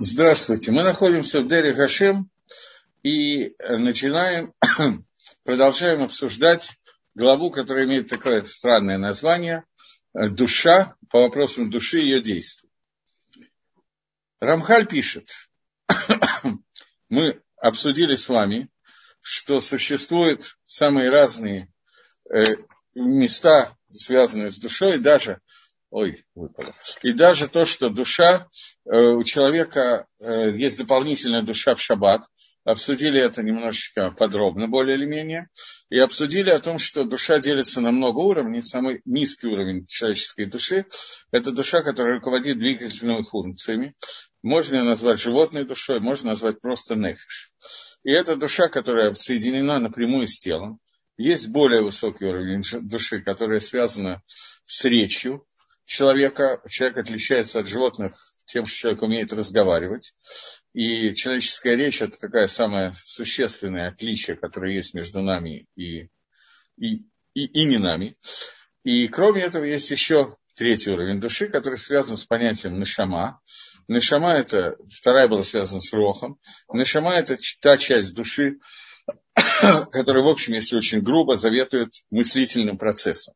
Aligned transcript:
Здравствуйте. 0.00 0.72
Мы 0.72 0.82
находимся 0.82 1.40
в 1.40 1.46
Дере 1.46 1.72
Хашем 1.72 2.28
и 3.04 3.54
начинаем, 3.60 4.52
продолжаем 5.44 6.02
обсуждать 6.02 6.76
главу, 7.14 7.52
которая 7.52 7.84
имеет 7.84 8.08
такое 8.08 8.44
странное 8.44 8.98
название 8.98 9.64
«Душа» 10.12 10.96
по 11.10 11.20
вопросам 11.20 11.70
души 11.70 12.00
и 12.00 12.06
ее 12.06 12.20
действий. 12.20 12.70
Рамхаль 14.40 14.88
пишет, 14.88 15.30
мы 17.08 17.40
обсудили 17.56 18.16
с 18.16 18.28
вами, 18.28 18.70
что 19.20 19.60
существуют 19.60 20.58
самые 20.64 21.08
разные 21.08 21.72
э, 22.28 22.42
места, 22.96 23.72
связанные 23.92 24.50
с 24.50 24.58
душой, 24.58 25.00
даже 25.00 25.40
Ой, 25.94 26.24
выпало. 26.34 26.74
И 27.04 27.12
даже 27.12 27.46
то, 27.46 27.64
что 27.64 27.88
душа, 27.88 28.48
э, 28.84 28.98
у 28.98 29.22
человека 29.22 30.08
э, 30.18 30.50
есть 30.50 30.76
дополнительная 30.76 31.42
душа 31.42 31.76
в 31.76 31.80
шаббат, 31.80 32.22
обсудили 32.64 33.20
это 33.20 33.44
немножечко 33.44 34.10
подробно, 34.10 34.66
более 34.66 34.96
или 34.96 35.04
менее, 35.04 35.50
и 35.90 36.00
обсудили 36.00 36.50
о 36.50 36.58
том, 36.58 36.78
что 36.78 37.04
душа 37.04 37.38
делится 37.38 37.80
на 37.80 37.92
много 37.92 38.18
уровней. 38.18 38.60
Самый 38.60 39.02
низкий 39.04 39.46
уровень 39.46 39.86
человеческой 39.86 40.46
души– 40.46 40.86
это 41.30 41.52
душа, 41.52 41.82
которая 41.82 42.16
руководит 42.16 42.58
двигательными 42.58 43.22
функциями. 43.22 43.94
Можно 44.42 44.78
ее 44.78 44.82
назвать 44.82 45.20
животной 45.20 45.64
душой, 45.64 46.00
можно 46.00 46.30
назвать 46.30 46.60
просто 46.60 46.96
нефиш. 46.96 47.52
И 48.02 48.10
это 48.10 48.34
душа, 48.34 48.66
которая 48.66 49.14
соединена 49.14 49.78
напрямую 49.78 50.26
с 50.26 50.40
телом. 50.40 50.80
Есть 51.16 51.50
более 51.50 51.82
высокий 51.82 52.24
уровень 52.24 52.64
души, 52.82 53.20
которая 53.22 53.60
связана 53.60 54.22
с 54.64 54.84
речью, 54.86 55.46
человека, 55.84 56.60
человек 56.68 56.98
отличается 56.98 57.60
от 57.60 57.68
животных 57.68 58.14
тем, 58.46 58.66
что 58.66 58.78
человек 58.78 59.02
умеет 59.02 59.32
разговаривать. 59.32 60.14
И 60.72 61.14
человеческая 61.14 61.76
речь– 61.76 62.02
это 62.02 62.16
такая 62.18 62.46
самая 62.46 62.94
существенное 62.96 63.88
отличие, 63.88 64.36
которое 64.36 64.74
есть 64.74 64.94
между 64.94 65.22
нами 65.22 65.66
и, 65.76 66.08
и, 66.76 67.04
и, 67.34 67.44
и 67.46 67.64
не 67.64 67.78
нами. 67.78 68.16
И 68.82 69.08
кроме 69.08 69.42
этого 69.42 69.64
есть 69.64 69.90
еще 69.90 70.36
третий 70.54 70.90
уровень 70.90 71.20
души, 71.20 71.48
который 71.48 71.78
связан 71.78 72.16
с 72.16 72.24
понятием 72.24 72.78
нашама. 72.78 73.40
Нашама– 73.88 74.32
это, 74.34 74.76
вторая 74.90 75.28
была 75.28 75.42
связана 75.42 75.80
с 75.80 75.92
рохом. 75.92 76.38
Нашама– 76.68 77.14
это 77.14 77.36
та 77.60 77.76
часть 77.76 78.14
души, 78.14 78.58
которая, 79.90 80.22
в 80.22 80.28
общем, 80.28 80.54
если 80.54 80.76
очень 80.76 81.00
грубо, 81.00 81.36
заветует 81.36 81.92
мыслительным 82.10 82.78
процессом. 82.78 83.34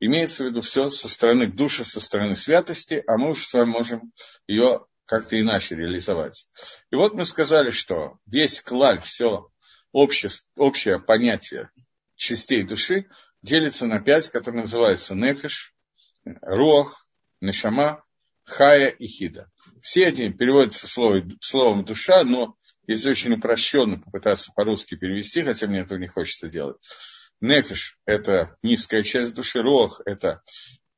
Имеется 0.00 0.44
в 0.44 0.46
виду 0.46 0.60
все 0.60 0.90
со 0.90 1.08
стороны 1.08 1.46
души, 1.46 1.84
со 1.84 2.00
стороны 2.00 2.34
святости, 2.34 3.02
а 3.06 3.16
мы 3.16 3.30
уже 3.30 3.42
с 3.42 3.52
вами 3.52 3.70
можем 3.70 4.12
ее 4.46 4.86
как-то 5.06 5.40
иначе 5.40 5.76
реализовать. 5.76 6.48
И 6.90 6.96
вот 6.96 7.14
мы 7.14 7.24
сказали, 7.24 7.70
что 7.70 8.18
весь 8.26 8.60
клаль, 8.60 9.00
все 9.00 9.48
общее, 9.92 10.30
общее 10.56 11.00
понятие 11.00 11.70
частей 12.16 12.64
души 12.64 13.06
делится 13.42 13.86
на 13.86 14.00
пять, 14.00 14.28
которые 14.30 14.62
называются 14.62 15.14
нефиш, 15.14 15.74
руах, 16.42 17.06
нешама, 17.40 18.04
хая 18.44 18.88
и 18.88 19.06
хида. 19.06 19.50
Все 19.80 20.02
эти 20.04 20.28
переводятся 20.30 20.88
словом 20.88 21.84
душа, 21.84 22.24
но 22.24 22.56
если 22.86 23.10
очень 23.10 23.34
упрощенно 23.34 23.98
попытаться 23.98 24.52
по-русски 24.54 24.96
перевести, 24.96 25.42
хотя 25.42 25.66
мне 25.66 25.80
этого 25.80 25.98
не 25.98 26.06
хочется 26.06 26.48
делать, 26.48 26.76
Нефиш– 27.40 27.98
это 28.06 28.56
низкая 28.62 29.02
часть 29.02 29.34
души, 29.34 29.60
рох– 29.60 30.00
это 30.06 30.42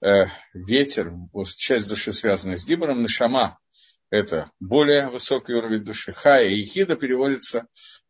э, 0.00 0.26
ветер, 0.54 1.12
часть 1.56 1.88
души, 1.88 2.12
связанная 2.12 2.56
с 2.56 2.64
дибором, 2.64 3.02
нашама– 3.02 3.58
это 4.10 4.50
более 4.60 5.10
высокий 5.10 5.52
уровень 5.52 5.84
души, 5.84 6.12
хая 6.12 6.48
и 6.48 6.62
хида 6.64 6.96
переводится 6.96 7.66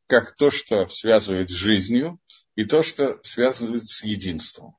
как 0.06 0.36
то, 0.36 0.50
что 0.50 0.86
связывает 0.88 1.50
с 1.50 1.54
жизнью, 1.54 2.20
и 2.54 2.64
то, 2.64 2.82
что 2.82 3.18
связывает 3.22 3.84
с 3.84 4.02
единством. 4.02 4.76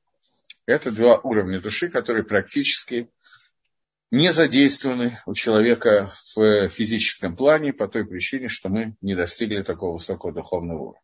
Это 0.66 0.92
два 0.92 1.18
уровня 1.18 1.60
души, 1.60 1.88
которые 1.88 2.24
практически 2.24 3.10
не 4.10 4.32
задействованы 4.32 5.18
у 5.26 5.34
человека 5.34 6.10
в 6.34 6.68
физическом 6.68 7.36
плане 7.36 7.72
по 7.72 7.88
той 7.88 8.06
причине, 8.06 8.48
что 8.48 8.68
мы 8.68 8.96
не 9.00 9.14
достигли 9.14 9.60
такого 9.62 9.94
высокого 9.94 10.32
духовного 10.32 10.78
уровня. 10.78 11.00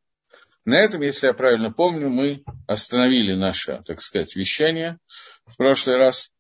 На 0.65 0.81
этом, 0.81 1.03
если 1.03 1.29
я 1.29 1.33
правильно 1.33 1.71
помню, 1.71 2.09
мы 2.11 2.43
остановили 2.67 3.35
наше, 3.35 3.83
так 3.85 4.03
сказать, 4.03 4.35
вещание 4.35 4.99
в 5.47 5.57
прошлый 5.57 5.97
раз. 5.97 6.33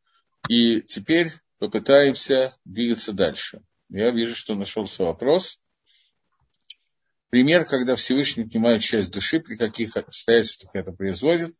И 0.48 0.80
теперь 0.82 1.30
попытаемся 1.58 2.52
двигаться 2.64 3.12
дальше. 3.12 3.60
Я 3.88 4.10
вижу, 4.10 4.34
что 4.34 4.56
нашелся 4.56 5.04
вопрос. 5.04 5.60
Пример, 7.30 7.64
когда 7.66 7.94
Всевышний 7.94 8.44
отнимает 8.44 8.82
часть 8.82 9.12
души, 9.12 9.38
при 9.38 9.56
каких 9.56 9.96
обстоятельствах 9.96 10.74
это 10.74 10.90
производит, 10.90 11.54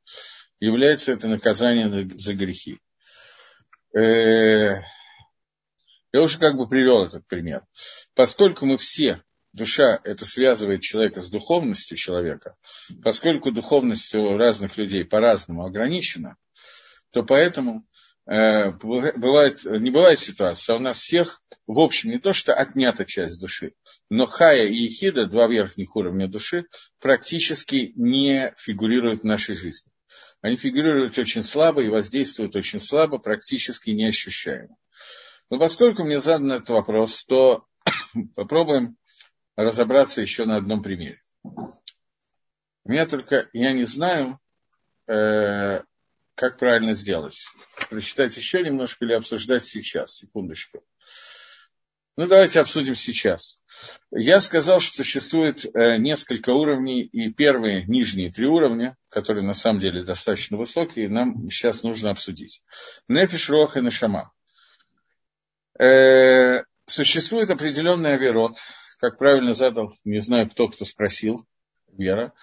является 0.59 1.13
это 1.13 1.29
наказание 1.29 1.89
за 1.91 2.35
грехи. 2.35 2.81
Я 6.17 6.23
уже 6.23 6.39
как 6.39 6.57
бы 6.57 6.67
привел 6.67 7.05
этот 7.05 7.27
пример. 7.27 7.67
Поскольку 8.15 8.65
мы 8.65 8.79
все 8.79 9.23
душа 9.53 10.01
это 10.03 10.25
связывает 10.25 10.81
человека 10.81 11.21
с 11.21 11.29
духовностью 11.29 11.99
человека, 11.99 12.57
поскольку 13.03 13.53
духовность 13.53 14.15
у 14.15 14.39
разных 14.39 14.79
людей 14.79 15.05
по-разному 15.05 15.67
ограничена, 15.67 16.39
то 17.13 17.23
поэтому 17.23 17.87
э, 18.25 18.71
бывает, 18.71 19.63
не 19.67 19.91
бывает 19.91 20.19
ситуация, 20.19 20.73
а 20.73 20.77
у 20.79 20.81
нас 20.81 21.03
всех, 21.03 21.43
в 21.67 21.79
общем, 21.79 22.09
не 22.09 22.19
то, 22.19 22.33
что 22.33 22.55
отнята 22.55 23.05
часть 23.05 23.39
души, 23.39 23.75
но 24.09 24.25
хая 24.25 24.69
и 24.69 24.75
ехида, 24.75 25.27
два 25.27 25.49
верхних 25.49 25.97
уровня 25.97 26.29
души, 26.29 26.65
практически 26.99 27.93
не 27.95 28.55
фигурируют 28.57 29.21
в 29.21 29.27
нашей 29.27 29.55
жизни. 29.55 29.93
Они 30.41 30.57
фигурируют 30.57 31.19
очень 31.19 31.43
слабо 31.43 31.83
и 31.83 31.91
воздействуют 31.91 32.57
очень 32.57 32.81
слабо, 32.81 33.19
практически 33.19 33.91
неощущаемо. 33.91 34.79
Но 35.51 35.59
поскольку 35.59 36.05
мне 36.05 36.19
задан 36.19 36.53
этот 36.53 36.71
вопрос, 36.71 37.25
то 37.25 37.67
попробуем 38.35 38.97
разобраться 39.57 40.21
еще 40.21 40.45
на 40.45 40.57
одном 40.57 40.83
примере. 40.83 41.23
У 41.43 42.91
меня 42.91 43.07
только, 43.07 43.49
я 43.53 43.73
не 43.73 43.85
знаю, 43.85 44.39
э, 45.09 45.81
как 46.35 46.59
правильно 46.59 46.95
сделать. 46.95 47.45
Прочитать 47.91 48.37
еще 48.37 48.63
немножко 48.63 49.05
или 49.05 49.15
обсуждать 49.15 49.65
сейчас. 49.65 50.17
Секундочку. 50.17 50.85
Ну, 52.17 52.27
давайте 52.27 52.61
обсудим 52.61 52.95
сейчас. 52.95 53.61
Я 54.11 54.41
сказал, 54.41 54.81
что 54.81 54.97
существует 54.97 55.65
э, 55.67 55.99
несколько 55.99 56.51
уровней, 56.51 57.03
и 57.03 57.31
первые 57.31 57.85
нижние 57.87 58.33
три 58.33 58.47
уровня, 58.47 58.97
которые 59.11 59.45
на 59.45 59.53
самом 59.53 59.81
деле 59.81 60.03
достаточно 60.03 60.57
высокие, 60.57 61.09
нам 61.09 61.51
сейчас 61.51 61.83
нужно 61.83 62.11
обсудить. 62.11 62.63
Нефиш, 63.09 63.51
Рох 63.51 63.77
и 63.77 63.81
Нашама. 63.81 64.33
Э, 65.79 66.63
существует 66.87 67.51
определенный 67.51 68.15
оверот, 68.15 68.57
как 68.99 69.19
правильно 69.19 69.55
задал, 69.55 69.93
не 70.05 70.21
знаю, 70.21 70.49
кто 70.49 70.69
кто 70.69 70.85
спросил, 70.85 71.47
Вера, 71.99 72.35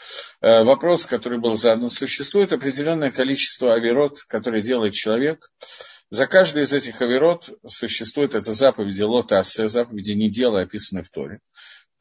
э, 0.41 0.63
вопрос, 0.63 1.05
который 1.05 1.39
был 1.39 1.55
задан. 1.55 1.89
Существует 1.89 2.51
определенное 2.53 3.11
количество 3.11 3.75
авирот, 3.75 4.23
которые 4.27 4.63
делает 4.63 4.93
человек. 4.93 5.47
За 6.09 6.25
каждый 6.27 6.63
из 6.63 6.73
этих 6.73 7.01
авирот 7.01 7.49
существует 7.65 8.35
это 8.35 8.53
заповеди 8.53 9.03
лота 9.03 9.39
асе, 9.39 9.67
заповеди 9.67 10.13
не 10.13 10.29
делая, 10.29 10.63
описанные 10.63 11.03
в 11.03 11.09
Торе. 11.09 11.39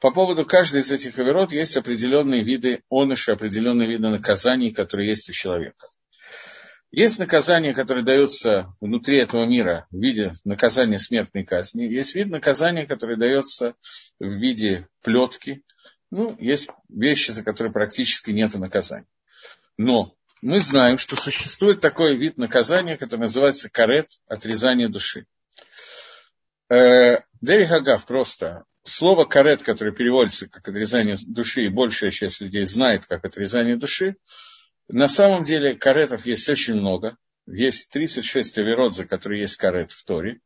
По 0.01 0.11
поводу 0.11 0.45
каждой 0.47 0.81
из 0.81 0.91
этих 0.91 1.19
авирот 1.19 1.53
есть 1.53 1.77
определенные 1.77 2.43
виды 2.43 2.83
оныши, 2.91 3.33
определенные 3.33 3.89
виды 3.89 4.09
наказаний, 4.09 4.73
которые 4.73 5.11
есть 5.11 5.29
у 5.29 5.33
человека. 5.33 5.87
Есть 6.93 7.19
наказание, 7.19 7.73
которое 7.73 8.03
дается 8.03 8.69
внутри 8.79 9.17
этого 9.17 9.47
мира 9.47 9.87
в 9.91 9.97
виде 9.97 10.35
наказания 10.45 10.99
смертной 10.99 11.43
казни. 11.43 11.85
Есть 11.85 12.15
вид 12.15 12.29
наказания, 12.29 12.87
который 12.87 13.17
дается 13.17 13.75
в 14.21 14.29
виде 14.29 14.87
плетки. 15.03 15.65
Ну, 16.11 16.37
есть 16.39 16.69
вещи, 16.91 17.31
за 17.31 17.43
которые 17.43 17.73
практически 17.73 18.31
нет 18.31 18.55
наказания. 18.55 19.07
Но 19.79 20.15
мы 20.43 20.61
знаем, 20.61 20.99
что 20.99 21.17
существует 21.17 21.81
такой 21.81 22.15
вид 22.19 22.37
наказания, 22.37 22.99
который 22.99 23.23
называется 23.23 23.71
карет, 23.71 24.11
отрезание 24.27 24.91
души. 24.91 25.25
Э, 26.69 27.21
Дерри 27.41 27.65
Хагав 27.65 28.05
просто. 28.05 28.65
Слово 28.83 29.25
карет, 29.25 29.63
которое 29.63 29.93
переводится 29.93 30.47
как 30.47 30.69
отрезание 30.69 31.15
души, 31.27 31.63
и 31.63 31.69
большая 31.69 32.11
часть 32.11 32.43
людей 32.43 32.65
знает 32.65 33.07
как 33.07 33.25
отрезание 33.25 33.77
души, 33.77 34.17
на 34.93 35.09
самом 35.09 35.45
деле 35.45 35.75
каретов 35.75 36.27
есть 36.27 36.47
очень 36.51 36.75
много. 36.75 37.17
Есть 37.47 37.89
36 37.93 38.59
аверот, 38.59 38.95
за 38.95 39.07
которые 39.07 39.41
есть 39.41 39.57
карет 39.57 39.91
в 39.91 40.05
Торе. 40.05 40.41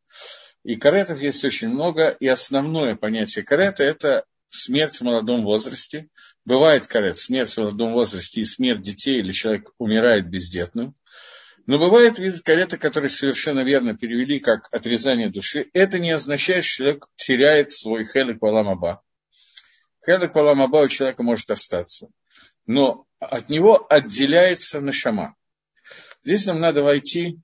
И 0.62 0.76
каретов 0.76 1.20
есть 1.20 1.44
очень 1.44 1.69
много. 1.69 2.10
И 2.10 2.28
основное 2.28 2.94
понятие 2.94 3.44
карета– 3.44 3.82
это 3.84 4.25
смерть 4.48 4.98
в 4.98 5.00
молодом 5.00 5.43
возрасте. 5.43 6.08
Бывает 6.44 6.87
карет, 6.87 7.19
смерть 7.19 7.50
в 7.50 7.58
молодом 7.58 7.93
возрасте 7.93 8.40
и 8.40 8.44
смерть 8.44 8.82
детей, 8.82 9.19
или 9.19 9.32
человек 9.32 9.72
умирает 9.78 10.31
бездетным. 10.31 10.94
Но 11.66 11.81
бывает 11.81 12.20
вид 12.20 12.40
карета, 12.42 12.78
который 12.78 13.10
совершенно 13.10 13.64
верно 13.64 13.99
перевели 13.99 14.38
как 14.38 14.69
отрезание 14.70 15.28
души. 15.28 15.69
Это 15.72 15.99
не 15.99 16.12
означает, 16.12 16.64
что 16.64 16.84
человек 16.84 17.08
теряет 17.16 17.72
свой 17.72 18.04
хелек 18.04 18.38
паламаба. 18.38 19.02
Хелек 20.06 20.32
паламаба 20.32 20.84
у 20.84 20.88
человека 20.88 21.25
может 21.25 21.50
остаться. 21.50 22.10
Но 22.66 23.06
от 23.20 23.48
него 23.48 23.86
отделяется 23.88 24.80
нашама. 24.80 25.34
Здесь 26.22 26.46
нам 26.46 26.60
надо 26.60 26.82
войти 26.82 27.40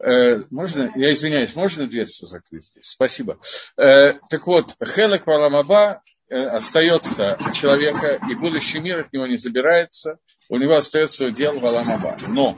Э, 0.00 0.44
можно, 0.50 0.90
я 0.96 1.12
извиняюсь, 1.12 1.54
можно 1.54 1.86
дверцу 1.86 2.26
закрыть 2.26 2.64
здесь? 2.64 2.86
Спасибо. 2.86 3.38
Э, 3.76 4.14
так 4.30 4.46
вот, 4.46 4.74
Хелек 4.82 5.24
Паламаба 5.24 6.02
э, 6.28 6.36
остается 6.36 7.38
человека, 7.54 8.18
и 8.30 8.34
будущий 8.34 8.80
мир 8.80 9.00
от 9.00 9.12
него 9.12 9.26
не 9.26 9.36
забирается, 9.36 10.18
у 10.48 10.56
него 10.56 10.74
остается 10.74 11.26
удел 11.26 11.58
Валамаба. 11.60 12.16
Но 12.28 12.56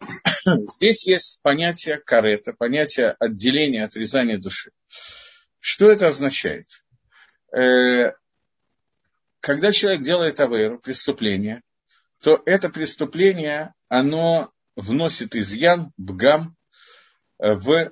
здесь 0.68 1.06
есть 1.06 1.40
понятие 1.42 1.98
карета, 1.98 2.52
понятие 2.52 3.14
отделения, 3.20 3.84
отрезания 3.84 4.38
души. 4.38 4.72
Что 5.60 5.90
это 5.90 6.08
означает? 6.08 6.66
Когда 9.48 9.72
человек 9.72 10.02
делает 10.02 10.40
авейру, 10.40 10.78
преступление, 10.78 11.62
то 12.20 12.42
это 12.44 12.68
преступление, 12.68 13.72
оно 13.88 14.52
вносит 14.76 15.34
изъян, 15.34 15.90
бгам, 15.96 16.54
э, 17.38 17.54
в, 17.54 17.90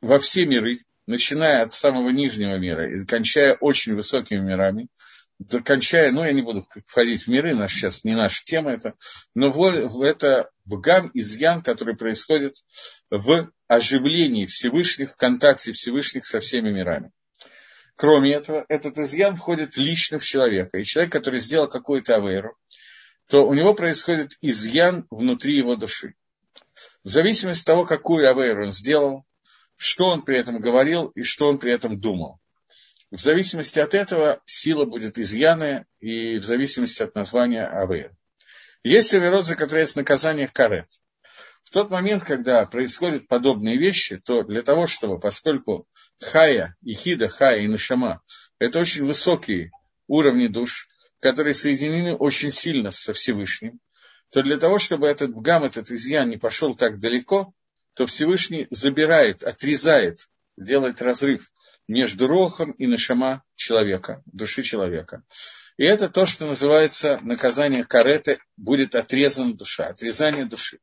во 0.00 0.18
все 0.18 0.46
миры, 0.46 0.80
начиная 1.06 1.62
от 1.62 1.72
самого 1.72 2.10
нижнего 2.10 2.58
мира 2.58 2.90
и 2.90 3.06
кончая 3.06 3.54
очень 3.60 3.94
высокими 3.94 4.40
мирами, 4.40 4.88
кончая, 5.64 6.10
ну, 6.10 6.24
я 6.24 6.32
не 6.32 6.42
буду 6.42 6.66
входить 6.86 7.22
в 7.22 7.28
миры, 7.28 7.54
наш 7.54 7.72
сейчас 7.72 8.02
не 8.02 8.16
наша 8.16 8.42
тема 8.42 8.72
это, 8.72 8.94
но 9.32 9.52
это 10.04 10.50
бгам, 10.64 11.12
изъян, 11.14 11.62
который 11.62 11.96
происходит 11.96 12.56
в 13.10 13.48
оживлении 13.68 14.46
Всевышних, 14.46 15.12
в 15.12 15.16
контакте 15.16 15.70
Всевышних 15.70 16.26
со 16.26 16.40
всеми 16.40 16.72
мирами. 16.72 17.12
Кроме 18.00 18.34
этого, 18.34 18.64
этот 18.70 18.96
изъян 18.96 19.36
входит 19.36 19.76
лично 19.76 20.18
в 20.18 20.24
человека. 20.24 20.78
И 20.78 20.84
человек, 20.84 21.12
который 21.12 21.38
сделал 21.38 21.68
какую-то 21.68 22.14
авейру, 22.16 22.56
то 23.28 23.46
у 23.46 23.52
него 23.52 23.74
происходит 23.74 24.38
изъян 24.40 25.06
внутри 25.10 25.58
его 25.58 25.76
души. 25.76 26.14
В 27.04 27.10
зависимости 27.10 27.60
от 27.60 27.66
того, 27.66 27.84
какую 27.84 28.26
авейру 28.30 28.62
он 28.62 28.70
сделал, 28.70 29.26
что 29.76 30.06
он 30.06 30.22
при 30.22 30.38
этом 30.38 30.60
говорил 30.60 31.08
и 31.08 31.20
что 31.20 31.46
он 31.46 31.58
при 31.58 31.74
этом 31.74 32.00
думал. 32.00 32.40
В 33.10 33.20
зависимости 33.20 33.78
от 33.78 33.92
этого 33.92 34.40
сила 34.46 34.86
будет 34.86 35.18
изъяна 35.18 35.84
и 35.98 36.38
в 36.38 36.44
зависимости 36.44 37.02
от 37.02 37.14
названия 37.14 37.66
авейр. 37.66 38.12
Есть 38.82 39.12
авейрот, 39.12 39.44
за 39.44 39.56
которые 39.56 39.82
есть 39.82 39.96
наказание 39.96 40.48
карет. 40.48 40.88
В 41.70 41.72
тот 41.72 41.88
момент, 41.88 42.24
когда 42.24 42.66
происходят 42.66 43.28
подобные 43.28 43.78
вещи, 43.78 44.16
то 44.16 44.42
для 44.42 44.62
того, 44.62 44.86
чтобы, 44.86 45.20
поскольку 45.20 45.86
хая, 46.20 46.74
и 46.82 46.94
хида, 46.94 47.28
хая 47.28 47.60
и 47.60 47.68
нашама– 47.68 48.22
это 48.58 48.80
очень 48.80 49.04
высокие 49.06 49.70
уровни 50.08 50.48
душ, 50.48 50.88
которые 51.20 51.54
соединены 51.54 52.16
очень 52.16 52.50
сильно 52.50 52.90
со 52.90 53.14
Всевышним, 53.14 53.78
то 54.32 54.42
для 54.42 54.56
того, 54.56 54.78
чтобы 54.78 55.06
этот 55.06 55.30
гам, 55.30 55.62
этот 55.62 55.92
изъян 55.92 56.28
не 56.28 56.38
пошел 56.38 56.74
так 56.74 56.98
далеко, 56.98 57.54
то 57.94 58.04
Всевышний 58.04 58.66
забирает, 58.70 59.44
отрезает, 59.44 60.26
делает 60.56 61.00
разрыв 61.00 61.52
между 61.86 62.26
рохом 62.26 62.72
и 62.72 62.88
нашама 62.88 63.44
человека, 63.54 64.24
души 64.26 64.62
человека. 64.62 65.22
И 65.80 65.84
это 65.84 66.10
то, 66.10 66.26
что 66.26 66.44
называется 66.44 67.18
наказание 67.22 67.86
кареты, 67.86 68.38
будет 68.58 68.94
отрезана 68.94 69.54
душа, 69.54 69.86
отрезание 69.86 70.44
души. 70.44 70.78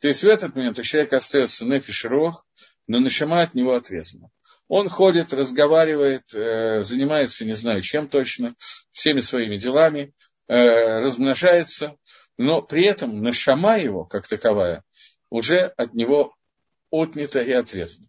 То 0.00 0.08
есть 0.08 0.24
в 0.24 0.26
этот 0.26 0.56
момент 0.56 0.78
у 0.78 0.82
человека 0.82 1.16
остается 1.16 1.66
нефиш 1.66 2.06
рох, 2.06 2.46
но 2.86 2.98
нашама 2.98 3.42
от 3.42 3.52
него 3.52 3.74
отрезана. 3.74 4.30
Он 4.66 4.88
ходит, 4.88 5.34
разговаривает, 5.34 6.34
э, 6.34 6.82
занимается, 6.82 7.44
не 7.44 7.52
знаю 7.52 7.82
чем 7.82 8.08
точно, 8.08 8.54
всеми 8.90 9.20
своими 9.20 9.58
делами, 9.58 10.14
э, 10.48 10.54
размножается, 10.54 11.98
но 12.38 12.62
при 12.62 12.86
этом 12.86 13.20
нашама 13.20 13.76
его, 13.76 14.06
как 14.06 14.26
таковая, 14.26 14.82
уже 15.28 15.74
от 15.76 15.92
него 15.92 16.34
отнята 16.90 17.40
и 17.40 17.52
отрезана. 17.52 18.08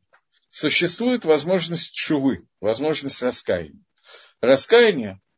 Существует 0.49 1.25
возможность 1.25 1.93
чувы, 1.93 2.47
возможность 2.61 3.21
раскаяния. 3.21 3.83
Раскаяние– 4.39 5.19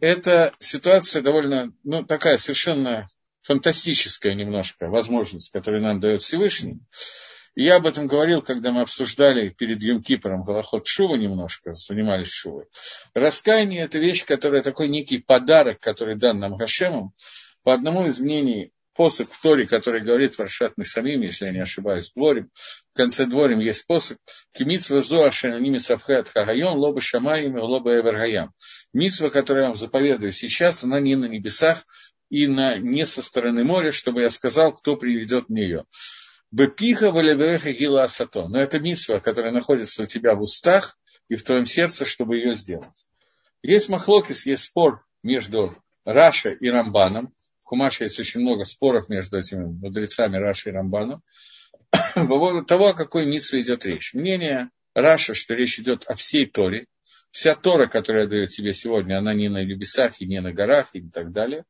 это 0.00 0.52
ситуация 0.58 1.22
довольно, 1.22 1.72
ну, 1.84 2.04
такая 2.04 2.36
совершенно 2.36 3.06
фантастическая 3.42 4.34
немножко 4.34 4.88
возможность, 4.88 5.50
которую 5.50 5.82
нам 5.82 6.00
дает 6.00 6.22
Всевышний. 6.22 6.80
Я 7.56 7.76
об 7.76 7.86
этом 7.86 8.06
говорил, 8.06 8.42
когда 8.42 8.70
мы 8.70 8.82
обсуждали 8.82 9.48
перед 9.48 9.82
Юмкипером 9.82 10.42
Голоход 10.42 10.86
Шува 10.86 11.16
немножко, 11.16 11.72
занимались 11.72 12.30
Шувой. 12.30 12.66
Раскаяние– 13.12 13.80
это 13.82 13.98
вещь, 13.98 14.24
которая 14.24 14.62
такой 14.62 14.88
некий 14.88 15.18
подарок, 15.18 15.80
который 15.80 16.16
дан 16.16 16.38
нам 16.38 16.56
Хашемом. 16.56 17.12
По 17.62 17.74
одному 17.74 18.06
из 18.06 18.20
мнений, 18.20 18.72
посох 18.94 19.30
в 19.30 19.42
Торе, 19.42 19.66
который 19.66 20.00
говорит 20.00 20.34
Шатный 20.46 20.84
Самим, 20.84 21.22
если 21.22 21.46
я 21.46 21.52
не 21.52 21.60
ошибаюсь, 21.60 22.12
дворим. 22.14 22.50
В 22.92 22.96
конце 22.96 23.26
дворим 23.26 23.58
есть 23.60 23.86
посох. 23.86 24.18
Кимитсва 24.52 25.00
зоашена 25.00 25.58
ними 25.58 25.78
савхет 25.78 26.28
хагайон, 26.28 26.78
лоба 26.78 27.00
шамаем 27.00 27.56
лоба 27.56 27.94
эвергаям. 27.94 28.52
Митсва, 28.92 29.30
которую 29.30 29.62
я 29.62 29.68
вам 29.68 29.76
заповедую 29.76 30.32
сейчас, 30.32 30.84
она 30.84 31.00
не 31.00 31.16
на 31.16 31.26
небесах 31.26 31.84
и 32.30 32.46
на, 32.46 32.78
не 32.78 33.06
со 33.06 33.22
стороны 33.22 33.64
моря, 33.64 33.92
чтобы 33.92 34.22
я 34.22 34.28
сказал, 34.28 34.72
кто 34.72 34.96
приведет 34.96 35.48
мне 35.48 35.62
ее. 35.62 35.84
Бепиха 36.50 37.12
валевеха 37.12 37.72
гила 37.72 38.04
асато. 38.04 38.48
Но 38.48 38.60
это 38.60 38.80
митсва, 38.80 39.20
которая 39.20 39.52
находится 39.52 40.02
у 40.02 40.06
тебя 40.06 40.34
в 40.34 40.40
устах 40.40 40.98
и 41.28 41.36
в 41.36 41.44
твоем 41.44 41.64
сердце, 41.64 42.04
чтобы 42.04 42.36
ее 42.36 42.54
сделать. 42.54 43.06
Есть 43.62 43.88
מחלוקת, 43.88 44.46
есть 44.46 44.64
спор 44.64 45.04
между 45.22 45.76
Раши 46.04 46.50
и 46.50 46.68
Рамбаном. 46.68 47.32
В 47.70 47.72
Хумаше 47.72 48.02
есть 48.02 48.18
очень 48.18 48.40
много 48.40 48.64
споров 48.64 49.08
между 49.08 49.38
этими 49.38 49.64
мудрецами 49.64 50.36
Раши 50.38 50.70
и 50.70 50.72
Рамбаном. 50.72 51.22
По 51.92 52.26
поводу 52.26 52.64
того, 52.64 52.88
о 52.88 52.94
какой 52.94 53.26
мицве 53.26 53.60
идет 53.60 53.86
речь. 53.86 54.12
Мнение 54.12 54.70
Раши, 54.92 55.34
что 55.34 55.54
речь 55.54 55.78
идет 55.78 56.02
о 56.08 56.16
всей 56.16 56.46
Торе. 56.46 56.86
Вся 57.30 57.54
Тора, 57.54 57.86
которая 57.86 58.26
дает 58.26 58.50
тебе 58.50 58.74
сегодня, 58.74 59.18
она 59.18 59.34
не 59.34 59.48
на 59.48 59.62
небесах 59.62 60.20
и 60.20 60.26
не 60.26 60.40
на 60.40 60.52
горах 60.52 60.96
и 60.96 61.08
так 61.08 61.30
далее. 61.30 61.62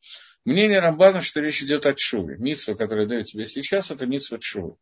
Мнение 0.46 0.80
Рамбана, 0.80 1.20
что 1.20 1.40
речь 1.40 1.62
идет 1.62 1.84
о 1.84 1.92
Тшуве. 1.92 2.38
Мицва, 2.38 2.76
которая 2.76 3.06
дает 3.06 3.26
тебе 3.26 3.44
сейчас, 3.44 3.90
это 3.90 4.06
Мицва 4.06 4.38
Тшувы. 4.38 4.76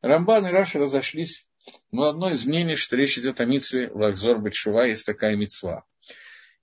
Рамбан 0.00 0.46
и 0.46 0.52
Раша 0.52 0.78
разошлись 0.78 1.46
но 1.90 2.08
одно 2.08 2.30
из 2.30 2.46
мнений, 2.46 2.74
что 2.74 2.96
речь 2.96 3.18
идет 3.18 3.40
о 3.40 3.44
Митсве 3.44 3.90
Лахзор 3.92 4.40
Бетшува, 4.40 4.86
есть 4.86 5.06
такая 5.06 5.36
Митсва. 5.36 5.84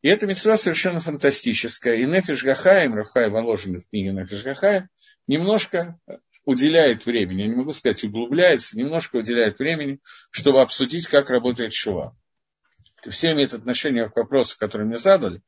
И 0.02 0.08
эта 0.08 0.28
митцва 0.28 0.56
совершенно 0.56 1.00
фантастическая. 1.00 1.96
И 1.96 2.06
Нефиш 2.06 2.44
Гахаем, 2.44 2.96
Рафхай 2.96 3.30
вложенный 3.30 3.80
в 3.80 3.90
книге 3.90 4.12
Нефиш 4.12 4.44
Гахаем, 4.44 4.88
немножко 5.28 6.00
уделяет 6.46 7.06
времени, 7.06 7.42
я 7.42 7.48
не 7.48 7.56
могу 7.56 7.74
сказать 7.74 8.04
углубляется, 8.04 8.78
немножко 8.78 9.18
уделяет 9.18 9.60
времени, 9.60 10.00
чтобы 10.32 10.62
обсудить, 10.62 11.08
как 11.08 11.30
работает 11.30 11.74
Шува. 11.74 12.16
Все 13.08 13.34
имеют 13.34 13.54
отношение 13.54 14.10
к 14.10 14.16
вопросу, 14.16 14.58
который 14.58 14.88
мне 14.88 14.98
задали. 14.98 15.42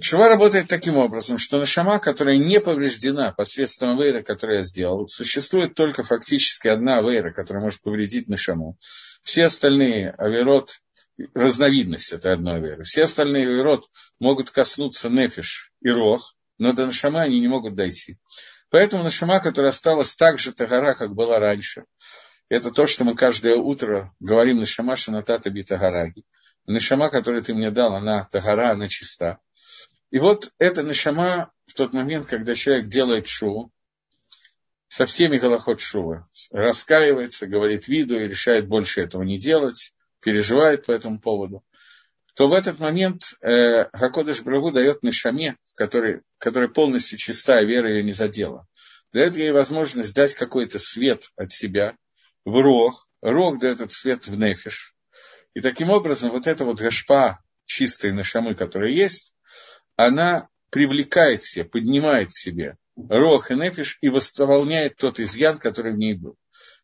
Чува 0.00 0.28
работает 0.28 0.68
таким 0.68 0.96
образом, 0.96 1.38
что 1.38 1.58
нашама, 1.58 2.00
которая 2.00 2.36
не 2.36 2.60
повреждена 2.60 3.32
посредством 3.32 3.98
авейра, 3.98 4.22
который 4.22 4.58
я 4.58 4.62
сделал, 4.62 5.06
существует 5.06 5.74
только 5.74 6.02
фактически 6.02 6.68
одна 6.68 6.98
авейра, 6.98 7.32
которая 7.32 7.62
может 7.62 7.80
повредить 7.80 8.28
нашаму. 8.28 8.76
Все 9.22 9.44
остальные 9.44 10.10
авирот, 10.10 10.80
разновидность 11.34 12.12
этой 12.12 12.32
одной 12.32 12.56
авейры, 12.56 12.84
все 12.84 13.04
остальные 13.04 13.48
авирот 13.48 13.84
могут 14.18 14.50
коснуться 14.50 15.08
нефиш 15.08 15.72
и 15.80 15.90
рох, 15.90 16.34
но 16.58 16.72
до 16.72 16.86
нашама 16.86 17.22
они 17.22 17.40
не 17.40 17.48
могут 17.48 17.74
дойти. 17.74 18.18
Поэтому 18.70 19.02
нашама, 19.02 19.40
которая 19.40 19.70
осталась 19.70 20.14
так 20.14 20.38
же 20.38 20.52
тагара, 20.52 20.94
как 20.94 21.14
была 21.14 21.38
раньше, 21.38 21.84
это 22.48 22.70
то, 22.70 22.86
что 22.86 23.04
мы 23.04 23.14
каждое 23.14 23.56
утро 23.56 24.14
говорим 24.20 24.58
нашама 24.58 24.96
шанатата 24.96 25.50
битагараги. 25.50 26.24
Нашама, 26.66 27.10
которую 27.10 27.42
ты 27.42 27.54
мне 27.54 27.70
дал, 27.70 27.94
она 27.94 28.28
тагара, 28.30 28.70
она 28.70 28.88
чиста. 28.88 29.38
И 30.10 30.18
вот 30.18 30.50
эта 30.58 30.82
нашама 30.82 31.52
в 31.66 31.74
тот 31.74 31.92
момент, 31.92 32.26
когда 32.26 32.54
человек 32.54 32.88
делает 32.88 33.26
шоу, 33.26 33.72
со 34.88 35.06
всеми 35.06 35.38
голоход 35.38 35.80
шува, 35.80 36.28
раскаивается, 36.50 37.46
говорит 37.46 37.86
виду 37.86 38.18
и 38.18 38.26
решает 38.26 38.66
больше 38.66 39.00
этого 39.00 39.22
не 39.22 39.38
делать, 39.38 39.92
переживает 40.20 40.86
по 40.86 40.92
этому 40.92 41.20
поводу, 41.20 41.64
то 42.34 42.48
в 42.48 42.52
этот 42.52 42.78
момент 42.78 43.34
э, 43.42 43.84
Хакодыш 43.92 44.42
Брагу 44.42 44.70
дает 44.70 45.02
Нашаме, 45.02 45.56
который, 45.74 46.22
который 46.38 46.68
полностью 46.68 47.18
чистая, 47.18 47.64
вера 47.64 47.90
ее 47.90 48.02
не 48.02 48.12
задела. 48.12 48.66
Дает 49.12 49.36
ей 49.36 49.50
возможность 49.50 50.14
дать 50.14 50.34
какой-то 50.34 50.78
свет 50.78 51.30
от 51.36 51.50
себя 51.50 51.96
в 52.44 52.60
рог. 52.62 53.08
Рог 53.20 53.58
дает 53.58 53.76
этот 53.76 53.92
свет 53.92 54.26
в 54.26 54.36
нефиш. 54.36 54.94
И 55.54 55.60
таким 55.60 55.90
образом 55.90 56.30
вот 56.30 56.46
эта 56.46 56.64
вот 56.64 56.80
гашпа 56.80 57.40
чистой 57.64 58.12
Нашамы, 58.12 58.54
которая 58.54 58.90
есть, 58.90 59.34
она 59.96 60.48
привлекает 60.70 61.42
себе, 61.42 61.64
поднимает 61.64 62.28
к 62.28 62.36
себе 62.36 62.76
Рох 63.08 63.50
и 63.50 63.54
Нефиш 63.54 63.98
и 64.00 64.08
восполняет 64.08 64.96
тот 64.96 65.20
изъян, 65.20 65.58
который 65.58 65.92
в 65.92 65.98
ней 65.98 66.14
был. 66.14 66.36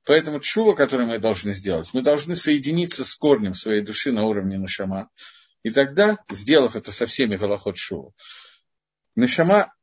Поэтому 0.07 0.39
чува, 0.39 0.75
который 0.75 1.05
мы 1.05 1.19
должны 1.19 1.53
сделать, 1.53 1.91
мы 1.93 2.01
должны 2.01 2.37
соединиться 2.37 3.05
с 3.05 3.17
корнем 3.17 3.55
своей 3.55 3.83
души 3.83 4.13
на 4.13 4.25
уровне 4.25 4.57
Нашама. 4.57 5.11
И 5.65 5.71
тогда, 5.71 6.19
сделав 6.31 6.77
это 6.77 6.93
со 6.93 7.07
всеми 7.07 7.35
Галахот 7.35 7.77
Шува, 7.77 8.13
Нашама 9.17 9.75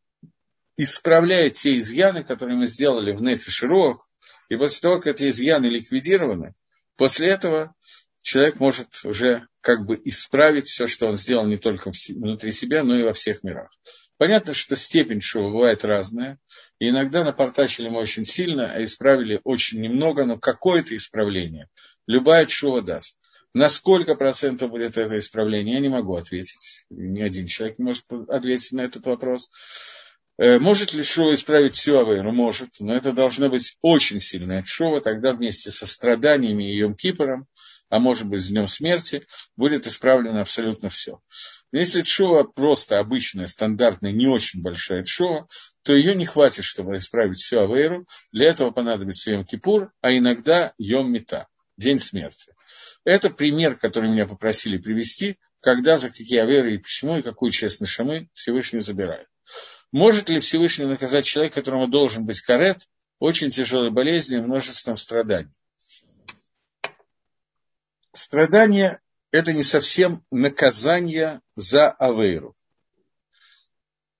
исправляет 0.77 1.53
те 1.53 1.75
изъяны, 1.75 2.23
которые 2.23 2.57
мы 2.57 2.67
сделали 2.67 3.11
в 3.11 3.21
Нефиш 3.21 3.63
и 3.63 3.65
Рох, 3.65 4.07
и 4.47 4.55
после 4.55 4.79
того, 4.79 5.01
как 5.01 5.15
эти 5.15 5.27
изъяны 5.27 5.65
ликвидированы, 5.65 6.53
после 6.95 7.27
этого 7.27 7.75
человек 8.21 8.61
может 8.61 8.87
уже 9.03 9.45
как 9.59 9.85
бы 9.85 9.99
исправить 10.05 10.67
все, 10.67 10.87
что 10.87 11.07
он 11.07 11.15
сделал 11.15 11.45
не 11.45 11.57
только 11.57 11.91
внутри 12.09 12.53
себя, 12.53 12.83
но 12.83 12.97
и 12.97 13.03
во 13.03 13.11
всех 13.11 13.43
мирах. 13.43 13.69
Понятно, 14.17 14.53
что 14.53 14.75
степень 14.75 15.22
шува 15.22 15.50
бывает 15.50 15.84
разная. 15.84 16.39
И 16.79 16.89
иногда 16.89 17.24
напортачили 17.24 17.89
мы 17.89 18.00
очень 18.00 18.25
сильно, 18.25 18.72
а 18.72 18.84
исправили 18.84 19.41
очень 19.43 19.82
немного, 19.82 20.25
но 20.25 20.38
какое-то 20.38 20.96
исправление. 20.96 21.67
Любая 22.08 22.48
шува 22.48 22.82
даст. 22.82 23.17
На 23.53 23.70
сколько 23.70 24.15
процентов 24.15 24.72
будет 24.72 24.98
это 24.98 25.17
исправление, 25.17 25.75
я 25.75 25.82
не 25.82 25.89
могу 25.89 26.15
ответить. 26.15 26.86
Ни 26.89 27.22
один 27.22 27.46
человек 27.46 27.77
не 27.77 27.86
может 27.86 28.05
ответить 28.29 28.72
на 28.72 28.82
этот 28.82 29.05
вопрос. 29.05 29.50
Э, 30.39 30.58
может 30.58 30.93
ли 30.93 31.03
Шува 31.03 31.34
исправить 31.34 31.75
всю 31.75 31.98
Авейру? 31.98 32.32
Может, 32.32 32.79
но 32.79 32.96
это 32.96 33.12
должно 33.12 33.50
быть 33.50 33.77
очень 33.82 34.20
сильное 34.20 34.63
Шува, 34.65 35.01
тогда 35.01 35.34
вместе 35.34 35.70
со 35.70 35.86
страданиями 35.86 36.72
и 36.72 36.77
Йом 36.77 36.96
Кипором, 36.96 37.46
а 37.89 37.99
может 37.99 38.27
быть 38.27 38.41
с 38.41 38.49
Днем 38.49 38.67
Смерти, 38.67 39.25
будет 39.55 39.87
исправлено 39.87 40.41
абсолютно 40.41 40.89
все. 40.89 41.19
Если 41.71 42.03
Шува 42.03 42.43
просто 42.43 42.99
обычная, 42.99 43.47
стандартная, 43.47 44.11
не 44.11 44.27
очень 44.27 44.61
большая 44.61 45.03
Шува, 45.05 45.47
то 45.83 45.93
ее 45.93 46.15
не 46.15 46.25
хватит, 46.25 46.63
чтобы 46.63 46.95
исправить 46.95 47.37
всю 47.37 47.59
Авейру. 47.59 48.05
Для 48.31 48.49
этого 48.49 48.71
понадобится 48.71 49.31
Йом 49.31 49.45
Кипур, 49.45 49.91
а 50.01 50.11
иногда 50.11 50.73
Йом 50.77 51.11
Мета, 51.11 51.47
День 51.77 51.99
Смерти. 51.99 52.53
Это 53.05 53.29
пример, 53.29 53.75
который 53.75 54.09
меня 54.09 54.27
попросили 54.27 54.77
привести, 54.77 55.37
когда, 55.61 55.97
за 55.97 56.09
какие 56.09 56.39
Аверы 56.39 56.75
и 56.75 56.77
почему, 56.77 57.17
и 57.17 57.21
какую 57.21 57.51
часть 57.51 57.81
Нашамы 57.81 58.29
Всевышний 58.33 58.79
забирает. 58.79 59.27
Может 59.91 60.29
ли 60.29 60.39
Всевышний 60.39 60.85
наказать 60.85 61.25
человека, 61.25 61.55
которому 61.55 61.87
должен 61.87 62.25
быть 62.25 62.41
карет, 62.41 62.87
очень 63.19 63.49
тяжелой 63.49 63.91
болезнью 63.91 64.41
и 64.41 64.43
множеством 64.43 64.95
страданий? 64.95 65.53
Страдание– 68.13 69.00
это 69.32 69.53
не 69.53 69.63
совсем 69.63 70.24
наказание 70.29 71.41
за 71.55 71.89
Авейру. 71.89 72.55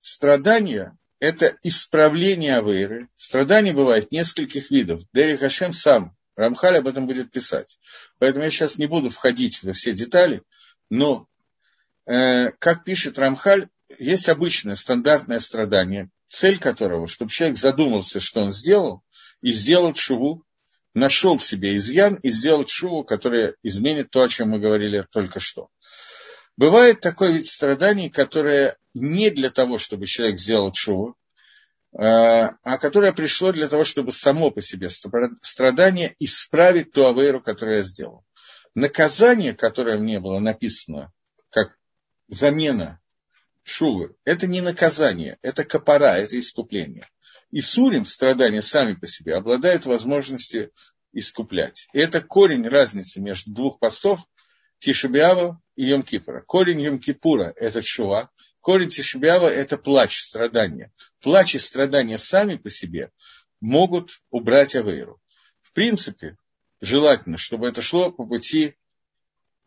Страдание– 0.00 0.98
это 1.20 1.56
исправление 1.62 2.58
Авейры. 2.58 3.08
Страдания 3.14 3.72
бывает 3.72 4.10
нескольких 4.10 4.72
видов. 4.72 5.02
Дерри 5.12 5.36
Хашем 5.36 5.72
сам, 5.72 6.16
Рамхаль 6.34 6.78
об 6.78 6.88
этом 6.88 7.06
будет 7.06 7.30
писать. 7.30 7.78
Поэтому 8.18 8.44
я 8.44 8.50
сейчас 8.50 8.78
не 8.78 8.86
буду 8.86 9.10
входить 9.10 9.62
во 9.62 9.72
все 9.72 9.92
детали, 9.92 10.42
но, 10.90 11.28
э, 12.06 12.50
как 12.50 12.82
пишет 12.82 13.16
Рамхаль, 13.16 13.68
есть 13.98 14.28
обычное 14.28 14.74
стандартное 14.74 15.38
страдание, 15.38 16.10
цель 16.26 16.58
которого, 16.58 17.06
чтобы 17.06 17.30
человек 17.30 17.58
задумался, 17.58 18.18
что 18.18 18.40
он 18.40 18.50
сделал, 18.50 19.04
и 19.40 19.52
сделал 19.52 19.94
шуву, 19.94 20.44
нашел 20.94 21.36
в 21.36 21.44
себе 21.44 21.76
изъян 21.76 22.14
и 22.16 22.30
сделал 22.30 22.66
шуву, 22.66 23.04
которая 23.04 23.56
изменит 23.62 24.10
то, 24.10 24.22
о 24.22 24.28
чем 24.28 24.50
мы 24.50 24.60
говорили 24.60 25.06
только 25.10 25.40
что. 25.40 25.68
Бывает 26.56 27.00
такой 27.00 27.32
вид 27.34 27.46
страданий, 27.46 28.08
которое 28.08 28.76
не 28.94 29.30
для 29.30 29.50
того, 29.50 29.78
чтобы 29.78 30.06
человек 30.06 30.38
сделал 30.38 30.72
шуву, 30.72 31.16
а, 31.96 32.56
а 32.62 32.78
которое 32.78 33.12
пришло 33.12 33.52
для 33.52 33.68
того, 33.68 33.84
чтобы 33.84 34.12
само 34.12 34.50
по 34.50 34.62
себе 34.62 34.88
страдание 34.88 36.14
исправить 36.20 36.92
ту 36.92 37.06
авейру, 37.06 37.40
которую 37.40 37.78
я 37.78 37.82
сделал. 37.82 38.24
Наказание, 38.74 39.54
которое 39.54 39.98
мне 39.98 40.20
было 40.20 40.38
написано 40.38 41.12
как 41.50 41.76
замена 42.28 43.00
шувы, 43.64 44.14
это 44.24 44.46
не 44.46 44.60
наказание, 44.60 45.38
это 45.42 45.64
капара, 45.64 46.16
это 46.16 46.38
искупление. 46.38 47.08
И 47.54 47.60
сурим, 47.60 48.04
страдания 48.04 48.60
сами 48.60 48.94
по 48.94 49.06
себе, 49.06 49.36
обладают 49.36 49.86
возможностью 49.86 50.72
искуплять. 51.12 51.86
И 51.92 52.00
это 52.00 52.20
корень 52.20 52.66
разницы 52.66 53.20
между 53.20 53.52
двух 53.52 53.78
постов 53.78 54.26
Тишебиава 54.78 55.62
и 55.76 55.88
Йом-Кипура. 55.88 56.40
Корень 56.40 56.84
Йом-Кипура– 56.84 57.52
это 57.56 57.80
шува, 57.80 58.32
корень 58.60 58.88
Тишебиава– 58.88 59.46
это 59.46 59.78
плач, 59.78 60.18
страдания. 60.18 60.92
Плач 61.20 61.54
и 61.54 61.58
страдания 61.58 62.18
сами 62.18 62.56
по 62.56 62.70
себе 62.70 63.12
могут 63.60 64.20
убрать 64.30 64.74
Авейру. 64.74 65.20
В 65.62 65.72
принципе, 65.74 66.36
желательно, 66.80 67.38
чтобы 67.38 67.68
это 67.68 67.82
шло 67.82 68.10
по 68.10 68.26
пути 68.26 68.74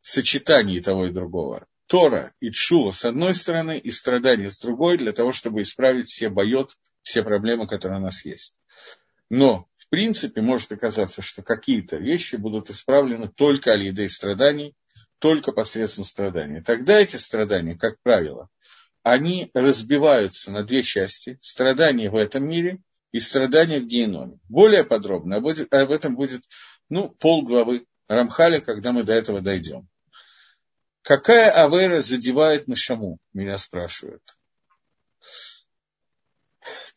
сочетания 0.02 0.84
того 0.84 1.06
и 1.06 1.14
другого. 1.14 1.66
Тора 1.86 2.34
и 2.42 2.52
Чува 2.52 2.92
с 2.92 3.06
одной 3.06 3.34
стороны 3.34 3.80
и 3.80 3.92
страдания 3.92 4.50
с 4.50 4.58
другой, 4.58 4.98
для 4.98 5.14
того, 5.14 5.32
чтобы 5.32 5.62
исправить 5.62 6.10
все 6.10 6.28
бойот, 6.28 6.76
все 7.08 7.24
проблемы, 7.24 7.68
которые 7.68 8.00
у 8.00 8.04
нас 8.04 8.26
есть. 8.26 8.60
Но, 9.30 9.70
в 9.78 9.88
принципе, 9.88 10.42
может 10.42 10.74
оказаться, 10.74 11.22
что 11.22 11.42
какие-то 11.42 11.96
вещи 11.96 12.36
будут 12.36 12.70
исправлены 12.70 13.30
только 13.30 13.72
алидой 13.72 14.10
страданий, 14.10 14.76
только 15.20 15.54
посредством 15.54 16.04
страданий. 16.04 16.62
Тогда 16.62 17.00
эти 17.00 17.16
страдания, 17.16 17.78
как 17.78 17.98
правило, 18.04 18.50
они 19.04 19.50
разбиваются 19.54 20.52
на 20.52 20.66
две 20.66 20.84
части. 20.84 21.38
Страдания 21.40 22.10
в 22.10 22.16
этом 22.18 22.46
мире 22.46 22.80
и 23.14 23.22
страдания 23.22 23.80
в 23.80 23.88
геноме. 23.88 24.38
Более 24.50 24.84
подробно 24.84 25.38
об 25.38 25.92
этом 25.92 26.14
будет 26.14 26.42
ну, 26.90 27.10
полглавы 27.12 27.86
Рамхаля, 28.10 28.60
когда 28.60 28.92
мы 28.92 29.04
до 29.04 29.14
этого 29.14 29.40
дойдем. 29.40 29.88
Какая 31.04 31.52
авера 31.52 32.02
задевает 32.02 32.68
Нашаму, 32.68 33.18
меня 33.32 33.58
спрашивают. 33.58 34.24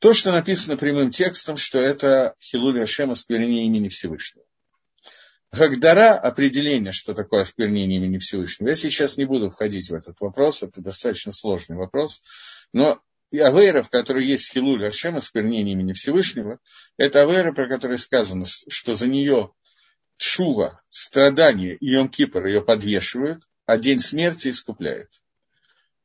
То, 0.00 0.14
что 0.14 0.32
написано 0.32 0.78
прямым 0.78 1.10
текстом, 1.10 1.58
что 1.58 1.78
это 1.78 2.34
Хилуль 2.40 2.82
Ашем 2.82 3.10
осквернение 3.10 3.66
имени 3.66 3.88
Всевышнего. 3.88 4.46
Гагдара, 5.52 6.14
определение, 6.14 6.90
что 6.90 7.12
такое 7.12 7.42
осквернение 7.42 7.98
имени 7.98 8.16
Всевышнего, 8.16 8.70
я 8.70 8.76
сейчас 8.76 9.18
не 9.18 9.26
буду 9.26 9.50
входить 9.50 9.90
в 9.90 9.94
этот 9.94 10.18
вопрос, 10.20 10.62
это 10.62 10.80
достаточно 10.80 11.32
сложный 11.32 11.76
вопрос, 11.76 12.22
но 12.72 12.98
и 13.30 13.40
авейра, 13.40 13.82
в 13.82 13.90
которой 13.90 14.24
есть 14.24 14.52
Хилуль 14.52 14.86
Ашем, 14.86 15.16
осквернение 15.16 15.74
имени 15.74 15.92
Всевышнего, 15.92 16.60
это 16.96 17.20
авейра, 17.20 17.52
про 17.52 17.68
которую 17.68 17.98
сказано, 17.98 18.46
что 18.46 18.94
за 18.94 19.06
нее 19.06 19.52
Шува, 20.16 20.80
страдания 20.88 21.74
и 21.74 21.94
Йом-Кипр 21.94 22.46
ее 22.46 22.62
подвешивают, 22.62 23.42
а 23.66 23.76
день 23.76 23.98
смерти 23.98 24.48
искупляет. 24.48 25.10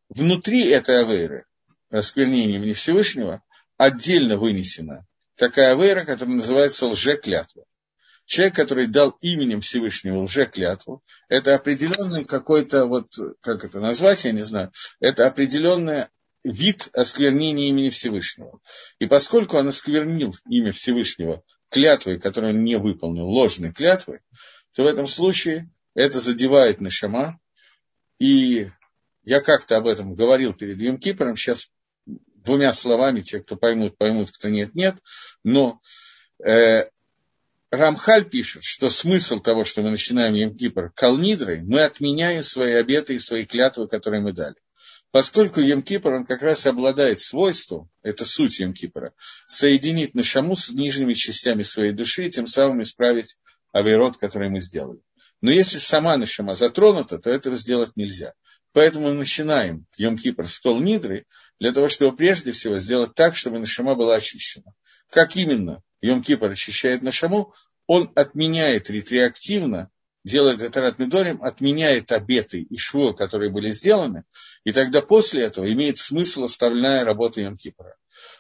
Внутри 0.10 0.68
этой 0.68 1.02
авейры, 1.02 1.46
осквернения 1.90 2.58
имени 2.58 2.74
Всевышнего, 2.74 3.42
отдельно 3.78 4.38
вынесена 4.38 5.06
такая 5.36 5.74
авейра, 5.74 6.06
которая 6.06 6.36
называется 6.36 6.88
лжеклятва. 6.88 7.66
Человек, 8.26 8.56
который 8.56 8.88
дал 8.88 9.12
именем 9.22 9.62
Всевышнего 9.62 10.24
лжеклятву, 10.24 11.04
это 11.30 11.54
определенный 11.54 12.26
какой-то, 12.26 12.86
вот, 12.86 13.08
как 13.42 13.64
это 13.64 13.80
назвать, 13.80 14.26
я 14.26 14.32
не 14.32 14.42
знаю, 14.42 14.72
это 15.00 15.28
определенный 15.28 16.08
вид 16.44 16.90
осквернения 16.94 17.70
имени 17.70 17.90
Всевышнего. 17.90 18.60
И 18.98 19.06
поскольку 19.06 19.58
он 19.58 19.68
осквернил 19.68 20.36
имя 20.48 20.72
Всевышнего 20.72 21.44
клятвой, 21.70 22.20
которую 22.20 22.54
он 22.54 22.64
не 22.64 22.78
выполнил, 22.78 23.28
ложной 23.28 23.72
клятвой, 23.74 24.22
то 24.74 24.84
в 24.84 24.88
этом 24.88 25.06
случае 25.06 25.70
это 25.94 26.20
задевает 26.20 26.82
Нашама, 26.82 27.40
и 28.20 28.70
я 29.24 29.42
как-то 29.42 29.78
об 29.78 29.88
этом 29.88 30.16
говорил 30.16 30.54
перед 30.54 30.80
Йом 30.80 30.98
Кипром, 30.98 31.36
сейчас 31.36 31.70
двумя 32.46 32.72
словами, 32.72 33.22
те, 33.22 33.42
кто 33.42 33.56
поймут, 33.56 33.98
поймут, 33.98 34.32
кто 34.32 34.50
нет, 34.50 34.76
нет. 34.76 34.96
Но 35.44 35.82
э, 36.46 36.90
Рамхаль 37.72 38.30
пишет, 38.30 38.64
что 38.64 38.90
смысл 38.90 39.40
того, 39.40 39.64
что 39.64 39.82
мы 39.82 39.90
начинаем 39.90 40.34
Йом 40.34 40.56
Кипр 40.56 40.92
калнидрой, 40.94 41.62
мы 41.64 41.84
отменяем 41.84 42.44
свои 42.44 42.74
обеты 42.74 43.16
и 43.16 43.20
свои 43.20 43.46
клятвы, 43.46 43.88
которые 43.88 44.22
мы 44.22 44.34
дали. 44.34 44.56
Поскольку 45.12 45.62
Йом 45.62 45.82
Кипр, 45.82 46.12
он 46.12 46.26
как 46.26 46.42
раз 46.42 46.66
обладает 46.66 47.20
свойством, 47.20 47.90
это 48.02 48.26
суть 48.26 48.60
Йом 48.60 48.74
Кипра, 48.74 49.14
соединить 49.48 50.14
Нашаму 50.14 50.56
с 50.56 50.70
нижними 50.70 51.14
частями 51.14 51.62
своей 51.62 51.94
души 51.94 52.26
и 52.26 52.30
тем 52.30 52.48
самым 52.48 52.82
исправить 52.82 53.38
авирот, 53.72 54.18
который 54.18 54.50
мы 54.50 54.60
сделали. 54.60 55.00
Но 55.42 55.52
если 55.52 55.78
сама 55.78 56.18
Нашама 56.18 56.54
затронута, 56.54 57.18
то 57.18 57.30
этого 57.30 57.56
сделать 57.56 57.92
нельзя. 57.96 58.34
Поэтому 58.74 59.08
мы 59.08 59.14
начинаем 59.14 59.86
Йом-Кипр 59.98 60.44
с 60.44 60.60
Тол 60.60 60.82
Нидры, 60.82 61.26
для 61.60 61.72
того, 61.72 61.88
чтобы 61.90 62.16
прежде 62.16 62.52
всего 62.52 62.78
сделать 62.78 63.16
так, 63.16 63.36
чтобы 63.36 63.60
Нашама 63.60 63.96
была 63.96 64.16
очищена. 64.16 64.74
Как 65.10 65.36
именно 65.36 65.82
Йом-Кипр 66.04 66.52
очищает 66.52 67.02
Нашаму? 67.02 67.54
Он 67.88 68.12
отменяет 68.16 68.90
ретреактивно 68.90 69.90
делает 70.26 70.62
это 70.62 70.94
Медорим, 70.98 71.42
отменяет 71.44 72.12
обеты 72.12 72.62
и 72.62 72.78
швы, 72.78 73.14
которые 73.14 73.52
были 73.52 73.72
сделаны, 73.72 74.26
и 74.64 74.72
тогда 74.72 75.02
после 75.02 75.44
этого 75.44 75.72
имеет 75.72 76.00
смысл 76.00 76.44
оставленная 76.44 77.06
работа 77.06 77.40
Йом 77.40 77.56
Кипра. 77.56 77.96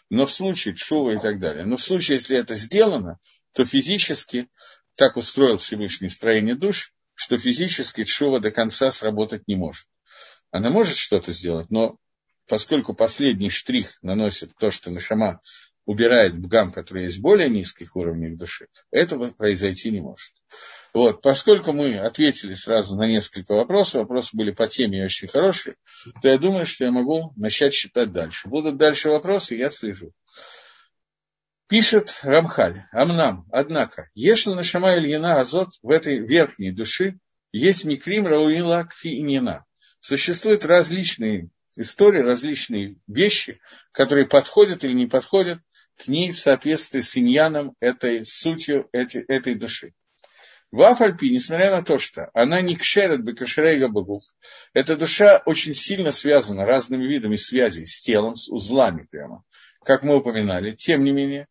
Но 0.10 0.26
в 0.26 0.34
случае 0.34 0.76
Шува 0.76 1.12
и 1.12 1.18
так 1.18 1.40
далее, 1.40 1.66
но 1.66 1.78
в 1.78 1.84
случае, 1.84 2.16
если 2.16 2.38
это 2.38 2.56
сделано, 2.56 3.20
то 3.54 3.66
физически 3.66 4.50
так 4.96 5.16
устроил 5.16 5.58
Всевышний 5.58 6.10
строение 6.10 6.56
душ, 6.56 6.92
что 7.14 7.38
физически 7.38 8.04
Шува 8.04 8.40
до 8.40 8.52
конца 8.52 8.90
сработать 8.90 9.48
не 9.48 9.56
может. 9.56 9.86
Она 10.52 10.70
может 10.72 10.98
что-то 10.98 11.32
сделать, 11.32 11.70
но 11.70 11.98
поскольку 12.48 12.94
последний 12.94 13.50
штрих 13.50 13.98
наносит 14.02 14.56
то, 14.58 14.72
что 14.72 14.92
Нашама 14.92 15.42
убирает 15.86 16.40
бгам, 16.40 16.72
который 16.72 17.04
есть 17.04 17.20
более 17.20 17.50
низких 17.50 17.96
уровней 17.96 18.36
души, 18.36 18.68
этого 18.92 19.32
произойти 19.32 19.92
не 19.92 20.02
может. 20.02 20.34
Вот, 20.94 21.22
поскольку 21.22 21.74
мы 21.74 21.98
ответили 21.98 22.54
сразу 22.54 22.96
на 22.96 23.08
несколько 23.08 23.54
вопросов, 23.54 24.02
вопросы 24.02 24.36
были 24.36 24.52
по 24.52 24.68
теме 24.68 25.04
очень 25.04 25.28
хорошие, 25.28 25.76
то 26.22 26.28
я 26.28 26.38
думаю, 26.38 26.66
что 26.66 26.86
я 26.86 26.92
могу 26.92 27.34
начать 27.36 27.74
читать 27.74 28.12
дальше. 28.12 28.48
Будут 28.48 28.78
дальше 28.78 29.10
вопросы, 29.10 29.56
я 29.56 29.70
слежу. 29.70 30.12
Пишет 31.68 32.20
Рамхаль, 32.22 32.84
Амнам, 32.92 33.48
однако, 33.52 34.10
если 34.14 34.54
на 34.54 34.64
Шама 34.64 34.98
Ильина 34.98 35.40
Азот 35.40 35.70
в 35.82 35.90
этой 35.90 36.20
верхней 36.20 36.72
души 36.72 37.20
есть 37.52 37.86
микрим 37.86 38.28
Рауила 38.28 38.84
Кфиинина. 38.86 39.66
Существуют 40.00 40.66
различные 40.66 41.50
истории, 41.78 42.22
различные 42.22 42.96
вещи, 43.08 43.60
которые 43.92 44.28
подходят 44.28 44.84
или 44.84 44.94
не 44.94 45.08
подходят 45.08 45.60
к 45.98 46.08
ней 46.08 46.32
в 46.32 46.40
соответствии 46.40 47.02
с 47.02 47.18
иньяном 47.18 47.76
этой 47.80 48.26
сутью 48.26 48.90
этой, 48.92 49.24
этой 49.24 49.56
души. 49.56 49.94
В 50.72 50.82
Афальпи, 50.82 51.30
несмотря 51.30 51.72
на 51.72 51.84
то, 51.84 52.00
что 52.00 52.30
она 52.34 52.60
не 52.60 52.76
кшерет 52.76 53.24
бекашерейга 53.24 53.88
богов, 53.88 54.24
эта 54.74 54.98
душа 54.98 55.42
очень 55.46 55.74
сильно 55.74 56.12
связана 56.12 56.66
разными 56.66 57.06
видами 57.06 57.36
связей 57.36 57.86
с 57.86 58.02
телом, 58.02 58.36
с 58.36 58.50
узлами 58.50 59.08
прямо, 59.10 59.44
как 59.84 60.04
мы 60.04 60.18
упоминали. 60.18 60.72
Тем 60.72 61.04
не 61.04 61.12
менее, 61.12 61.48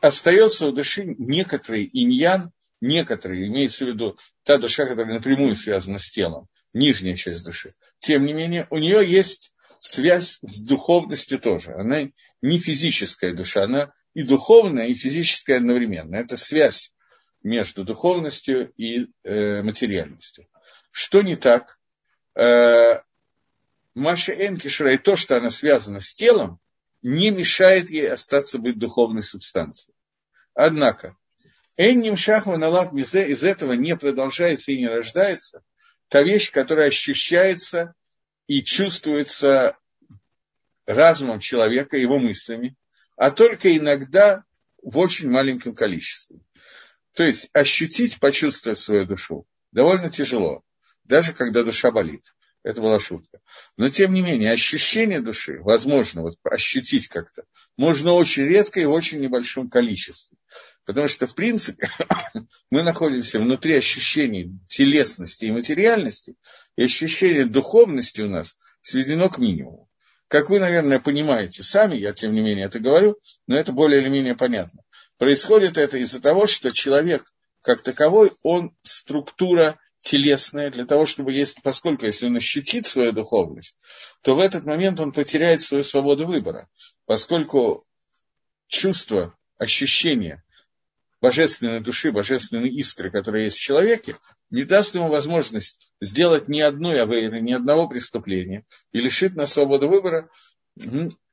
остается 0.00 0.66
у 0.66 0.72
души 0.72 1.14
некоторый 1.18 1.88
иньян, 1.92 2.50
некоторые, 2.80 3.46
имеется 3.46 3.84
в 3.84 3.88
виду 3.88 4.16
та 4.42 4.58
душа, 4.58 4.86
которая 4.86 5.14
напрямую 5.14 5.54
связана 5.54 5.98
с 5.98 6.10
телом, 6.10 6.48
нижняя 6.72 7.14
часть 7.14 7.44
души. 7.44 7.74
Тем 7.98 8.24
не 8.24 8.32
менее, 8.32 8.66
у 8.70 8.78
нее 8.78 9.04
есть 9.04 9.52
связь 9.78 10.38
с 10.42 10.66
духовностью 10.66 11.38
тоже. 11.38 11.72
Она 11.74 12.08
не 12.42 12.58
физическая 12.58 13.32
душа, 13.32 13.64
она 13.64 13.92
и 14.14 14.22
духовная, 14.22 14.86
и 14.86 14.94
физическая 14.94 15.58
одновременно. 15.58 16.16
Это 16.16 16.36
связь 16.36 16.92
между 17.42 17.84
духовностью 17.84 18.72
и 18.76 19.06
э, 19.24 19.62
материальностью. 19.62 20.46
Что 20.90 21.22
не 21.22 21.36
так? 21.36 21.78
Э, 22.34 23.02
Маша 23.94 24.32
Энкишера 24.32 24.94
и 24.94 24.98
то, 24.98 25.16
что 25.16 25.36
она 25.36 25.50
связана 25.50 26.00
с 26.00 26.14
телом, 26.14 26.60
не 27.02 27.30
мешает 27.30 27.90
ей 27.90 28.10
остаться 28.10 28.58
быть 28.58 28.78
духовной 28.78 29.22
субстанцией. 29.22 29.94
Однако, 30.54 31.16
Энним 31.76 32.16
Шахва 32.16 32.56
Налат 32.56 32.92
Мизе 32.92 33.28
из 33.28 33.44
этого 33.44 33.74
не 33.74 33.96
продолжается 33.96 34.72
и 34.72 34.78
не 34.78 34.88
рождается 34.88 35.62
та 36.08 36.22
вещь, 36.22 36.50
которая 36.50 36.88
ощущается 36.88 37.94
и 38.46 38.62
чувствуется 38.62 39.76
разумом 40.86 41.38
человека, 41.38 41.96
его 41.96 42.18
мыслями, 42.18 42.76
а 43.16 43.30
только 43.30 43.76
иногда 43.76 44.44
в 44.82 44.98
очень 44.98 45.30
маленьком 45.30 45.74
количестве. 45.74 46.40
То 47.12 47.24
есть 47.24 47.50
ощутить, 47.52 48.20
почувствовать 48.20 48.78
свою 48.78 49.04
душу 49.04 49.46
довольно 49.72 50.08
тяжело, 50.08 50.62
даже 51.04 51.32
когда 51.32 51.62
душа 51.62 51.90
болит. 51.90 52.24
Это 52.64 52.80
была 52.80 52.98
шутка. 52.98 53.40
Но, 53.76 53.88
тем 53.88 54.12
не 54.12 54.20
менее, 54.20 54.52
ощущение 54.52 55.20
души, 55.20 55.58
возможно, 55.60 56.22
вот 56.22 56.38
ощутить 56.42 57.08
как-то, 57.08 57.44
можно 57.76 58.12
очень 58.12 58.44
редко 58.44 58.80
и 58.80 58.84
в 58.84 58.90
очень 58.90 59.20
небольшом 59.20 59.70
количестве. 59.70 60.36
Потому 60.88 61.06
что, 61.06 61.26
в 61.26 61.34
принципе, 61.34 61.90
мы 62.70 62.82
находимся 62.82 63.38
внутри 63.38 63.76
ощущений 63.76 64.58
телесности 64.68 65.44
и 65.44 65.50
материальности, 65.50 66.34
и 66.76 66.82
ощущение 66.82 67.44
духовности 67.44 68.22
у 68.22 68.28
нас 68.30 68.56
сведено 68.80 69.28
к 69.28 69.36
минимуму. 69.36 69.90
Как 70.28 70.48
вы, 70.48 70.60
наверное, 70.60 70.98
понимаете 70.98 71.62
сами, 71.62 71.94
я, 71.96 72.14
тем 72.14 72.32
не 72.32 72.40
менее, 72.40 72.64
это 72.64 72.78
говорю, 72.78 73.18
но 73.46 73.58
это 73.58 73.70
более 73.70 74.00
или 74.00 74.08
менее 74.08 74.34
понятно. 74.34 74.80
Происходит 75.18 75.76
это 75.76 75.98
из-за 75.98 76.22
того, 76.22 76.46
что 76.46 76.70
человек, 76.70 77.30
как 77.60 77.82
таковой, 77.82 78.32
он 78.42 78.74
структура 78.80 79.78
телесное, 80.00 80.70
для 80.70 80.86
того, 80.86 81.04
чтобы, 81.04 81.34
есть, 81.34 81.62
поскольку 81.62 82.06
если 82.06 82.28
он 82.28 82.36
ощутит 82.36 82.86
свою 82.86 83.12
духовность, 83.12 83.76
то 84.22 84.34
в 84.34 84.38
этот 84.38 84.64
момент 84.64 85.00
он 85.00 85.12
потеряет 85.12 85.60
свою 85.60 85.82
свободу 85.82 86.26
выбора, 86.26 86.66
поскольку 87.04 87.84
чувство, 88.68 89.34
ощущение 89.58 90.42
божественной 91.20 91.80
души, 91.80 92.12
божественной 92.12 92.70
искры, 92.70 93.10
которая 93.10 93.44
есть 93.44 93.56
в 93.56 93.62
человеке, 93.62 94.16
не 94.50 94.64
даст 94.64 94.94
ему 94.94 95.08
возможность 95.08 95.90
сделать 96.00 96.48
ни 96.48 96.60
одной 96.60 97.02
авейры, 97.02 97.40
ни 97.40 97.52
одного 97.52 97.88
преступления 97.88 98.64
и 98.92 99.00
лишит 99.00 99.34
нас 99.34 99.52
свободы 99.52 99.86
выбора, 99.86 100.30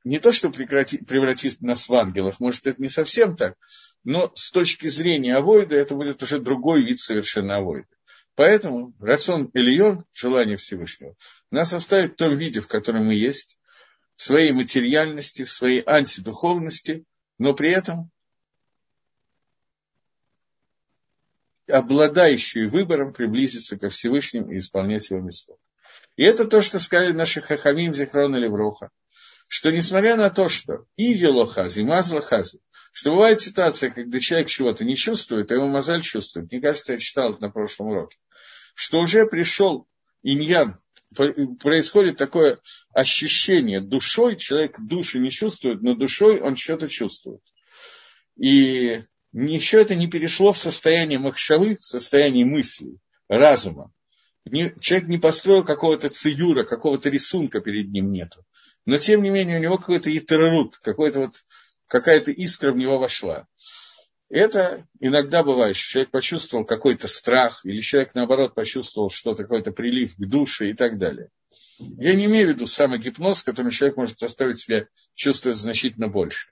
не 0.04 0.18
то, 0.18 0.32
что 0.32 0.50
превратит 0.50 1.60
нас 1.60 1.88
в 1.88 1.94
ангелов, 1.94 2.40
может, 2.40 2.66
это 2.66 2.82
не 2.82 2.88
совсем 2.88 3.36
так, 3.36 3.54
но 4.02 4.30
с 4.34 4.50
точки 4.50 4.88
зрения 4.88 5.36
авойда 5.36 5.76
это 5.76 5.94
будет 5.94 6.22
уже 6.22 6.40
другой 6.40 6.84
вид 6.84 6.98
совершенно 6.98 7.56
авойда. 7.56 7.88
Поэтому 8.34 8.92
рацион 9.00 9.50
Ильон, 9.54 10.04
желание 10.12 10.56
Всевышнего, 10.56 11.14
нас 11.50 11.72
оставит 11.72 12.12
в 12.12 12.16
том 12.16 12.36
виде, 12.36 12.60
в 12.60 12.68
котором 12.68 13.06
мы 13.06 13.14
есть, 13.14 13.56
в 14.16 14.22
своей 14.22 14.52
материальности, 14.52 15.44
в 15.44 15.50
своей 15.50 15.82
антидуховности, 15.86 17.04
но 17.38 17.54
при 17.54 17.70
этом 17.70 18.10
обладающие 21.68 22.68
выбором 22.68 23.12
приблизиться 23.12 23.78
ко 23.78 23.90
Всевышнему 23.90 24.52
и 24.52 24.58
исполнять 24.58 25.10
его 25.10 25.20
место. 25.20 25.54
И 26.16 26.24
это 26.24 26.46
то, 26.46 26.62
что 26.62 26.78
сказали 26.78 27.12
наши 27.12 27.40
хахамим 27.40 27.92
Зихрон 27.94 28.36
или 28.36 28.46
Вроха, 28.46 28.90
что 29.48 29.70
несмотря 29.70 30.16
на 30.16 30.30
то, 30.30 30.48
что 30.48 30.86
и 30.96 31.14
велохази, 31.14 31.80
и 31.80 31.84
мазлахази, 31.84 32.60
что 32.92 33.12
бывает 33.12 33.40
ситуация, 33.40 33.90
когда 33.90 34.18
человек 34.18 34.48
чего-то 34.48 34.84
не 34.84 34.96
чувствует, 34.96 35.50
а 35.50 35.54
его 35.54 35.66
мозаль 35.66 36.02
чувствует. 36.02 36.50
Мне 36.50 36.60
кажется, 36.60 36.94
я 36.94 36.98
читал 36.98 37.32
это 37.32 37.42
на 37.42 37.50
прошлом 37.50 37.88
уроке 37.88 38.16
что 38.76 39.00
уже 39.00 39.26
пришел 39.26 39.88
иньян, 40.22 40.78
происходит 41.14 42.18
такое 42.18 42.58
ощущение 42.92 43.80
душой, 43.80 44.36
человек 44.36 44.78
души 44.78 45.18
не 45.18 45.30
чувствует, 45.30 45.82
но 45.82 45.94
душой 45.94 46.40
он 46.40 46.56
что-то 46.56 46.86
чувствует. 46.86 47.40
И 48.38 49.00
еще 49.44 49.82
это 49.82 49.94
не 49.94 50.08
перешло 50.08 50.52
в 50.52 50.58
состояние 50.58 51.18
махшавы, 51.18 51.76
в 51.76 51.84
состояние 51.84 52.46
мыслей, 52.46 52.98
разума. 53.28 53.92
Человек 54.80 55.08
не 55.08 55.18
построил 55.18 55.64
какого-то 55.64 56.08
циюра, 56.08 56.64
какого-то 56.64 57.10
рисунка 57.10 57.60
перед 57.60 57.90
ним 57.90 58.12
нету. 58.12 58.44
Но 58.86 58.96
тем 58.96 59.22
не 59.22 59.30
менее 59.30 59.58
у 59.58 59.62
него 59.62 59.78
какой-то 59.78 60.16
итеррут, 60.16 60.76
какой-то 60.78 61.20
вот, 61.20 61.44
какая-то 61.88 62.30
искра 62.30 62.72
в 62.72 62.76
него 62.76 62.98
вошла. 62.98 63.46
Это 64.28 64.86
иногда 65.00 65.42
бывает, 65.42 65.76
что 65.76 65.90
человек 65.90 66.10
почувствовал 66.10 66.64
какой-то 66.64 67.06
страх, 67.06 67.60
или 67.64 67.80
человек, 67.80 68.14
наоборот, 68.14 68.54
почувствовал 68.54 69.10
что-то, 69.10 69.42
какой-то 69.42 69.70
прилив 69.70 70.16
к 70.16 70.26
душе 70.26 70.70
и 70.70 70.74
так 70.74 70.98
далее. 70.98 71.28
Я 71.78 72.14
не 72.14 72.24
имею 72.24 72.48
в 72.48 72.50
виду 72.50 72.66
самогипноз, 72.66 73.44
которым 73.44 73.70
человек 73.70 73.96
может 73.96 74.18
заставить 74.18 74.60
себя 74.60 74.86
чувствовать 75.14 75.58
значительно 75.58 76.08
больше. 76.08 76.48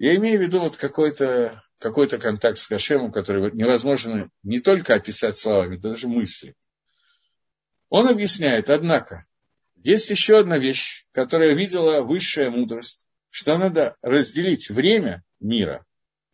Я 0.00 0.16
имею 0.16 0.38
в 0.38 0.42
виду 0.42 0.60
вот 0.60 0.78
какой-то 0.78 1.62
какой 1.78 2.08
контакт 2.08 2.56
с 2.56 2.66
Хашемом, 2.66 3.12
который 3.12 3.52
невозможно 3.52 4.30
не 4.42 4.58
только 4.60 4.94
описать 4.94 5.36
словами, 5.36 5.76
даже 5.76 6.08
мысли. 6.08 6.56
Он 7.90 8.08
объясняет, 8.08 8.70
однако, 8.70 9.26
есть 9.76 10.08
еще 10.08 10.38
одна 10.38 10.56
вещь, 10.56 11.04
которая 11.12 11.54
видела 11.54 12.00
высшая 12.00 12.48
мудрость, 12.48 13.08
что 13.28 13.58
надо 13.58 13.96
разделить 14.00 14.70
время 14.70 15.22
мира 15.38 15.84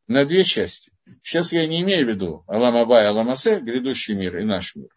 на 0.07 0.25
две 0.25 0.45
части. 0.45 0.93
Сейчас 1.23 1.53
я 1.53 1.67
не 1.67 1.83
имею 1.83 2.07
в 2.07 2.09
виду 2.09 2.45
Алам 2.47 2.77
Аба 2.77 3.03
и 3.03 3.07
Алам 3.07 3.31
Асе, 3.31 3.59
грядущий 3.59 4.15
мир 4.15 4.39
и 4.39 4.45
наш 4.45 4.77
мир. 4.77 4.91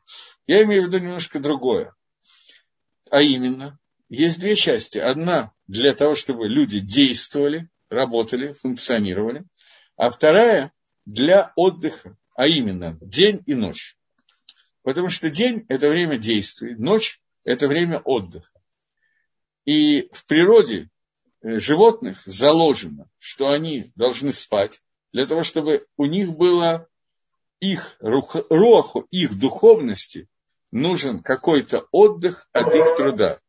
Я 0.46 0.62
имею 0.62 0.84
в 0.84 0.88
виду 0.88 1.00
немножко 1.00 1.40
другое. 1.40 1.96
А 3.10 3.22
именно, 3.22 3.80
есть 4.10 4.40
две 4.40 4.54
части. 4.54 5.00
Одна 5.00 5.54
для 5.66 5.96
того, 5.96 6.14
чтобы 6.14 6.48
люди 6.48 6.80
действовали, 6.80 7.68
работали, 7.90 8.54
функционировали. 8.54 9.46
А 9.96 10.10
вторая 10.10 10.72
для 11.06 11.52
отдыха, 11.56 12.18
а 12.36 12.48
именно 12.48 12.98
день 13.02 13.42
и 13.46 13.56
ночь. 13.56 13.98
Потому 14.84 15.10
что 15.10 15.30
день– 15.30 15.66
это 15.70 15.90
время 15.90 16.18
действий, 16.18 16.76
ночь– 16.76 17.22
это 17.44 17.68
время 17.68 18.00
отдыха. 18.00 18.60
И 19.66 20.10
в 20.14 20.26
природе 20.26 20.90
э, 21.42 21.60
животных 21.60 22.22
заложено, 22.26 23.10
что 23.18 23.50
они 23.50 23.92
должны 23.96 24.32
спать, 24.32 24.82
для 25.12 25.26
того, 25.26 25.44
чтобы 25.44 25.86
у 25.98 26.06
них 26.06 26.38
было 26.38 26.88
их 27.60 27.98
руху, 28.00 29.08
их 29.12 29.38
духовности 29.38 30.30
нужен 30.72 31.22
какой-то 31.22 31.88
отдых 31.92 32.48
от 32.54 32.74
их 32.74 32.96
труда. 32.96 33.40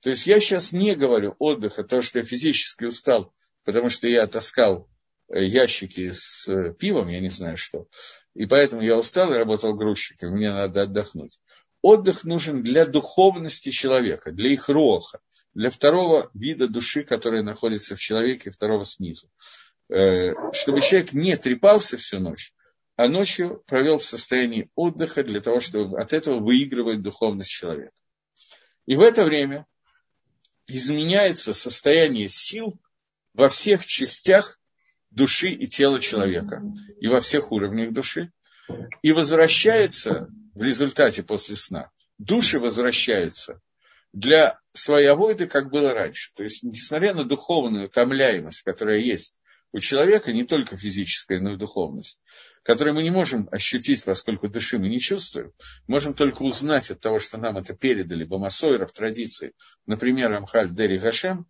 То 0.00 0.10
есть 0.10 0.26
я 0.26 0.40
сейчас 0.40 0.72
не 0.72 0.94
говорю 0.94 1.34
отдыха, 1.38 1.84
то, 1.84 2.00
что 2.00 2.20
я 2.20 2.24
физически 2.24 2.84
устал, 2.84 3.34
потому 3.70 3.88
что 3.88 4.08
я 4.08 4.26
таскал 4.26 4.88
э, 5.28 5.44
ящики 5.44 6.10
с 6.10 6.48
э, 6.48 6.74
пивом, 6.74 7.08
я 7.08 7.20
не 7.20 7.28
знаю 7.28 7.56
что. 7.56 7.86
И 8.34 8.46
поэтому 8.46 8.82
я 8.82 8.96
устал 8.96 9.32
и 9.32 9.36
работал 9.36 9.74
грузчиком, 9.74 10.32
мне 10.32 10.52
надо 10.52 10.82
отдохнуть. 10.82 11.38
Отдых 11.82 12.24
нужен 12.24 12.62
для 12.62 12.84
духовности 12.84 13.70
человека, 13.70 14.32
для 14.32 14.50
их 14.52 14.68
роха, 14.68 15.20
для 15.54 15.70
второго 15.70 16.30
вида 16.34 16.68
души, 16.68 17.04
который 17.04 17.42
находится 17.42 17.94
в 17.94 18.00
человеке, 18.00 18.50
второго 18.50 18.84
снизу. 18.84 19.30
Э, 19.88 20.32
чтобы 20.52 20.80
человек 20.80 21.12
не 21.12 21.36
трепался 21.36 21.96
всю 21.96 22.18
ночь, 22.18 22.52
а 22.96 23.08
ночью 23.08 23.62
провел 23.66 23.98
в 23.98 24.04
состоянии 24.04 24.68
отдыха 24.74 25.22
для 25.22 25.40
того, 25.40 25.60
чтобы 25.60 25.98
от 26.00 26.12
этого 26.12 26.40
выигрывать 26.40 27.02
духовность 27.02 27.50
человека. 27.50 27.92
И 28.86 28.96
в 28.96 29.00
это 29.00 29.24
время 29.24 29.66
изменяется 30.66 31.52
состояние 31.52 32.28
сил 32.28 32.78
во 33.40 33.48
всех 33.48 33.86
частях 33.86 34.60
души 35.10 35.48
и 35.48 35.66
тела 35.66 35.98
человека, 35.98 36.62
и 37.00 37.08
во 37.08 37.22
всех 37.22 37.52
уровнях 37.52 37.94
души, 37.94 38.32
и 39.00 39.12
возвращается 39.12 40.28
в 40.54 40.62
результате 40.62 41.22
после 41.22 41.56
сна, 41.56 41.90
души 42.18 42.60
возвращаются 42.60 43.62
для 44.12 44.58
своей 44.68 45.06
авойды, 45.06 45.46
как 45.46 45.70
было 45.70 45.94
раньше. 45.94 46.32
То 46.34 46.42
есть, 46.42 46.62
несмотря 46.62 47.14
на 47.14 47.24
духовную 47.24 47.88
томляемость, 47.88 48.60
которая 48.60 48.98
есть 48.98 49.40
у 49.72 49.78
человека, 49.78 50.34
не 50.34 50.44
только 50.44 50.76
физическая, 50.76 51.40
но 51.40 51.54
и 51.54 51.56
духовность, 51.56 52.20
которую 52.62 52.94
мы 52.94 53.02
не 53.02 53.10
можем 53.10 53.48
ощутить, 53.50 54.04
поскольку 54.04 54.50
души 54.50 54.78
мы 54.78 54.90
не 54.90 55.00
чувствуем, 55.00 55.54
можем 55.86 56.12
только 56.12 56.42
узнать 56.42 56.90
от 56.90 57.00
того, 57.00 57.18
что 57.18 57.38
нам 57.38 57.56
это 57.56 57.72
передали 57.72 58.24
Бамасойра 58.24 58.86
в 58.86 58.92
традиции, 58.92 59.54
например, 59.86 60.30
Амхаль 60.30 60.74
Дери 60.74 60.98
Гашем, 60.98 61.46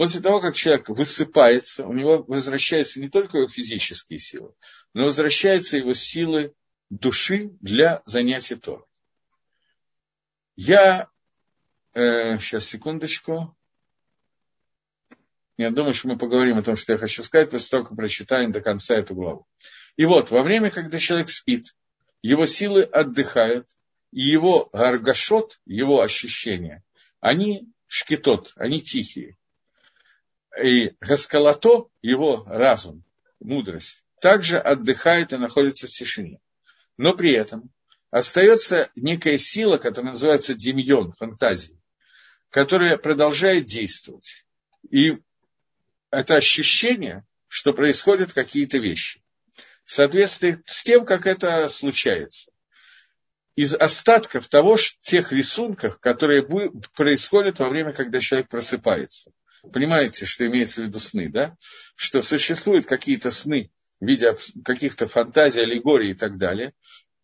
после 0.00 0.22
того, 0.22 0.40
как 0.40 0.56
человек 0.56 0.88
высыпается, 0.88 1.86
у 1.86 1.92
него 1.92 2.24
возвращаются 2.26 3.00
не 3.00 3.10
только 3.10 3.36
его 3.36 3.48
физические 3.48 4.18
силы, 4.18 4.54
но 4.94 5.04
возвращаются 5.04 5.76
его 5.76 5.92
силы 5.92 6.54
души 6.88 7.50
для 7.60 8.00
занятия 8.06 8.56
Торой. 8.56 8.86
Я, 10.56 11.10
э, 11.92 12.38
сейчас 12.38 12.64
секундочку, 12.64 13.54
я 15.58 15.70
думаю, 15.70 15.92
что 15.92 16.08
мы 16.08 16.16
поговорим 16.16 16.56
о 16.56 16.62
том, 16.62 16.76
что 16.76 16.94
я 16.94 16.98
хочу 16.98 17.22
сказать, 17.22 17.50
после 17.50 17.68
того, 17.68 17.84
как 17.84 17.94
прочитаем 17.94 18.52
до 18.52 18.62
конца 18.62 18.94
эту 18.94 19.14
главу. 19.14 19.46
И 19.96 20.06
вот, 20.06 20.30
во 20.30 20.42
время, 20.42 20.70
когда 20.70 20.98
человек 20.98 21.28
спит, 21.28 21.76
его 22.22 22.46
силы 22.46 22.84
отдыхают, 22.84 23.68
и 24.12 24.22
его 24.22 24.70
гаргашот, 24.72 25.60
его 25.66 26.00
ощущения, 26.00 26.82
они 27.20 27.68
шкитот, 27.86 28.54
они 28.56 28.80
тихие. 28.80 29.36
И 30.58 30.92
гаскалато, 31.00 31.88
его 32.02 32.44
разум, 32.46 33.04
мудрость, 33.38 34.04
также 34.20 34.58
отдыхает 34.58 35.32
и 35.32 35.36
находится 35.36 35.86
в 35.86 35.90
тишине. 35.90 36.40
Но 36.96 37.14
при 37.14 37.32
этом 37.32 37.70
остается 38.10 38.90
некая 38.96 39.38
сила, 39.38 39.78
которая 39.78 40.12
называется 40.12 40.54
демьон, 40.54 41.12
фантазия, 41.12 41.78
которая 42.50 42.98
продолжает 42.98 43.66
действовать. 43.66 44.44
И 44.90 45.18
это 46.10 46.36
ощущение, 46.36 47.24
что 47.48 47.72
происходят 47.72 48.32
какие-то 48.32 48.78
вещи. 48.78 49.22
В 49.84 49.92
соответствии 49.92 50.62
с 50.66 50.82
тем, 50.82 51.04
как 51.04 51.26
это 51.26 51.68
случается. 51.68 52.52
Из 53.56 53.74
остатков 53.74 54.48
того, 54.48 54.76
тех 55.02 55.32
рисунков, 55.32 55.98
которые 55.98 56.46
происходят 56.94 57.58
во 57.58 57.68
время, 57.68 57.92
когда 57.92 58.20
человек 58.20 58.48
просыпается. 58.48 59.32
Понимаете, 59.72 60.24
что 60.24 60.46
имеется 60.46 60.82
в 60.82 60.86
виду 60.86 61.00
сны, 61.00 61.28
да? 61.28 61.56
Что 61.94 62.22
существуют 62.22 62.86
какие-то 62.86 63.30
сны 63.30 63.70
в 64.00 64.06
виде 64.06 64.36
каких-то 64.64 65.06
фантазий, 65.06 65.60
аллегорий 65.62 66.12
и 66.12 66.14
так 66.14 66.38
далее, 66.38 66.72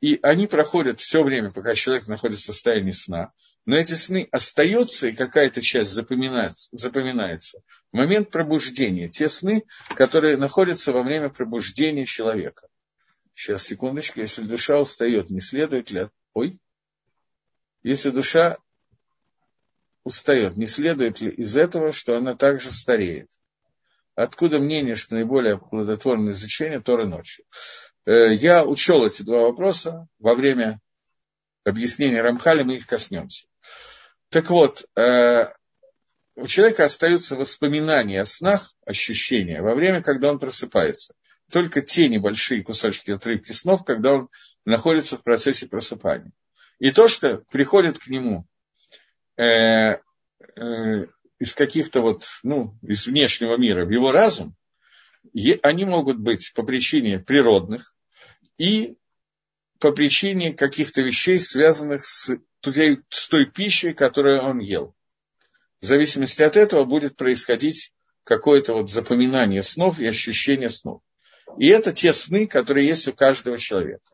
и 0.01 0.19
они 0.23 0.47
проходят 0.47 1.01
все 1.01 1.23
время, 1.23 1.51
пока 1.51 1.75
человек 1.75 2.07
находится 2.07 2.53
в 2.53 2.55
состоянии 2.55 2.91
сна. 2.91 3.33
Но 3.65 3.77
эти 3.77 3.95
сны 3.95 4.29
остаются, 4.31 5.09
и 5.09 5.13
какая-то 5.13 5.63
часть 5.63 5.91
запоминается, 5.91 6.69
запоминается. 6.73 7.61
Момент 7.93 8.31
пробуждения. 8.31 9.09
Те 9.09 9.29
сны, 9.29 9.65
которые 9.95 10.37
находятся 10.37 10.93
во 10.93 11.03
время 11.03 11.31
пробуждения 11.31 12.05
человека. 12.05 12.69
Сейчас, 13.33 13.65
секундочку. 13.65 14.21
Если 14.21 14.43
душа 14.43 14.79
устает, 14.79 15.31
не 15.31 15.41
следует 15.41 15.91
ли... 15.91 16.11
Ой. 16.35 16.61
Если 17.83 18.11
душа 18.11 18.59
устает, 20.07 20.57
не 20.57 20.67
следует 20.67 21.21
ли 21.21 21.31
из 21.31 21.57
этого, 21.57 21.91
что 21.91 22.17
она 22.17 22.37
также 22.37 22.71
стареет? 22.71 23.29
Откуда 24.15 24.61
мнение, 24.61 24.95
что 24.95 25.17
наиболее 25.17 25.59
плодотворное 25.59 26.33
изучение 26.33 26.81
Торы 26.81 27.09
ночью? 27.09 27.45
Э, 28.07 28.33
я 28.33 28.65
учел 28.65 29.05
эти 29.05 29.23
два 29.23 29.41
вопроса 29.41 30.07
во 30.21 30.37
время 30.37 30.81
объяснения 31.65 32.23
Рамхали, 32.23 32.63
мы 32.63 32.77
их 32.77 32.87
коснемся. 32.87 33.49
Так 34.29 34.49
вот, 34.49 34.87
э, 34.95 35.47
у 36.37 36.47
человека 36.47 36.85
остаются 36.85 37.35
воспоминания 37.35 38.21
о 38.21 38.27
снах, 38.27 38.75
ощущения 38.87 39.61
во 39.61 39.75
время, 39.75 40.05
когда 40.05 40.31
он 40.31 40.39
просыпается. 40.39 41.15
Только 41.51 41.81
те 41.81 42.09
небольшие 42.09 42.63
кусочки 42.63 43.11
отрывки 43.11 43.51
снов, 43.51 43.85
когда 43.85 44.13
он 44.13 44.29
находится 44.65 45.17
в 45.17 45.25
процессе 45.25 45.67
просыпания. 45.67 46.31
И 46.79 46.93
то, 46.93 47.09
что 47.09 47.39
приходит 47.51 47.99
к 47.99 48.07
нему 48.07 48.47
э, 49.37 49.99
э, 50.57 51.07
из 51.39 51.55
каких-то 51.55 52.01
вот, 52.01 52.25
ну, 52.43 52.75
из 52.83 53.07
внешнего 53.07 53.57
мира 53.57 53.85
в 53.85 53.91
его 53.91 54.13
разум, 54.13 54.55
они 55.63 55.85
могут 55.85 56.19
быть 56.19 56.53
по 56.55 56.63
причине 56.63 57.19
природных, 57.19 57.95
и 58.59 58.97
по 59.81 59.93
причине 59.93 60.53
каких-то 60.53 61.03
вещей, 61.03 61.39
связанных 61.41 62.05
с 62.05 62.39
с 63.11 63.29
той 63.29 63.47
пищей, 63.47 63.95
которую 63.95 64.43
он 64.43 64.59
ел. 64.59 64.95
В 65.81 65.87
зависимости 65.87 66.43
от 66.43 66.57
этого 66.57 66.85
будет 66.85 67.17
происходить 67.17 67.93
какое-то 68.25 68.75
вот 68.75 68.91
запоминание 68.91 69.63
снов 69.63 70.01
и 70.01 70.07
ощущение 70.07 70.69
снов. 70.69 71.03
И 71.59 71.69
это 71.69 71.93
те 71.93 72.13
сны, 72.13 72.47
которые 72.47 72.89
есть 72.89 73.07
у 73.07 73.13
каждого 73.13 73.57
человека. 73.57 74.11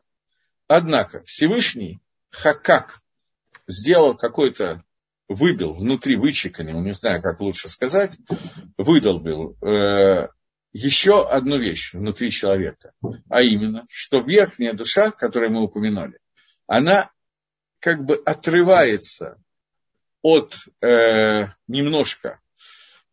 Однако 0.67 1.23
Всевышний 1.23 1.99
Хакак 2.29 3.01
сделал 3.67 4.15
какой-то, 4.15 4.83
выбил 5.27 5.73
внутри, 5.73 6.15
вычеканил, 6.15 6.81
не 6.81 6.93
знаю, 6.93 7.21
как 7.21 7.39
лучше 7.39 7.69
сказать, 7.69 8.17
выдолбил 8.77 9.57
э, 9.61 10.27
еще 10.73 11.27
одну 11.27 11.59
вещь 11.59 11.93
внутри 11.93 12.29
человека, 12.29 12.93
а 13.29 13.41
именно, 13.41 13.85
что 13.89 14.19
верхняя 14.19 14.73
душа, 14.73 15.11
которую 15.11 15.51
мы 15.51 15.63
упоминали, 15.63 16.19
она 16.67 17.11
как 17.79 18.05
бы 18.05 18.15
отрывается 18.15 19.37
от 20.21 20.55
э, 20.81 21.47
немножко. 21.67 22.39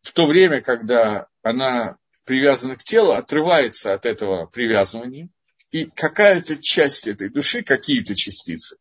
В 0.01 0.13
то 0.13 0.25
время, 0.25 0.61
когда 0.61 1.27
она 1.43 1.97
привязана 2.25 2.75
к 2.75 2.83
телу, 2.83 3.11
отрывается 3.11 3.93
от 3.93 4.05
этого 4.05 4.47
привязывания, 4.47 5.29
и 5.71 5.85
какая-то 5.85 6.57
часть 6.57 7.07
этой 7.07 7.29
души, 7.29 7.63
какие-то 7.63 8.15
частицы, 8.15 8.77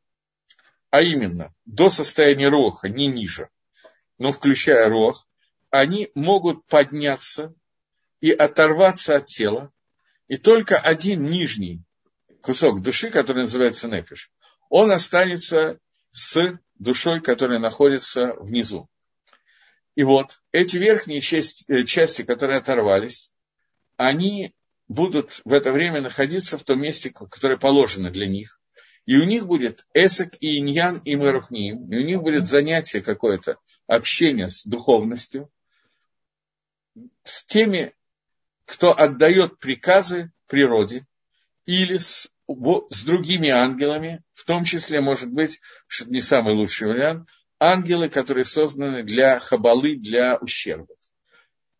а 0.90 1.02
именно 1.02 1.54
до 1.64 1.88
состояния 1.88 2.48
роха, 2.48 2.88
не 2.88 3.06
ниже, 3.06 3.48
но 4.18 4.32
включая 4.32 4.88
рох, 4.88 5.26
они 5.70 6.10
могут 6.14 6.66
подняться 6.66 7.54
и 8.20 8.30
оторваться 8.32 9.16
от 9.16 9.26
тела, 9.26 9.72
и 10.28 10.36
только 10.36 10.78
один 10.78 11.24
нижний 11.24 11.82
кусок 12.42 12.82
души, 12.82 13.10
который 13.10 13.42
называется 13.42 13.88
непиш, 13.88 14.30
он 14.68 14.90
останется 14.90 15.78
с 16.12 16.38
душой, 16.74 17.20
которая 17.20 17.58
находится 17.58 18.34
внизу. 18.34 18.88
И 19.94 20.02
вот 20.02 20.40
эти 20.52 20.76
верхние 20.76 21.20
части, 21.20 21.64
э, 21.70 21.84
части, 21.84 22.22
которые 22.22 22.58
оторвались, 22.58 23.32
они 23.96 24.54
будут 24.88 25.40
в 25.44 25.52
это 25.52 25.72
время 25.72 26.00
находиться 26.00 26.58
в 26.58 26.64
том 26.64 26.80
месте, 26.80 27.10
которое 27.10 27.58
положено 27.58 28.10
для 28.10 28.26
них. 28.26 28.59
И 29.10 29.16
у 29.16 29.24
них 29.24 29.48
будет 29.48 29.88
эсек 29.92 30.34
и 30.38 30.60
иньян 30.60 30.98
и 30.98 31.16
мэрухним, 31.16 31.92
и 31.92 31.96
у 31.96 32.04
них 32.06 32.22
будет 32.22 32.46
занятие 32.46 33.00
какое-то, 33.00 33.56
общение 33.88 34.46
с 34.46 34.64
духовностью, 34.64 35.50
с 37.24 37.44
теми 37.44 37.92
кто 38.66 38.90
отдает 38.96 39.58
приказы 39.58 40.30
природе 40.46 41.08
или 41.66 41.96
с, 41.96 42.32
с 42.46 43.04
другими 43.04 43.48
ангелами, 43.48 44.22
в 44.32 44.44
том 44.44 44.62
числе, 44.62 45.00
может 45.00 45.32
быть, 45.32 45.60
что 45.88 46.08
не 46.08 46.20
самый 46.20 46.54
лучший 46.54 46.86
вариант, 46.86 47.28
ангелы, 47.58 48.10
которые 48.10 48.44
созданы 48.44 49.02
для 49.02 49.40
хабалы, 49.40 49.96
для 49.96 50.36
ущербов. 50.36 50.96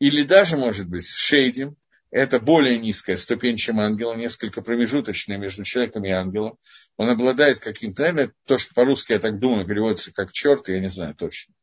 Или 0.00 0.24
даже, 0.24 0.56
может 0.56 0.88
быть, 0.88 1.04
с 1.04 1.14
шейдем, 1.16 1.76
это 2.10 2.40
более 2.40 2.78
низкая 2.78 3.16
ступень, 3.16 3.56
чем 3.56 3.78
ангела, 3.78 4.14
несколько 4.14 4.62
промежуточная 4.62 5.38
между 5.38 5.64
человеком 5.64 6.04
и 6.04 6.10
ангелом. 6.10 6.58
Он 6.96 7.08
обладает 7.08 7.60
каким-то, 7.60 8.02
наверное, 8.02 8.32
то, 8.46 8.58
что 8.58 8.74
по-русски, 8.74 9.12
я 9.12 9.20
так 9.20 9.38
думаю, 9.38 9.66
переводится 9.66 10.12
как 10.12 10.32
черт, 10.32 10.68
я 10.68 10.80
не 10.80 10.88
знаю 10.88 11.14
точно. 11.14 11.54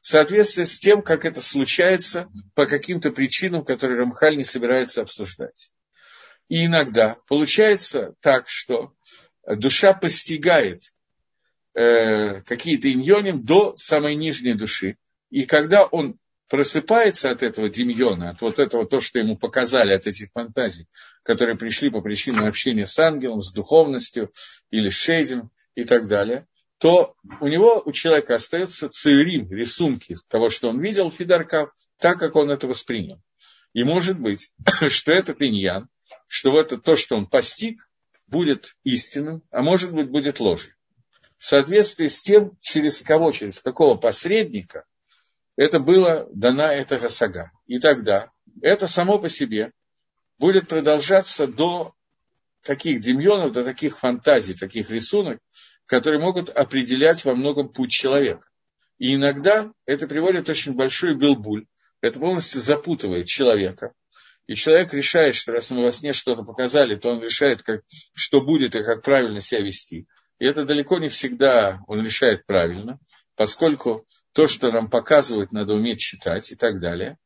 В 0.00 0.06
соответствии 0.06 0.64
с 0.64 0.78
тем, 0.78 1.02
как 1.02 1.24
это 1.24 1.40
случается 1.40 2.28
по 2.54 2.66
каким-то 2.66 3.10
причинам, 3.10 3.64
которые 3.64 3.98
Рамхаль 3.98 4.36
не 4.36 4.44
собирается 4.44 5.02
обсуждать. 5.02 5.72
И 6.48 6.66
иногда 6.66 7.16
получается 7.26 8.14
так, 8.20 8.48
что 8.48 8.92
душа 9.44 9.92
постигает 9.92 10.92
э, 11.74 12.42
какие-то 12.42 12.92
иньоним 12.92 13.44
до 13.44 13.74
самой 13.74 14.14
нижней 14.14 14.54
души. 14.54 14.96
И 15.30 15.44
когда 15.44 15.84
он 15.86 16.18
просыпается 16.48 17.30
от 17.30 17.42
этого 17.42 17.68
демьона, 17.68 18.30
от 18.30 18.40
вот 18.40 18.58
этого, 18.58 18.86
то, 18.86 19.00
что 19.00 19.18
ему 19.18 19.36
показали, 19.36 19.92
от 19.92 20.06
этих 20.06 20.30
фантазий, 20.32 20.86
которые 21.22 21.56
пришли 21.56 21.90
по 21.90 22.00
причине 22.00 22.40
общения 22.46 22.86
с 22.86 22.98
ангелом, 22.98 23.42
с 23.42 23.52
духовностью 23.52 24.32
или 24.70 24.88
с 24.88 24.94
шейдем 24.94 25.50
и 25.74 25.84
так 25.84 26.08
далее, 26.08 26.46
то 26.78 27.14
у 27.40 27.48
него, 27.48 27.82
у 27.84 27.92
человека 27.92 28.34
остается 28.34 28.88
циурим, 28.88 29.50
рисунки 29.50 30.14
того, 30.28 30.48
что 30.50 30.68
он 30.68 30.80
видел 30.80 31.10
Фидарка, 31.10 31.72
так, 31.98 32.18
как 32.18 32.36
он 32.36 32.50
это 32.50 32.66
воспринял. 32.66 33.20
И 33.72 33.82
может 33.82 34.18
быть, 34.20 34.50
что 34.88 35.12
этот 35.12 35.42
иньян, 35.42 35.88
что 36.28 36.50
вот 36.50 36.66
это 36.66 36.78
то, 36.78 36.96
что 36.96 37.16
он 37.16 37.26
постиг, 37.26 37.88
будет 38.26 38.74
истинным, 38.82 39.42
а 39.50 39.62
может 39.62 39.92
быть, 39.92 40.10
будет 40.10 40.40
ложью. 40.40 40.74
В 41.38 41.44
соответствии 41.44 42.08
с 42.08 42.22
тем, 42.22 42.56
через 42.60 43.02
кого, 43.02 43.30
через 43.30 43.60
какого 43.60 43.96
посредника– 43.96 44.84
это 45.56 45.80
было 45.80 46.28
дана 46.32 46.72
эта 46.72 46.98
Гасага. 46.98 47.50
И 47.66 47.78
тогда 47.78 48.30
это 48.62 48.86
само 48.86 49.18
по 49.18 49.28
себе 49.28 49.72
будет 50.38 50.68
продолжаться 50.68 51.46
до 51.46 51.94
таких 52.62 53.00
демьонов, 53.00 53.52
до 53.52 53.64
таких 53.64 53.98
фантазий, 53.98 54.54
таких 54.54 54.90
рисунок, 54.90 55.40
которые 55.86 56.20
могут 56.20 56.50
определять 56.50 57.24
во 57.24 57.34
многом 57.34 57.68
путь 57.68 57.90
человека. 57.90 58.48
И 58.98 59.14
иногда 59.14 59.72
это 59.84 60.06
приводит 60.06 60.48
очень 60.48 60.74
большой 60.74 61.16
билбуль. 61.16 61.66
Это 62.00 62.18
полностью 62.18 62.60
запутывает 62.60 63.26
человека. 63.26 63.92
И 64.46 64.54
человек 64.54 64.92
решает, 64.94 65.34
что 65.34 65.52
раз 65.52 65.70
мы 65.70 65.82
во 65.82 65.90
сне 65.90 66.12
что-то 66.12 66.44
показали, 66.44 66.94
то 66.94 67.10
он 67.10 67.22
решает, 67.22 67.62
как, 67.62 67.82
что 68.14 68.40
будет 68.40 68.76
и 68.76 68.82
как 68.82 69.02
правильно 69.02 69.40
себя 69.40 69.62
вести. 69.62 70.06
И 70.38 70.44
это 70.44 70.64
далеко 70.64 70.98
не 70.98 71.08
всегда 71.08 71.80
он 71.86 72.04
решает 72.04 72.46
правильно, 72.46 72.98
поскольку 73.36 74.06
то, 74.36 74.46
что 74.46 74.70
нам 74.70 74.90
показывают, 74.90 75.50
надо 75.50 75.72
уметь 75.72 75.98
читать 75.98 76.52
и 76.52 76.56
так 76.56 76.78
далее. 76.78 77.16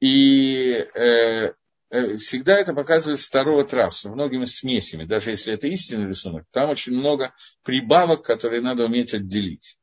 И 0.00 0.70
э, 0.70 1.52
э, 1.90 2.16
всегда 2.16 2.58
это 2.58 2.72
показывает 2.72 3.20
старого 3.20 3.64
трав 3.64 3.94
с 3.94 4.06
многими 4.06 4.44
смесями. 4.44 5.04
Даже 5.04 5.28
если 5.28 5.52
это 5.52 5.68
истинный 5.68 6.08
рисунок, 6.08 6.46
там 6.50 6.70
очень 6.70 6.94
много 6.94 7.34
прибавок, 7.64 8.22
которые 8.22 8.62
надо 8.62 8.86
уметь 8.86 9.12
отделить. 9.12 9.76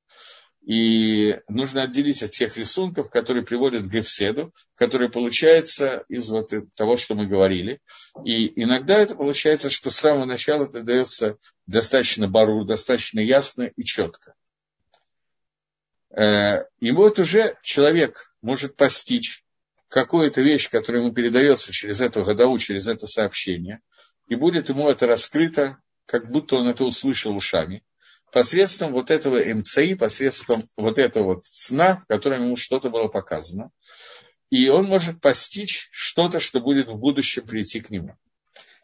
И 0.65 1.39
нужно 1.47 1.84
отделить 1.84 2.23
от 2.23 2.32
тех 2.32 2.58
рисунков, 2.58 3.12
которые 3.12 3.45
приводят 3.45 3.84
к 3.84 3.91
гефседу, 3.91 4.51
который 4.73 5.12
получается 5.12 6.04
из 6.10 6.28
вот 6.32 6.51
того, 6.75 6.97
что 6.97 7.13
мы 7.13 7.28
говорили. 7.28 7.80
И 8.23 8.60
иногда 8.60 8.97
это 8.97 9.13
получается, 9.13 9.69
что 9.69 9.91
с 9.91 9.97
самого 9.97 10.25
начала 10.25 10.63
это 10.63 10.82
дается 10.82 11.38
достаточно 11.67 12.28
барур, 12.28 12.65
достаточно 12.65 13.19
ясно 13.19 13.69
и 13.75 13.84
четко. 13.84 14.34
Э, 16.12 16.65
и 16.80 16.91
вот 16.91 17.20
уже 17.20 17.58
человек 17.62 18.34
может 18.41 18.76
постичь 18.76 19.44
какую-то 19.89 20.41
вещь, 20.41 20.70
которая 20.70 21.04
ему 21.04 21.13
передается 21.13 21.72
через 21.72 22.02
эту 22.02 22.24
годову, 22.24 22.58
через 22.58 22.88
это 22.88 23.08
сообщение, 23.08 23.82
и 24.28 24.36
будет 24.36 24.70
ему 24.70 24.89
это 24.89 25.08
раскрыто, 25.08 25.78
как 26.06 26.30
будто 26.30 26.58
он 26.58 26.68
это 26.68 26.84
услышал 26.84 27.36
ушами, 27.36 27.84
посредством 28.32 28.91
вот 28.91 29.12
этого 29.12 29.41
МЦИ, 29.54 29.96
посредством 29.96 30.68
вот 30.78 31.00
этого 31.00 31.36
вот 31.36 31.46
сна, 31.46 32.00
в 32.00 32.08
котором 32.08 32.46
ему 32.46 32.56
что-то 32.56 32.89
было 32.89 33.08
показано. 33.08 33.72
И 34.50 34.68
он 34.70 34.86
может 34.86 35.22
постичь 35.22 35.88
что-то, 35.91 36.39
что 36.39 36.60
будет 36.60 36.88
в 36.88 36.98
будущем 36.98 37.48
прийти 37.48 37.80
к 37.80 37.89
нему. 37.89 38.15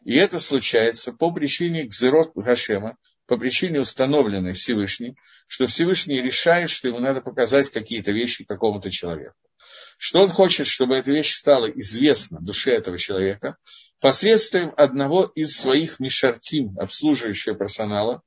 И 0.04 0.14
это 0.14 0.40
случается 0.40 1.12
по 1.12 1.30
причине 1.30 1.84
Гзерот 1.84 2.32
Гашема, 2.34 2.96
по 3.32 3.38
причине 3.38 3.80
установленной 3.80 4.52
Всевышней, 4.52 5.16
что 5.46 5.66
Всевышний 5.66 6.20
решает, 6.20 6.68
что 6.68 6.88
ему 6.88 6.98
надо 6.98 7.22
показать 7.22 7.70
какие-то 7.70 8.12
вещи 8.12 8.44
какому-то 8.44 8.90
человеку. 8.90 9.36
Что 9.96 10.20
он 10.20 10.28
хочет, 10.28 10.66
чтобы 10.66 10.96
эта 10.96 11.12
вещь 11.12 11.32
стала 11.32 11.64
известна 11.70 12.40
душе 12.42 12.72
этого 12.72 12.98
человека 12.98 13.56
посредством 14.02 14.74
одного 14.76 15.32
из 15.34 15.56
своих 15.56 15.98
мишартим, 15.98 16.78
обслуживающего 16.78 17.54
персонала, 17.54 18.20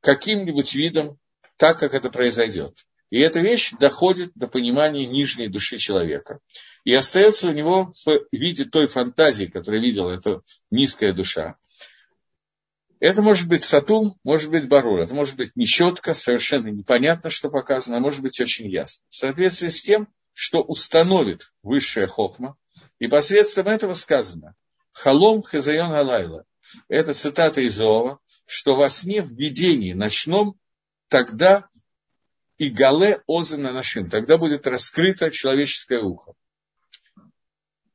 каким-нибудь 0.00 0.74
видом, 0.74 1.18
так 1.58 1.78
как 1.78 1.92
это 1.92 2.08
произойдет. 2.08 2.72
И 3.10 3.20
эта 3.20 3.40
вещь 3.40 3.72
доходит 3.78 4.32
до 4.34 4.48
понимания 4.48 5.04
нижней 5.04 5.48
души 5.48 5.76
человека. 5.76 6.40
И 6.84 6.94
остается 6.94 7.48
у 7.48 7.52
него 7.52 7.92
в 8.06 8.26
виде 8.32 8.64
той 8.64 8.86
фантазии, 8.86 9.44
которую 9.44 9.82
видела 9.82 10.12
эта 10.12 10.40
низкая 10.70 11.12
душа. 11.12 11.56
Это 13.00 13.22
может 13.22 13.48
быть 13.48 13.62
сатум, 13.62 14.18
может 14.24 14.50
быть 14.50 14.68
барур, 14.68 15.00
это 15.00 15.14
может 15.14 15.36
быть 15.36 15.54
нечетко, 15.54 16.14
совершенно 16.14 16.68
непонятно, 16.68 17.30
что 17.30 17.48
показано, 17.48 17.98
а 17.98 18.00
может 18.00 18.22
быть 18.22 18.40
очень 18.40 18.68
ясно. 18.68 19.04
В 19.08 19.14
соответствии 19.14 19.68
с 19.68 19.82
тем, 19.82 20.08
что 20.32 20.62
установит 20.62 21.52
высшая 21.62 22.08
хохма, 22.08 22.56
и 22.98 23.06
посредством 23.06 23.68
этого 23.68 23.92
сказано 23.92 24.54
«Халом 24.92 25.42
хазайон 25.42 25.92
алайла». 25.92 26.44
Это 26.88 27.12
цитата 27.12 27.60
из 27.60 27.80
Иова, 27.80 28.18
что 28.46 28.74
во 28.74 28.90
сне 28.90 29.22
в 29.22 29.30
видении 29.30 29.92
ночном 29.92 30.58
тогда 31.08 31.68
и 32.56 32.70
гале 32.70 33.22
озен 33.26 33.62
на 33.62 33.72
нашим, 33.72 34.10
тогда 34.10 34.36
будет 34.36 34.66
раскрыто 34.66 35.30
человеческое 35.30 36.02
ухо. 36.02 36.32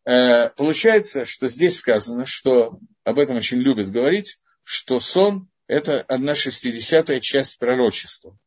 Э, 0.06 0.50
получается, 0.50 1.26
что 1.26 1.48
здесь 1.48 1.80
сказано, 1.80 2.26
что 2.26 2.80
об 3.04 3.20
этом 3.20 3.38
очень 3.38 3.58
любят 3.58 3.90
говорить, 3.90 4.40
что 4.64 5.00
сон– 5.00 5.50
это 5.68 6.02
одна 6.02 6.36
шестидесятая 6.36 7.20
часть 7.20 7.58
пророчества. 7.60 8.38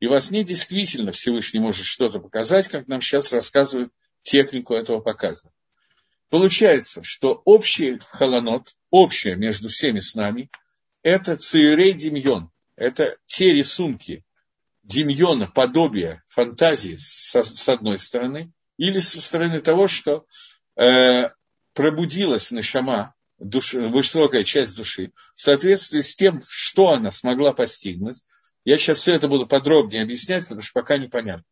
И 0.00 0.06
во 0.06 0.20
сне 0.20 0.44
действительно 0.44 1.12
Всевышний 1.12 1.60
может 1.60 1.84
что-то 1.84 2.20
показать, 2.20 2.68
как 2.68 2.88
нам 2.88 3.00
сейчас 3.00 3.32
рассказывают 3.32 3.92
технику 4.22 4.74
этого 4.74 5.00
показа. 5.00 5.50
Получается, 6.30 7.02
что 7.02 7.40
общий 7.44 7.98
халанот, 8.10 8.74
общее 8.90 9.36
между 9.36 9.68
всеми 9.68 9.98
с 9.98 10.14
нами, 10.14 10.50
это 11.02 11.36
циюрей 11.36 11.94
демьон, 11.94 12.50
это 12.76 13.16
те 13.26 13.46
рисунки 13.46 14.24
демьона, 14.82 15.50
подобия, 15.50 16.22
фантазии 16.28 16.96
с, 16.96 17.34
с 17.34 17.68
одной 17.68 17.98
стороны, 17.98 18.52
или 18.76 18.98
со 18.98 19.20
стороны 19.20 19.60
того, 19.60 19.86
что 19.86 20.26
э, 20.76 21.30
пробудилась 21.74 22.50
нашама 22.50 23.14
душ, 23.38 23.74
высокая 23.74 24.44
часть 24.44 24.76
души, 24.76 25.12
в 25.34 25.40
соответствии 25.40 26.00
с 26.00 26.14
тем, 26.14 26.42
что 26.46 26.88
она 26.88 27.10
смогла 27.10 27.52
постигнуть. 27.52 28.22
Я 28.64 28.76
сейчас 28.76 28.98
все 28.98 29.14
это 29.14 29.28
буду 29.28 29.46
подробнее 29.46 30.02
объяснять, 30.02 30.44
потому 30.44 30.62
что 30.62 30.72
пока 30.74 30.98
непонятно. 30.98 31.44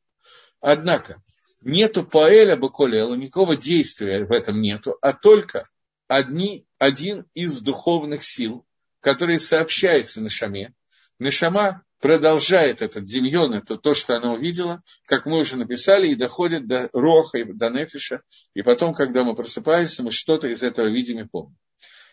Однако, 0.61 1.22
нету 1.62 2.05
поэля 2.05 2.57
баколела, 2.57 3.14
никакого 3.14 3.57
действия 3.57 4.25
в 4.25 4.33
этом 4.33 4.61
нету, 4.61 4.96
а 5.01 5.12
только 5.12 5.68
одни, 6.09 6.66
один 6.79 7.27
из 7.35 7.61
духовных 7.61 8.25
сил, 8.25 8.66
который 9.01 9.38
сообщается 9.38 10.20
Нашаме. 10.20 10.75
Нашама 11.18 11.83
продолжает 12.01 12.83
этот 12.83 13.05
демьон, 13.05 13.55
это 13.55 13.77
то, 13.77 13.95
что 13.95 14.17
она 14.17 14.33
увидела, 14.33 14.83
как 15.07 15.27
мы 15.27 15.39
уже 15.39 15.57
написали, 15.57 16.09
и 16.09 16.15
доходит 16.15 16.67
до 16.67 16.89
Роха, 16.93 17.39
и 17.39 17.45
до 17.45 17.71
Нефиша, 17.71 18.23
и 18.55 18.63
потом, 18.63 18.93
когда 18.93 19.25
мы 19.25 19.35
просыпаемся, 19.35 20.03
мы 20.03 20.11
что-то 20.11 20.49
из 20.49 20.63
этого 20.63 20.89
видим 20.89 21.21
и 21.21 21.29
помним. 21.29 21.57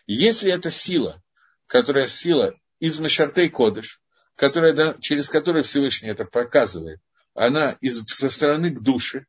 Если 0.06 0.50
это 0.50 0.70
сила, 0.70 1.22
которая 1.66 2.06
сила 2.06 2.54
из 2.78 2.98
Машартей 3.00 3.48
Кодыш, 3.48 4.00
которая, 4.36 4.96
через 4.98 5.28
которую 5.28 5.64
Всевышний 5.64 6.10
это 6.10 6.24
показывает, 6.24 7.00
она 7.34 7.72
из, 7.80 8.02
со 8.04 8.28
стороны 8.28 8.70
к 8.70 8.82
душе, 8.82 9.26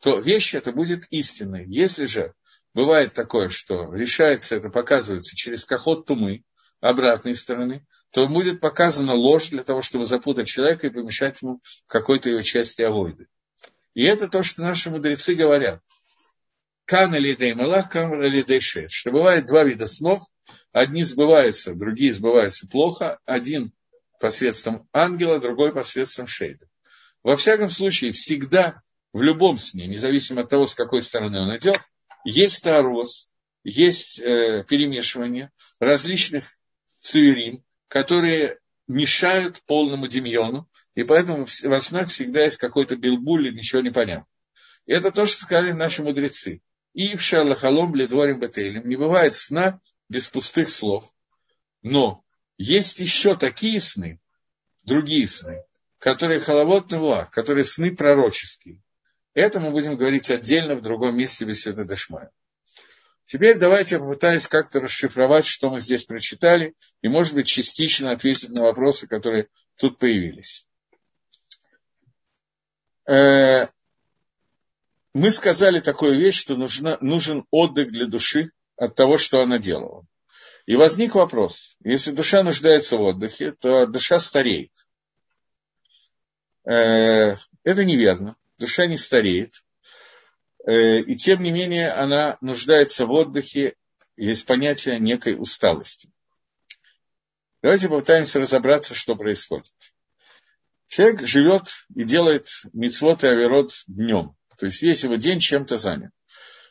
то 0.00 0.18
вещь 0.18 0.54
это 0.54 0.72
будет 0.72 1.06
истинной. 1.10 1.66
Если 1.66 2.06
же 2.06 2.34
бывает 2.74 3.12
такое, 3.12 3.48
что 3.48 3.92
решается 3.92 4.56
это, 4.56 4.70
показывается 4.70 5.36
через 5.36 5.64
кахот 5.64 6.06
тумы, 6.06 6.42
обратной 6.80 7.34
стороны, 7.34 7.86
то 8.12 8.26
будет 8.26 8.60
показана 8.60 9.14
ложь 9.14 9.48
для 9.50 9.62
того, 9.62 9.82
чтобы 9.82 10.04
запутать 10.04 10.48
человека 10.48 10.86
и 10.86 10.90
помешать 10.90 11.42
ему 11.42 11.60
какой-то 11.86 12.30
его 12.30 12.42
части 12.42 12.82
авойды. 12.82 13.28
И 13.94 14.04
это 14.04 14.28
то, 14.28 14.42
что 14.42 14.62
наши 14.62 14.90
мудрецы 14.90 15.34
говорят. 15.34 15.80
Кан 16.84 17.14
или 17.14 17.52
малах, 17.52 17.90
кан 17.90 18.22
или 18.22 18.58
шет. 18.58 18.90
Что 18.90 19.12
бывает 19.12 19.46
два 19.46 19.64
вида 19.64 19.86
снов. 19.86 20.20
Одни 20.72 21.04
сбываются, 21.04 21.74
другие 21.74 22.12
сбываются 22.12 22.66
плохо. 22.66 23.20
Один 23.24 23.72
посредством 24.20 24.88
ангела, 24.92 25.40
другой 25.40 25.72
посредством 25.72 26.26
шейда. 26.26 26.66
Во 27.22 27.36
всяком 27.36 27.68
случае, 27.68 28.12
всегда, 28.12 28.82
в 29.12 29.22
любом 29.22 29.58
сне, 29.58 29.86
независимо 29.86 30.42
от 30.42 30.50
того, 30.50 30.66
с 30.66 30.74
какой 30.74 31.02
стороны 31.02 31.40
он 31.40 31.56
идет, 31.56 31.80
есть 32.24 32.62
тароз, 32.62 33.30
есть 33.62 34.20
э, 34.20 34.64
перемешивание 34.68 35.50
различных 35.78 36.44
цуерим, 37.00 37.64
которые 37.88 38.58
мешают 38.86 39.62
полному 39.66 40.06
демьону, 40.06 40.68
и 40.94 41.04
поэтому 41.04 41.46
во 41.64 41.80
снах 41.80 42.08
всегда 42.08 42.42
есть 42.42 42.58
какой-то 42.58 42.96
билбуль, 42.96 43.48
и 43.48 43.54
ничего 43.54 43.82
не 43.82 43.90
понятно. 43.90 44.26
И 44.86 44.92
это 44.92 45.10
то, 45.10 45.26
что 45.26 45.42
сказали 45.42 45.72
наши 45.72 46.02
мудрецы. 46.02 46.62
И 46.92 47.14
в 47.14 47.22
шарлахалом 47.22 47.92
бледворим 47.92 48.40
бетейлем 48.40 48.88
не 48.88 48.96
бывает 48.96 49.34
сна 49.34 49.80
без 50.08 50.28
пустых 50.28 50.68
слов. 50.68 51.04
Но 51.82 52.24
есть 52.58 52.98
еще 52.98 53.36
такие 53.36 53.78
сны, 53.78 54.20
другие 54.82 55.26
сны, 55.26 55.62
которые 55.98 56.40
халавот 56.40 56.90
нуа, 56.90 57.26
которые 57.26 57.64
сны 57.64 57.94
пророческие. 57.94 58.82
Это 59.34 59.60
мы 59.60 59.70
будем 59.70 59.96
говорить 59.96 60.30
отдельно 60.30 60.74
в 60.74 60.82
другом 60.82 61.16
месте 61.16 61.44
без 61.44 61.62
Света 61.62 61.84
Дашмая. 61.84 62.32
Теперь 63.30 63.58
давайте 63.58 63.94
я 63.94 64.00
попытаюсь 64.00 64.48
как-то 64.48 64.80
расшифровать, 64.80 65.46
что 65.46 65.70
мы 65.70 65.78
здесь 65.78 66.02
прочитали, 66.02 66.74
и, 67.00 67.06
может 67.06 67.32
быть, 67.34 67.46
частично 67.46 68.10
ответить 68.10 68.50
на 68.50 68.62
вопросы, 68.62 69.06
которые 69.06 69.46
тут 69.76 70.00
появились. 70.00 70.66
Э, 73.08 73.68
мы 75.14 75.30
сказали 75.30 75.78
такую 75.78 76.18
вещь, 76.18 76.40
что 76.40 76.56
нужна, 76.56 76.98
нужен 77.00 77.46
отдых 77.52 77.92
для 77.92 78.06
души 78.06 78.50
от 78.74 78.96
того, 78.96 79.16
что 79.16 79.40
она 79.42 79.60
делала. 79.60 80.04
И 80.66 80.74
возник 80.74 81.14
вопрос, 81.14 81.76
если 81.84 82.10
душа 82.10 82.42
нуждается 82.42 82.96
в 82.96 83.02
отдыхе, 83.02 83.52
то 83.52 83.86
душа 83.86 84.18
стареет. 84.18 84.72
Э, 86.64 87.36
это 87.62 87.84
неверно. 87.84 88.34
Душа 88.58 88.86
не 88.86 88.96
стареет. 88.96 89.62
Э, 90.66 91.00
и 91.00 91.16
тем 91.16 91.42
не 91.42 91.50
менее 91.50 91.92
она 91.92 92.36
нуждается 92.40 93.06
в 93.06 93.10
отдыхе, 93.12 93.74
есть 94.16 94.46
понятие 94.46 94.98
некой 94.98 95.36
усталости. 95.38 96.10
Давайте 97.62 97.88
попытаемся 97.88 98.40
разобраться, 98.40 98.94
что 98.94 99.16
происходит. 99.16 99.72
Человек 100.88 101.26
живет 101.26 101.68
и 101.94 102.04
делает 102.04 102.48
мицвод 102.72 103.22
и 103.22 103.28
аверот 103.28 103.72
днем. 103.86 104.34
То 104.58 104.66
есть 104.66 104.82
весь 104.82 105.04
его 105.04 105.14
день 105.14 105.38
чем-то 105.38 105.78
занят. 105.78 106.12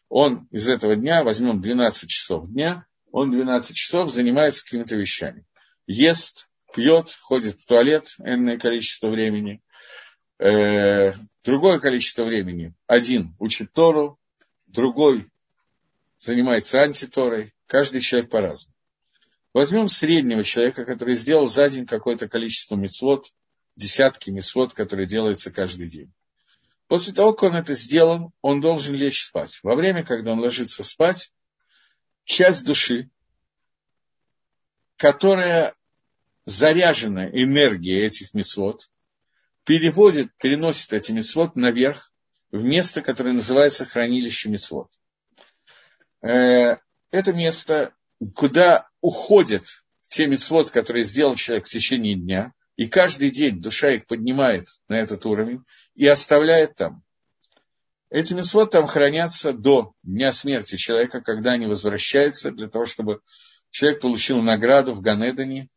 Он 0.10 0.48
из 0.52 0.68
этого 0.68 0.96
дня, 0.96 1.24
возьмем 1.24 1.62
12 1.62 2.10
часов 2.10 2.50
дня, 2.50 2.86
он 3.12 3.32
12 3.32 3.76
часов 3.76 4.12
занимается 4.12 4.64
какими-то 4.64 4.96
вещами. 4.96 5.46
Ест, 5.88 6.50
пьет, 6.74 7.12
ходит 7.22 7.60
в 7.60 7.66
туалет 7.66 8.16
энное 8.20 8.58
количество 8.58 9.10
времени, 9.10 9.62
э, 10.40 11.14
другое 11.44 11.80
количество 11.80 12.24
времени. 12.24 12.74
Один 12.88 13.36
учит 13.40 13.72
Тору, 13.74 14.18
другой 14.68 15.30
занимается 16.18 16.82
антиторой. 16.82 17.54
Каждый 17.68 18.02
человек 18.02 18.30
по-разному. 18.30 18.76
Возьмем 19.54 19.90
среднего 19.90 20.44
человека, 20.44 20.86
который 20.86 21.16
сделал 21.16 21.48
за 21.48 21.70
день 21.70 21.86
какое-то 21.86 22.28
количество 22.28 22.76
мецвод, 22.76 23.32
десятки 23.76 24.30
мецвод, 24.30 24.74
которые 24.74 25.08
делаются 25.08 25.52
каждый 25.52 25.88
день. 25.88 26.12
После 26.88 27.14
того, 27.14 27.34
как 27.34 27.52
он 27.52 27.56
это 27.58 27.74
сделал, 27.76 28.32
он 28.42 28.62
должен 28.62 28.96
лечь 28.96 29.24
спать. 29.24 29.60
Во 29.64 29.76
время, 29.76 30.04
когда 30.04 30.32
он 30.32 30.40
ложится 30.40 30.84
спать, 30.84 31.32
часть 32.26 32.64
души, 32.64 33.10
которая 34.98 35.76
заряжена 36.46 37.30
энергией 37.30 38.06
этих 38.06 38.34
мецвод, 38.34 38.90
переводит, 39.70 40.36
переносит 40.40 40.94
эти 40.94 41.12
мецвод 41.12 41.56
наверх, 41.56 42.12
в 42.50 42.64
место, 42.64 43.04
которое 43.04 43.34
называется 43.34 43.86
хранилище 43.86 44.50
мецвод. 44.50 44.90
Э, 46.24 46.78
это 47.12 47.34
место, 47.34 47.94
куда 48.34 48.90
уходят 49.00 49.66
те 50.08 50.26
мецвод, 50.26 50.72
которые 50.72 51.04
сделал 51.04 51.36
человек 51.36 51.68
в 51.68 51.70
течение 51.70 52.16
дня, 52.16 52.52
и 52.78 52.88
каждый 52.88 53.30
день 53.30 53.62
душа 53.62 53.92
их 53.92 54.08
поднимает 54.08 54.66
на 54.88 54.96
этот 54.96 55.24
уровень 55.28 55.64
и 55.94 56.08
оставляет 56.08 56.74
там. 56.74 57.04
Эти 58.10 58.34
мецвод 58.34 58.72
там 58.72 58.88
хранятся 58.88 59.54
до 59.54 59.94
дня 60.02 60.32
смерти 60.32 60.78
человека, 60.78 61.22
когда 61.22 61.52
они 61.52 61.68
возвращаются 61.68 62.50
для 62.50 62.70
того, 62.70 62.86
чтобы 62.86 63.22
человек 63.70 64.02
получил 64.02 64.42
награду 64.42 64.96
в 64.96 65.02
Ганедане 65.02 65.70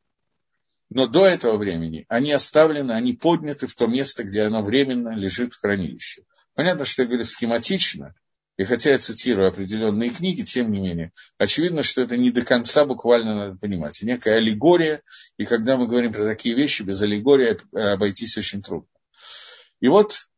но 0.94 1.06
до 1.06 1.26
этого 1.26 1.56
времени 1.56 2.04
они 2.08 2.32
оставлены, 2.32 2.92
они 2.92 3.14
подняты 3.14 3.66
в 3.66 3.74
то 3.74 3.86
место, 3.86 4.24
где 4.24 4.42
оно 4.42 4.62
временно 4.62 5.16
лежит 5.16 5.54
в 5.54 5.60
хранилище. 5.60 6.24
Понятно, 6.54 6.84
что 6.84 7.02
я 7.02 7.08
говорю 7.08 7.24
схематично, 7.24 8.14
и 8.58 8.64
хотя 8.64 8.90
я 8.90 8.98
цитирую 8.98 9.48
определенные 9.48 10.10
книги, 10.10 10.42
тем 10.42 10.70
не 10.70 10.80
менее, 10.80 11.12
очевидно, 11.38 11.82
что 11.82 12.02
это 12.02 12.18
не 12.18 12.30
до 12.30 12.42
конца 12.42 12.84
буквально 12.84 13.34
надо 13.34 13.56
понимать. 13.56 14.02
Некая 14.02 14.36
аллегория, 14.36 15.02
и 15.38 15.46
когда 15.46 15.78
мы 15.78 15.86
говорим 15.86 16.12
про 16.12 16.24
такие 16.24 16.54
вещи, 16.54 16.82
без 16.82 17.00
аллегории 17.00 17.58
обойтись 17.74 18.36
очень 18.36 18.62
трудно. 18.62 18.88
И 19.80 19.88
вот 19.88 20.28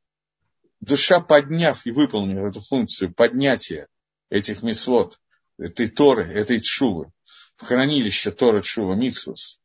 душа, 0.80 1.18
подняв 1.18 1.84
и 1.84 1.90
выполнив 1.90 2.44
эту 2.44 2.60
функцию 2.60 3.12
поднятия 3.12 3.88
этих 4.30 4.62
мисвод, 4.62 5.18
этой 5.58 5.88
Торы, 5.88 6.32
этой 6.32 6.60
Чувы, 6.60 7.10
в 7.56 7.64
хранилище 7.64 8.30
Тора 8.30 8.62
Чува 8.62 8.94
Митсус, 8.94 9.60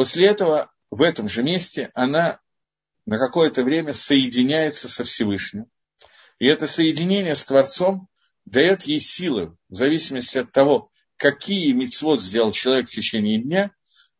После 0.00 0.28
этого 0.28 0.72
в 0.90 1.02
этом 1.02 1.28
же 1.28 1.42
месте 1.42 1.90
она 1.92 2.40
на 3.04 3.18
какое-то 3.18 3.62
время 3.62 3.92
соединяется 3.92 4.88
со 4.88 5.04
Всевышним. 5.04 5.66
И 6.38 6.46
это 6.46 6.66
соединение 6.66 7.34
с 7.34 7.44
Творцом 7.44 8.08
дает 8.46 8.84
ей 8.84 8.98
силы, 8.98 9.58
в 9.68 9.74
зависимости 9.74 10.38
от 10.38 10.52
того, 10.52 10.90
какие 11.18 11.72
мецвод 11.72 12.18
сделал 12.18 12.52
человек 12.52 12.88
в 12.88 12.90
течение 12.90 13.42
дня, 13.42 13.72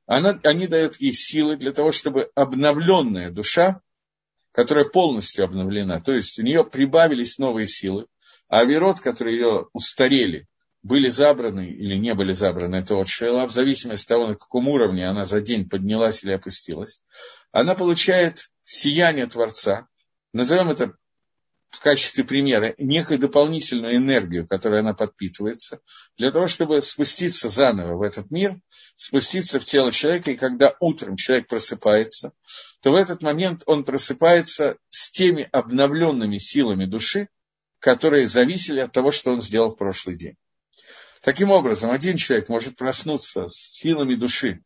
она, 0.05 0.39
они 0.43 0.67
дают 0.67 1.01
ей 1.01 1.15
силы 1.15 1.57
для 1.57 1.73
того, 1.73 1.93
чтобы 1.93 2.31
обновленная 2.35 3.31
душа, 3.31 3.81
которая 4.53 4.85
полностью 4.85 5.47
обновлена, 5.47 6.03
то 6.03 6.13
есть 6.13 6.39
у 6.39 6.43
нее 6.43 6.63
прибавились 6.63 7.39
новые 7.39 7.67
силы, 7.67 8.05
а 8.49 8.65
верот, 8.65 9.01
которые 9.01 9.39
ее 9.39 9.69
устарели, 9.73 10.47
были 10.83 11.09
забраны 11.09 11.69
или 11.69 11.97
не 11.97 12.15
были 12.15 12.33
забраны, 12.33 12.77
это 12.77 12.95
вот 12.95 13.09
шейла, 13.09 13.47
в 13.47 13.53
зависимости 13.53 14.05
от 14.05 14.09
того, 14.09 14.29
на 14.29 14.35
каком 14.35 14.69
уровне 14.69 15.07
она 15.07 15.25
за 15.25 15.41
день 15.41 15.69
поднялась 15.69 16.25
или 16.25 16.33
опустилась, 16.33 17.03
она 17.53 17.75
получает 17.75 18.51
сияние 18.65 19.27
Творца, 19.27 19.89
назовем 20.33 20.71
это 20.71 20.95
в 21.71 21.79
качестве 21.81 22.25
примера, 22.25 22.75
некую 22.79 23.19
дополнительную 23.19 23.97
энергию, 23.97 24.47
которой 24.47 24.81
она 24.81 24.93
подпитывается, 24.93 25.81
для 26.17 26.33
того, 26.33 26.49
чтобы 26.49 26.83
спуститься 26.83 27.49
заново 27.49 27.97
в 27.97 28.03
этот 28.03 28.31
мир, 28.31 28.61
спуститься 28.97 29.61
в 29.61 29.65
тело 29.65 29.93
человека, 29.93 30.33
и 30.33 30.37
когда 30.37 30.75
утром 30.81 31.15
человек 31.17 31.47
просыпается, 31.47 32.33
то 32.83 32.91
в 32.91 32.97
этот 32.97 33.23
момент 33.23 33.63
он 33.67 33.85
просыпается 33.85 34.79
с 34.89 35.11
теми 35.13 35.49
обновленными 35.53 36.39
силами 36.39 36.87
души, 36.87 37.29
которые 37.79 38.27
зависели 38.27 38.81
от 38.81 38.93
того, 38.93 39.13
что 39.13 39.31
он 39.31 39.41
сделал 39.41 39.71
в 39.71 39.79
прошлый 39.79 40.17
день. 40.17 40.37
Таким 41.23 41.51
образом, 41.51 41.91
один 41.91 42.17
человек 42.17 42.49
может 42.49 42.77
проснуться 42.77 43.49
с 43.49 43.55
силами 43.55 44.15
души, 44.15 44.63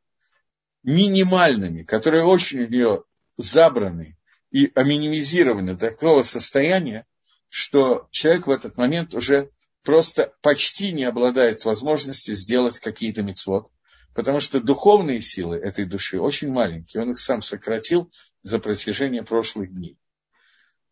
минимальными, 0.85 1.83
которые 1.83 2.25
очень 2.25 2.61
у 2.63 2.69
нее 2.69 3.05
забраны 3.37 4.17
и 4.51 4.71
аминимизированы 4.75 5.75
до 5.75 5.91
такого 5.91 6.23
состояния, 6.23 7.07
что 7.49 8.07
человек 8.13 8.47
в 8.47 8.51
этот 8.51 8.77
момент 8.77 9.15
уже 9.15 9.51
просто 9.83 10.33
почти 10.43 10.93
не 10.93 11.05
обладает 11.05 11.65
возможностью 11.65 12.37
сделать 12.37 12.79
какие-то 12.79 13.23
мецвод, 13.23 13.69
потому 14.15 14.39
что 14.39 14.61
духовные 14.61 15.21
силы 15.21 15.57
этой 15.57 15.87
души 15.87 16.21
очень 16.21 16.51
маленькие, 16.51 17.03
он 17.03 17.11
их 17.11 17.19
сам 17.19 17.43
сократил 17.43 18.13
за 18.43 18.61
протяжение 18.61 19.25
прошлых 19.25 19.73
дней. 19.73 19.99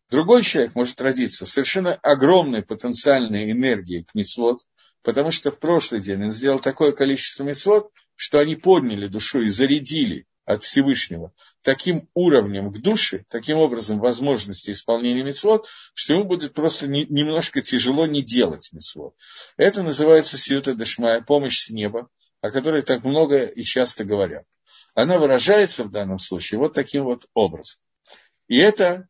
Другой 0.09 0.43
человек 0.43 0.75
может 0.75 0.99
родиться 0.99 1.45
совершенно 1.45 1.95
огромной 1.95 2.63
потенциальной 2.63 3.49
энергией 3.51 4.03
к 4.03 4.13
мецвод, 4.13 4.59
потому 5.03 5.31
что 5.31 5.51
в 5.51 5.59
прошлый 5.59 6.01
день 6.01 6.23
он 6.23 6.31
сделал 6.31 6.59
такое 6.59 6.91
количество 6.91 7.43
месот, 7.43 7.91
что 8.15 8.39
они 8.39 8.55
подняли 8.55 9.07
душу 9.07 9.41
и 9.41 9.49
зарядили 9.49 10.25
от 10.45 10.63
Всевышнего 10.63 11.31
таким 11.61 12.09
уровнем 12.13 12.71
к 12.71 12.79
душе, 12.79 13.25
таким 13.29 13.57
образом 13.57 13.99
возможности 13.99 14.71
исполнения 14.71 15.23
мецвод, 15.23 15.67
что 15.93 16.13
ему 16.13 16.25
будет 16.25 16.53
просто 16.53 16.87
не, 16.87 17.05
немножко 17.05 17.61
тяжело 17.61 18.07
не 18.07 18.21
делать 18.21 18.69
мецвод. 18.73 19.15
Это 19.55 19.83
называется 19.83 20.37
сиюта 20.37 20.73
дешмая, 20.73 21.21
помощь 21.21 21.59
с 21.59 21.69
неба, 21.69 22.09
о 22.41 22.51
которой 22.51 22.81
так 22.81 23.03
много 23.03 23.45
и 23.45 23.63
часто 23.63 24.03
говорят. 24.03 24.45
Она 24.95 25.17
выражается 25.17 25.85
в 25.85 25.91
данном 25.91 26.19
случае 26.19 26.59
вот 26.59 26.73
таким 26.73 27.05
вот 27.05 27.25
образом. 27.33 27.79
И 28.47 28.57
это 28.57 29.07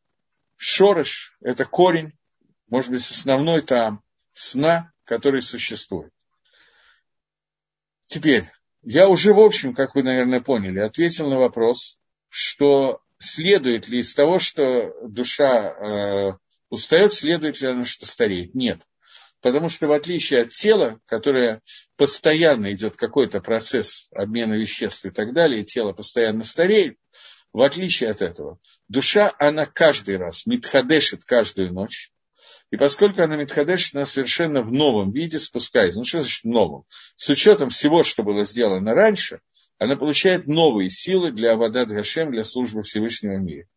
шорыш, 0.55 1.35
это 1.41 1.65
корень, 1.65 2.13
может 2.69 2.91
быть, 2.91 3.01
основной 3.01 3.61
там 3.61 4.01
сна, 4.33 4.92
который 5.05 5.41
существует. 5.41 6.11
Теперь, 8.05 8.45
я 8.83 9.07
уже, 9.07 9.33
в 9.33 9.39
общем, 9.39 9.73
как 9.73 9.95
вы, 9.95 10.03
наверное, 10.03 10.41
поняли, 10.41 10.79
ответил 10.79 11.29
на 11.29 11.39
вопрос, 11.39 11.99
что 12.29 13.01
следует 13.17 13.87
ли 13.87 13.99
из 13.99 14.13
того, 14.13 14.39
что 14.39 14.93
душа 15.07 15.69
э, 15.69 16.33
устает, 16.69 17.13
следует 17.13 17.61
ли 17.61 17.67
она, 17.67 17.85
что 17.85 18.05
стареет. 18.05 18.53
Нет. 18.53 18.81
Потому 19.41 19.67
что 19.67 19.87
в 19.87 19.91
отличие 19.91 20.43
от 20.43 20.49
тела, 20.49 20.99
которое 21.05 21.61
постоянно 21.97 22.71
идет 22.73 22.95
какой-то 22.95 23.41
процесс 23.41 24.07
обмена 24.11 24.53
веществ 24.53 25.05
и 25.05 25.09
так 25.09 25.33
далее, 25.33 25.63
тело 25.63 25.91
постоянно 25.91 26.43
стареет, 26.43 26.97
в 27.51 27.61
отличие 27.61 28.09
от 28.09 28.21
этого, 28.21 28.57
душа, 28.87 29.33
она 29.37 29.65
каждый 29.65 30.17
раз 30.17 30.45
митхадешит 30.45 31.23
каждую 31.23 31.73
ночь, 31.73 32.09
и 32.71 32.77
поскольку 32.77 33.21
она 33.21 33.35
Митхадеш, 33.35 33.93
она 33.93 34.05
совершенно 34.05 34.61
в 34.61 34.71
новом 34.71 35.11
виде 35.11 35.39
спускается. 35.39 35.99
Ну, 35.99 36.05
что 36.05 36.21
значит 36.21 36.43
в 36.43 36.47
новом? 36.47 36.85
С 37.15 37.29
учетом 37.29 37.69
всего, 37.69 38.03
что 38.03 38.23
было 38.23 38.43
сделано 38.43 38.93
раньше, 38.93 39.39
она 39.77 39.95
получает 39.95 40.47
новые 40.47 40.89
силы 40.89 41.31
для 41.31 41.53
Авадат 41.53 41.89
Гашем, 41.89 42.31
для 42.31 42.43
службы 42.43 42.83
Всевышнего 42.83 43.37
мира. 43.37 43.67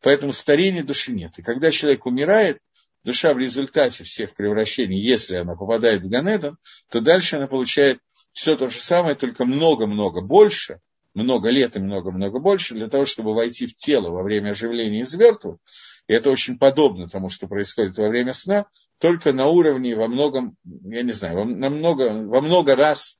Поэтому 0.00 0.32
старения 0.32 0.84
души 0.84 1.12
нет. 1.12 1.38
И 1.38 1.42
когда 1.42 1.70
человек 1.70 2.06
умирает, 2.06 2.60
душа 3.04 3.32
в 3.34 3.38
результате 3.38 4.04
всех 4.04 4.34
превращений, 4.34 5.00
если 5.00 5.36
она 5.36 5.54
попадает 5.54 6.02
в 6.02 6.08
Ганедан, 6.08 6.58
то 6.90 7.00
дальше 7.00 7.36
она 7.36 7.46
получает 7.46 7.98
все 8.32 8.56
то 8.56 8.68
же 8.68 8.78
самое, 8.78 9.14
только 9.14 9.44
много-много 9.44 10.20
больше, 10.20 10.80
много 11.14 11.48
лет 11.48 11.76
и 11.76 11.80
много-много 11.80 12.38
больше, 12.38 12.74
для 12.74 12.88
того, 12.88 13.06
чтобы 13.06 13.34
войти 13.34 13.66
в 13.66 13.74
тело 13.74 14.10
во 14.10 14.22
время 14.22 14.50
оживления 14.50 15.00
из 15.00 15.14
мертвых, 15.14 15.58
и 16.06 16.12
это 16.12 16.30
очень 16.30 16.58
подобно 16.58 17.08
тому, 17.08 17.28
что 17.28 17.48
происходит 17.48 17.98
во 17.98 18.08
время 18.08 18.32
сна, 18.32 18.66
только 18.98 19.32
на 19.32 19.46
уровне 19.46 19.96
во 19.96 20.06
многом, 20.06 20.56
я 20.64 21.02
не 21.02 21.12
знаю, 21.12 21.36
во, 21.36 21.44
намного, 21.44 22.10
во 22.10 22.40
много 22.40 22.76
раз, 22.76 23.18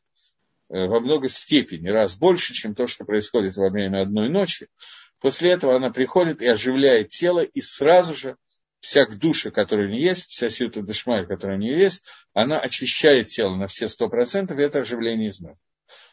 э, 0.68 0.86
во 0.86 1.00
много 1.00 1.28
степени, 1.28 1.88
раз 1.88 2.16
больше, 2.16 2.54
чем 2.54 2.74
то, 2.74 2.86
что 2.86 3.04
происходит 3.04 3.56
во 3.56 3.70
время 3.70 4.02
одной 4.02 4.28
ночи. 4.28 4.68
После 5.20 5.50
этого 5.50 5.74
она 5.76 5.90
приходит 5.90 6.42
и 6.42 6.46
оживляет 6.46 7.08
тело, 7.08 7.40
и 7.40 7.60
сразу 7.60 8.14
же 8.14 8.36
вся 8.80 9.06
душа, 9.06 9.50
которая 9.50 9.88
у 9.88 9.90
нее 9.90 10.02
есть, 10.02 10.28
вся 10.28 10.48
сюта 10.48 10.80
дешмая, 10.80 11.26
которая 11.26 11.56
у 11.56 11.60
нее 11.60 11.76
есть, 11.76 12.04
она 12.34 12.60
очищает 12.60 13.26
тело 13.26 13.56
на 13.56 13.66
все 13.66 13.88
сто 13.88 14.08
процентов, 14.08 14.58
и 14.58 14.62
это 14.62 14.80
оживление 14.80 15.28
из 15.28 15.40
мертвых. 15.40 15.60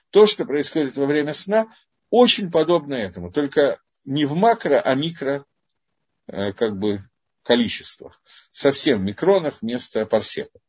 То, 0.09 0.25
что 0.25 0.45
происходит 0.45 0.95
во 0.95 1.05
время 1.05 1.33
сна, 1.33 1.67
очень 2.09 2.51
подобно 2.51 2.95
этому, 2.95 3.31
только 3.31 3.79
не 4.05 4.25
в 4.25 4.35
макро, 4.35 4.79
а 4.79 4.95
микро 4.95 5.45
как 6.27 6.77
бы 6.77 7.03
количествах, 7.43 8.21
совсем 8.51 9.03
микронов 9.05 9.61
вместо 9.61 10.05
парсеков. 10.05 10.61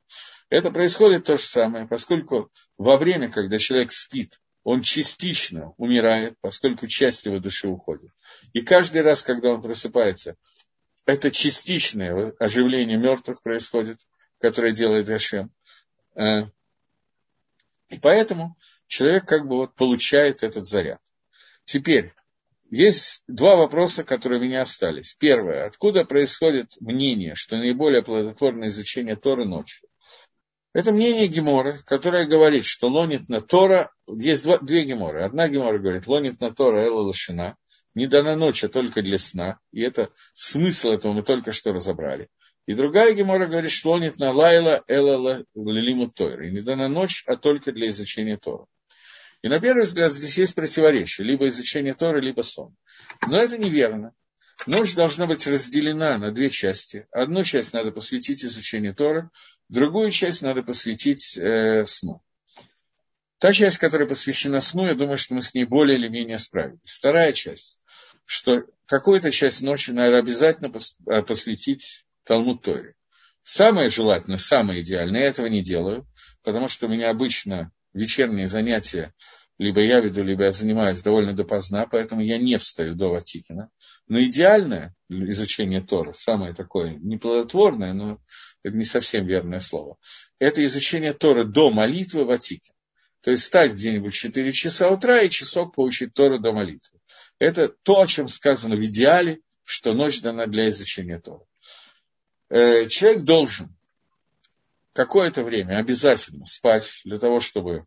Это 0.50 0.70
происходит 0.70 1.24
то 1.24 1.36
же 1.36 1.42
самое, 1.42 1.86
поскольку 1.86 2.50
во 2.76 2.96
время, 2.96 3.30
когда 3.30 3.58
человек 3.58 3.92
спит, 3.92 4.40
он 4.62 4.82
частично 4.82 5.74
умирает, 5.76 6.36
поскольку 6.40 6.86
часть 6.86 7.26
его 7.26 7.38
души 7.38 7.68
уходит. 7.68 8.10
И 8.52 8.62
каждый 8.62 9.02
раз, 9.02 9.22
когда 9.22 9.50
он 9.50 9.62
просыпается, 9.62 10.36
это 11.06 11.30
частичное 11.30 12.34
оживление 12.38 12.96
мертвых 12.96 13.42
происходит, 13.42 13.98
которое 14.38 14.72
делает 14.72 15.06
Гашем. 15.06 15.52
Э, 16.14 16.44
и 17.90 17.98
поэтому 18.00 18.56
человек 18.86 19.26
как 19.26 19.46
бы 19.46 19.56
вот 19.56 19.74
получает 19.74 20.42
этот 20.42 20.66
заряд. 20.66 21.00
Теперь, 21.64 22.14
есть 22.70 23.22
два 23.28 23.56
вопроса, 23.56 24.04
которые 24.04 24.40
у 24.40 24.44
меня 24.44 24.62
остались. 24.62 25.14
Первое. 25.18 25.66
Откуда 25.66 26.04
происходит 26.04 26.72
мнение, 26.80 27.34
что 27.34 27.56
наиболее 27.56 28.02
плодотворное 28.02 28.68
изучение 28.68 29.16
Торы 29.16 29.44
ночью? 29.44 29.88
Это 30.72 30.90
мнение 30.90 31.28
Гемора, 31.28 31.76
которое 31.86 32.26
говорит, 32.26 32.64
что 32.64 32.88
лонит 32.88 33.28
на 33.28 33.40
Тора... 33.40 33.92
Есть 34.08 34.42
два, 34.42 34.58
две 34.58 34.84
Геморы. 34.84 35.22
Одна 35.22 35.48
Гемора 35.48 35.78
говорит, 35.78 36.08
лонит 36.08 36.40
на 36.40 36.52
Тора 36.52 36.84
Эла 36.84 37.02
Лошина. 37.02 37.56
Не 37.94 38.08
дана 38.08 38.34
ночь, 38.34 38.64
а 38.64 38.68
только 38.68 39.00
для 39.00 39.18
сна. 39.18 39.60
И 39.70 39.80
это 39.80 40.10
смысл 40.34 40.88
этого 40.88 41.12
мы 41.12 41.22
только 41.22 41.52
что 41.52 41.72
разобрали. 41.72 42.28
И 42.66 42.74
другая 42.74 43.12
Гемора 43.12 43.46
говорит, 43.46 43.70
что 43.70 43.90
лонит 43.90 44.18
на 44.18 44.32
Лайла 44.32 44.82
Эла 44.88 45.44
Лилиму 45.54 46.08
Тойра. 46.08 46.50
Не 46.50 46.60
дана 46.60 46.88
ночь, 46.88 47.22
а 47.26 47.36
только 47.36 47.70
для 47.70 47.86
изучения 47.86 48.36
Тора. 48.36 48.66
И 49.44 49.48
на 49.48 49.60
первый 49.60 49.82
взгляд 49.82 50.10
здесь 50.10 50.38
есть 50.38 50.54
противоречие, 50.54 51.26
либо 51.26 51.46
изучение 51.48 51.92
Торы, 51.92 52.22
либо 52.22 52.40
сон. 52.40 52.74
Но 53.26 53.36
это 53.36 53.58
неверно. 53.58 54.14
Ночь 54.64 54.94
должна 54.94 55.26
быть 55.26 55.46
разделена 55.46 56.16
на 56.16 56.32
две 56.32 56.48
части. 56.48 57.06
Одну 57.10 57.42
часть 57.42 57.74
надо 57.74 57.90
посвятить 57.90 58.42
изучению 58.42 58.94
Торы, 58.94 59.28
другую 59.68 60.10
часть 60.12 60.40
надо 60.40 60.62
посвятить 60.62 61.36
э, 61.36 61.84
сну. 61.84 62.22
Та 63.38 63.52
часть, 63.52 63.76
которая 63.76 64.08
посвящена 64.08 64.60
сну, 64.60 64.86
я 64.86 64.94
думаю, 64.94 65.18
что 65.18 65.34
мы 65.34 65.42
с 65.42 65.52
ней 65.52 65.66
более 65.66 65.98
или 65.98 66.08
менее 66.08 66.38
справились. 66.38 66.80
Вторая 66.96 67.34
часть, 67.34 67.84
что 68.24 68.62
какую-то 68.86 69.30
часть 69.30 69.60
ночи 69.60 69.90
надо 69.90 70.16
обязательно 70.16 70.72
э, 70.72 71.20
посвятить 71.20 72.06
Талмуд 72.24 72.62
Торе. 72.62 72.94
Самое 73.42 73.90
желательно, 73.90 74.38
самое 74.38 74.80
идеальное, 74.80 75.20
я 75.20 75.26
этого 75.26 75.48
не 75.48 75.62
делаю, 75.62 76.06
потому 76.42 76.68
что 76.68 76.86
у 76.86 76.88
меня 76.88 77.10
обычно 77.10 77.73
вечерние 77.94 78.48
занятия 78.48 79.14
либо 79.58 79.80
я 79.82 80.00
веду, 80.00 80.22
либо 80.22 80.44
я 80.44 80.52
занимаюсь 80.52 81.02
довольно 81.02 81.32
допоздна, 81.32 81.86
поэтому 81.86 82.22
я 82.22 82.38
не 82.38 82.56
встаю 82.58 82.94
до 82.94 83.08
Ватикина. 83.08 83.70
Но 84.08 84.22
идеальное 84.22 84.94
изучение 85.08 85.80
Тора, 85.80 86.12
самое 86.12 86.54
такое 86.54 86.96
неплодотворное, 87.00 87.92
но 87.92 88.18
это 88.62 88.76
не 88.76 88.84
совсем 88.84 89.26
верное 89.26 89.60
слово, 89.60 89.96
это 90.38 90.64
изучение 90.64 91.12
Тора 91.12 91.44
до 91.44 91.70
молитвы 91.70 92.24
Ватикина. 92.24 92.74
То 93.22 93.30
есть 93.30 93.44
встать 93.44 93.72
где-нибудь 93.72 94.12
в 94.12 94.16
4 94.16 94.52
часа 94.52 94.90
утра 94.90 95.22
и 95.22 95.30
часок 95.30 95.74
поучить 95.74 96.12
Тора 96.12 96.38
до 96.38 96.52
молитвы. 96.52 96.98
Это 97.38 97.68
то, 97.68 98.02
о 98.02 98.06
чем 98.06 98.28
сказано 98.28 98.76
в 98.76 98.84
идеале, 98.84 99.40
что 99.62 99.94
ночь 99.94 100.20
дана 100.20 100.46
для 100.46 100.68
изучения 100.68 101.18
Тора. 101.18 101.46
Э, 102.50 102.86
человек 102.88 103.22
должен 103.22 103.74
какое-то 104.94 105.42
время 105.42 105.78
обязательно 105.78 106.44
спать 106.46 107.02
для 107.04 107.18
того, 107.18 107.40
чтобы 107.40 107.84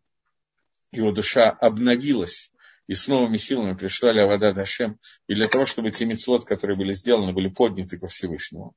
его 0.92 1.10
душа 1.10 1.50
обновилась 1.50 2.52
и 2.86 2.94
с 2.94 3.08
новыми 3.08 3.36
силами 3.36 3.74
пришла 3.74 4.12
ли 4.12 4.24
вода 4.24 4.52
Дашем, 4.52 4.98
и 5.26 5.34
для 5.34 5.48
того, 5.48 5.64
чтобы 5.64 5.90
те 5.90 6.06
мецвод, 6.06 6.44
которые 6.44 6.76
были 6.76 6.92
сделаны, 6.92 7.32
были 7.32 7.48
подняты 7.48 7.98
ко 7.98 8.06
Всевышнему. 8.06 8.74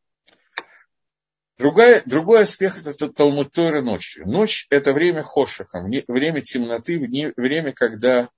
Другая, 1.58 2.02
другой 2.06 2.42
аспект– 2.42 2.88
это 2.88 3.10
Талмуд 3.10 3.52
Тойра 3.52 3.82
ночью. 3.82 4.28
Ночь– 4.28 4.66
это 4.70 4.94
время 4.94 5.22
хошиха, 5.22 5.82
время 6.08 6.42
темноты, 6.42 7.00
время, 7.38 7.72
когда, 7.72 8.30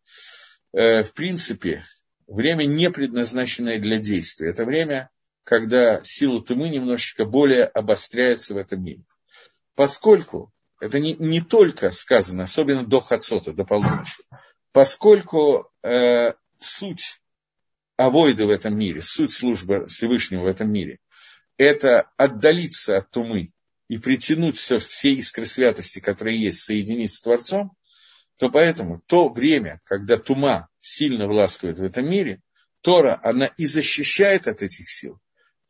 э, 0.74 1.04
в 1.04 1.14
принципе, 1.14 1.84
время 2.28 2.66
не 2.66 2.92
предназначенное 2.92 3.80
для 3.80 4.00
действия. 4.00 4.50
Это 4.50 4.66
время, 4.66 5.10
когда 5.44 6.04
сила 6.04 6.44
тумы 6.44 6.70
немножечко 6.70 7.26
более 7.26 7.64
обостряется 7.64 8.56
в 8.56 8.58
этом 8.58 8.84
мире 8.84 9.04
поскольку 9.76 10.52
это 10.80 11.00
не, 11.00 11.14
не 11.14 11.42
только 11.42 11.92
сказано, 11.92 12.44
особенно 12.44 12.86
до 12.86 13.00
Хацота, 13.00 13.54
до 13.54 13.64
полуночи, 13.64 14.24
поскольку 14.72 15.72
э, 15.82 16.34
суть 16.60 17.20
авойда 17.96 18.46
в 18.46 18.50
этом 18.50 18.78
мире, 18.78 19.02
суть 19.02 19.32
службы 19.32 19.86
Всевышнего 19.86 20.44
в 20.44 20.48
этом 20.48 20.72
мире, 20.72 21.00
это 21.58 22.12
отдалиться 22.18 22.98
от 22.98 23.12
тумы 23.12 23.50
и 23.88 23.98
притянуть 23.98 24.58
все, 24.58 24.78
все 24.78 25.14
искры 25.14 25.46
святости, 25.46 26.00
которые 26.00 26.42
есть, 26.42 26.62
соединить 26.62 27.14
с 27.14 27.22
Творцом, 27.22 27.72
то 28.38 28.50
поэтому 28.50 29.02
то 29.08 29.30
время, 29.30 29.80
когда 29.84 30.18
тума 30.18 30.70
сильно 30.80 31.28
властвует 31.28 31.78
в 31.78 31.84
этом 31.84 32.10
мире, 32.10 32.42
Тора, 32.82 33.20
она 33.24 33.46
и 33.46 33.66
защищает 33.66 34.48
от 34.48 34.62
этих 34.62 34.90
сил, 34.90 35.20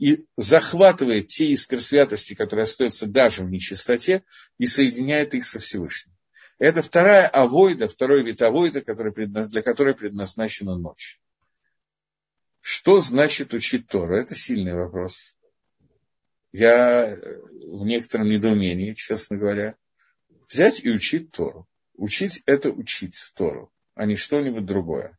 и 0.04 0.26
захватывает 0.36 1.28
те 1.28 1.48
искры 1.48 1.80
святости, 1.80 2.34
которые 2.34 2.64
остаются 2.64 3.08
даже 3.08 3.44
в 3.44 3.50
нечистоте, 3.50 4.26
и 4.58 4.66
соединяет 4.66 5.34
их 5.34 5.46
со 5.46 5.60
Всевышним. 5.60 6.14
Это 6.60 6.82
вторая 6.82 7.26
авойда, 7.26 7.88
второй 7.88 8.22
вид 8.26 8.42
авойда, 8.42 8.82
для 8.82 9.62
которой 9.62 9.96
предназначена 9.96 10.78
ночь. 10.78 11.22
Что 12.60 12.98
значит 12.98 13.54
учить 13.54 13.88
Тору? 13.88 14.18
Это 14.18 14.36
сильный 14.36 14.74
вопрос. 14.74 15.38
Я 16.52 17.16
в 17.16 17.86
некотором 17.86 18.28
недоумении, 18.28 18.96
честно 18.96 19.38
говоря. 19.38 19.78
Взять 20.50 20.84
и 20.84 20.90
учить 20.90 21.32
Тору. 21.32 21.66
Учить– 21.94 22.44
это 22.46 22.72
учить 22.72 23.32
Тору, 23.36 23.72
а 23.96 24.06
не 24.06 24.16
что-нибудь 24.16 24.66
другое. 24.66 25.18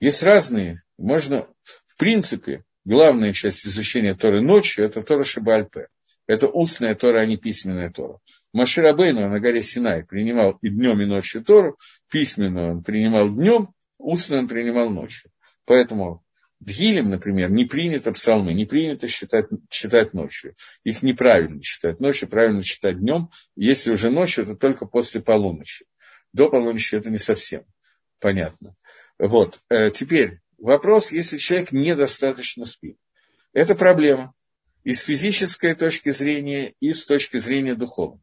Есть 0.00 0.24
разные, 0.24 0.82
можно, 0.98 1.48
в 1.86 1.96
принципе, 1.96 2.64
главная 2.86 3.32
часть 3.32 3.66
изучения 3.66 4.14
Торы 4.14 4.40
ночью– 4.40 4.84
это 4.86 5.02
Тора 5.02 5.24
Шибальпе. 5.24 5.88
Это 6.26 6.48
устная 6.48 6.94
Тора, 6.94 7.20
а 7.20 7.26
не 7.26 7.36
письменная 7.36 7.90
Тора. 7.90 8.18
Машир 8.52 8.86
Абейну 8.86 9.28
на 9.28 9.38
горе 9.38 9.60
Синай 9.60 10.04
принимал 10.04 10.58
и 10.62 10.70
днем, 10.70 11.02
и 11.02 11.04
ночью 11.04 11.44
Тору, 11.44 11.76
письменную 12.10 12.72
он 12.72 12.82
принимал 12.82 13.28
днем, 13.28 13.74
устную 13.98 14.42
он 14.42 14.48
принимал 14.48 14.88
ночью. 14.88 15.30
Поэтому 15.66 16.24
Дгилем, 16.58 17.10
например, 17.10 17.50
не 17.50 17.66
принято 17.66 18.12
псалмы, 18.12 18.54
не 18.54 18.64
принято 18.64 19.08
считать, 19.08 19.46
читать 19.68 20.14
ночью. 20.14 20.54
Их 20.84 21.02
неправильно 21.02 21.60
читать 21.60 22.00
ночью, 22.00 22.28
правильно 22.28 22.62
читать 22.62 22.98
днем. 22.98 23.28
Если 23.56 23.92
уже 23.92 24.10
ночью, 24.10 24.44
это 24.44 24.56
только 24.56 24.86
после 24.86 25.20
полуночи. 25.20 25.84
До 26.32 26.48
полуночи 26.48 26.96
это 26.96 27.10
не 27.10 27.18
совсем 27.18 27.64
понятно. 28.20 28.74
Вот. 29.18 29.60
Э, 29.70 29.90
теперь, 29.90 30.40
Вопрос, 30.58 31.12
если 31.12 31.36
человек 31.36 31.72
недостаточно 31.72 32.66
спит. 32.66 32.98
Это 33.52 33.74
проблема. 33.74 34.34
и 34.84 34.92
с 34.92 35.02
физической 35.02 35.74
точки 35.74 36.10
зрения, 36.10 36.74
и 36.78 36.92
с 36.92 37.06
точки 37.06 37.38
зрения 37.38 37.74
духовной. 37.74 38.20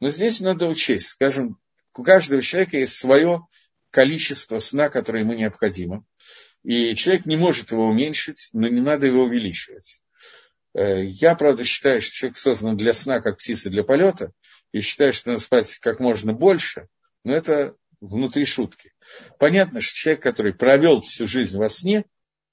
Но 0.00 0.08
здесь 0.08 0.40
надо 0.40 0.66
учесть, 0.66 1.06
скажем, 1.06 1.58
у 1.96 2.02
каждого 2.02 2.42
человека 2.42 2.78
есть 2.78 2.96
свое 2.96 3.46
количество 3.90 4.58
сна, 4.58 4.88
которое 4.88 5.20
ему 5.20 5.34
необходимо. 5.34 6.04
И 6.64 6.96
человек 6.96 7.26
не 7.26 7.36
может 7.36 7.70
его 7.70 7.86
уменьшить, 7.86 8.48
но 8.52 8.66
не 8.66 8.80
надо 8.80 9.06
его 9.06 9.22
увеличивать. 9.22 10.00
Э, 10.74 11.04
я, 11.04 11.36
правда, 11.36 11.62
считаю, 11.62 12.00
что 12.00 12.12
человек 12.12 12.36
создан 12.38 12.76
для 12.76 12.92
сна, 12.92 13.20
как 13.20 13.36
птица 13.36 13.70
для 13.70 13.84
полета, 13.84 14.32
и 14.72 14.80
считаю, 14.80 15.12
что 15.12 15.28
надо 15.28 15.40
спать 15.40 15.78
как 15.78 16.00
можно 16.00 16.32
больше, 16.32 16.88
но 17.22 17.34
это 17.34 17.76
внутри 18.08 18.44
шутки. 18.44 18.92
Понятно, 19.38 19.80
что 19.80 19.96
человек, 19.96 20.22
который 20.22 20.54
провел 20.54 21.00
всю 21.00 21.26
жизнь 21.26 21.58
во 21.58 21.68
сне, 21.68 22.04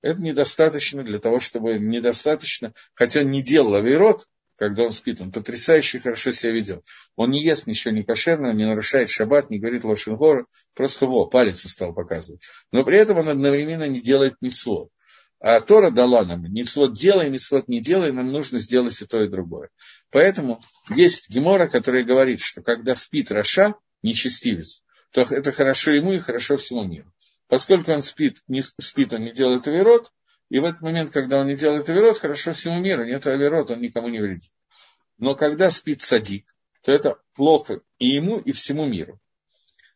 это 0.01 0.21
недостаточно 0.21 1.03
для 1.03 1.19
того, 1.19 1.39
чтобы 1.39 1.77
недостаточно, 1.77 2.73
хотя 2.93 3.21
он 3.21 3.31
не 3.31 3.43
делал 3.43 3.75
авирот, 3.75 4.27
когда 4.57 4.83
он 4.83 4.91
спит, 4.91 5.21
он 5.21 5.31
потрясающе 5.31 5.99
хорошо 5.99 6.31
себя 6.31 6.51
ведет. 6.51 6.85
Он 7.15 7.31
не 7.31 7.43
ест 7.43 7.65
ничего 7.65 7.93
не 7.93 8.03
кошерного, 8.03 8.53
не 8.53 8.65
нарушает 8.65 9.09
шаббат, 9.09 9.49
не 9.49 9.59
говорит 9.59 9.83
лошенгора, 9.83 10.45
просто 10.75 11.07
во, 11.07 11.25
палец 11.25 11.67
стал 11.67 11.93
показывать. 11.93 12.43
Но 12.71 12.83
при 12.83 12.97
этом 12.97 13.17
он 13.17 13.29
одновременно 13.29 13.87
не 13.87 14.01
делает 14.01 14.35
митцвот. 14.39 14.89
А 15.39 15.59
Тора 15.61 15.89
дала 15.89 16.23
нам, 16.23 16.43
митцвот 16.43 16.93
делай, 16.93 17.31
митцвот 17.31 17.67
не 17.67 17.81
делай, 17.81 18.11
нам 18.11 18.31
нужно 18.31 18.59
сделать 18.59 19.01
и 19.01 19.05
то, 19.07 19.23
и 19.23 19.27
другое. 19.27 19.69
Поэтому 20.11 20.61
есть 20.95 21.27
Гемора, 21.29 21.65
которая 21.65 22.03
говорит, 22.03 22.39
что 22.39 22.61
когда 22.61 22.93
спит 22.93 23.31
Раша, 23.31 23.73
нечестивец, 24.03 24.83
то 25.11 25.21
это 25.21 25.51
хорошо 25.51 25.91
ему 25.91 26.13
и 26.13 26.19
хорошо 26.19 26.57
всему 26.57 26.83
миру. 26.83 27.11
Поскольку 27.47 27.91
он 27.91 28.01
спит, 28.01 28.41
не 28.47 28.61
спит, 28.61 29.13
он 29.13 29.23
не 29.23 29.33
делает 29.33 29.67
авирот, 29.67 30.11
и 30.49 30.59
в 30.59 30.65
этот 30.65 30.81
момент, 30.81 31.11
когда 31.11 31.39
он 31.39 31.47
не 31.47 31.55
делает 31.55 31.89
авирот, 31.89 32.17
хорошо 32.17 32.53
всему 32.53 32.79
миру, 32.79 33.05
нет 33.05 33.25
авирот, 33.27 33.71
он 33.71 33.81
никому 33.81 34.09
не 34.09 34.19
вредит. 34.19 34.51
Но 35.17 35.35
когда 35.35 35.69
спит 35.69 36.01
садик, 36.01 36.45
то 36.83 36.91
это 36.91 37.17
плохо 37.35 37.81
и 37.99 38.07
ему, 38.07 38.39
и 38.39 38.51
всему 38.51 38.85
миру. 38.85 39.19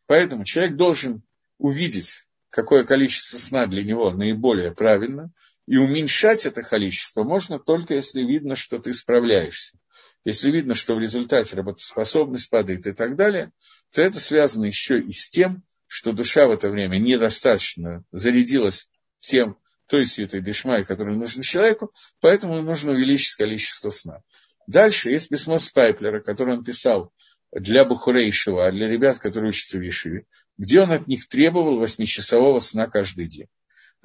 Поэтому 0.06 0.44
человек 0.44 0.76
должен 0.76 1.24
увидеть, 1.58 2.26
какое 2.50 2.84
количество 2.84 3.38
сна 3.38 3.66
для 3.66 3.84
него 3.84 4.12
наиболее 4.12 4.72
правильно, 4.72 5.32
и 5.68 5.78
уменьшать 5.78 6.46
это 6.46 6.62
количество 6.62 7.24
можно 7.24 7.60
только 7.60 7.96
если 7.96 8.22
видно, 8.22 8.56
что 8.56 8.78
ты 8.78 8.94
справляешься. 8.94 9.78
Если 10.24 10.52
видно, 10.52 10.74
что 10.76 10.96
в 10.96 11.00
результате 11.00 11.56
работоспособность 11.56 12.50
падает 12.50 12.88
и 12.88 12.94
так 12.94 13.16
далее, 13.16 13.52
то 13.92 14.02
это 14.02 14.20
связано 14.20 14.66
еще 14.66 15.00
и 15.00 15.12
с 15.12 15.30
тем, 15.30 15.64
что 15.88 16.14
душа 16.14 16.48
в 16.48 16.52
это 16.52 16.70
время 16.70 16.98
недостаточно 16.98 18.04
зарядилась 18.12 18.90
тем, 19.20 19.58
той 19.88 20.06
святой 20.06 20.42
дешмай, 20.42 20.84
который 20.84 21.16
нужен 21.16 21.44
человеку, 21.44 21.94
поэтому 22.20 22.62
нужно 22.62 22.92
увеличить 22.92 23.36
количество 23.36 23.90
сна. 23.90 24.22
Дальше 24.68 25.12
есть 25.12 25.30
письмо 25.30 25.60
Стайплера, 25.60 26.22
которое 26.22 26.58
он 26.58 26.64
писал 26.64 27.14
для 27.52 27.86
Бухурейшева, 27.86 28.68
а 28.68 28.72
для 28.72 28.88
ребят, 28.88 29.20
которые 29.20 29.50
учатся 29.50 29.78
в 29.78 29.82
Ешиве, 29.82 30.26
где 30.58 30.82
он 30.82 30.92
от 30.92 31.08
них 31.08 31.28
требовал 31.28 31.78
восьмичасового 31.78 32.60
сна 32.60 32.88
каждый 32.88 33.28
день. 33.28 33.48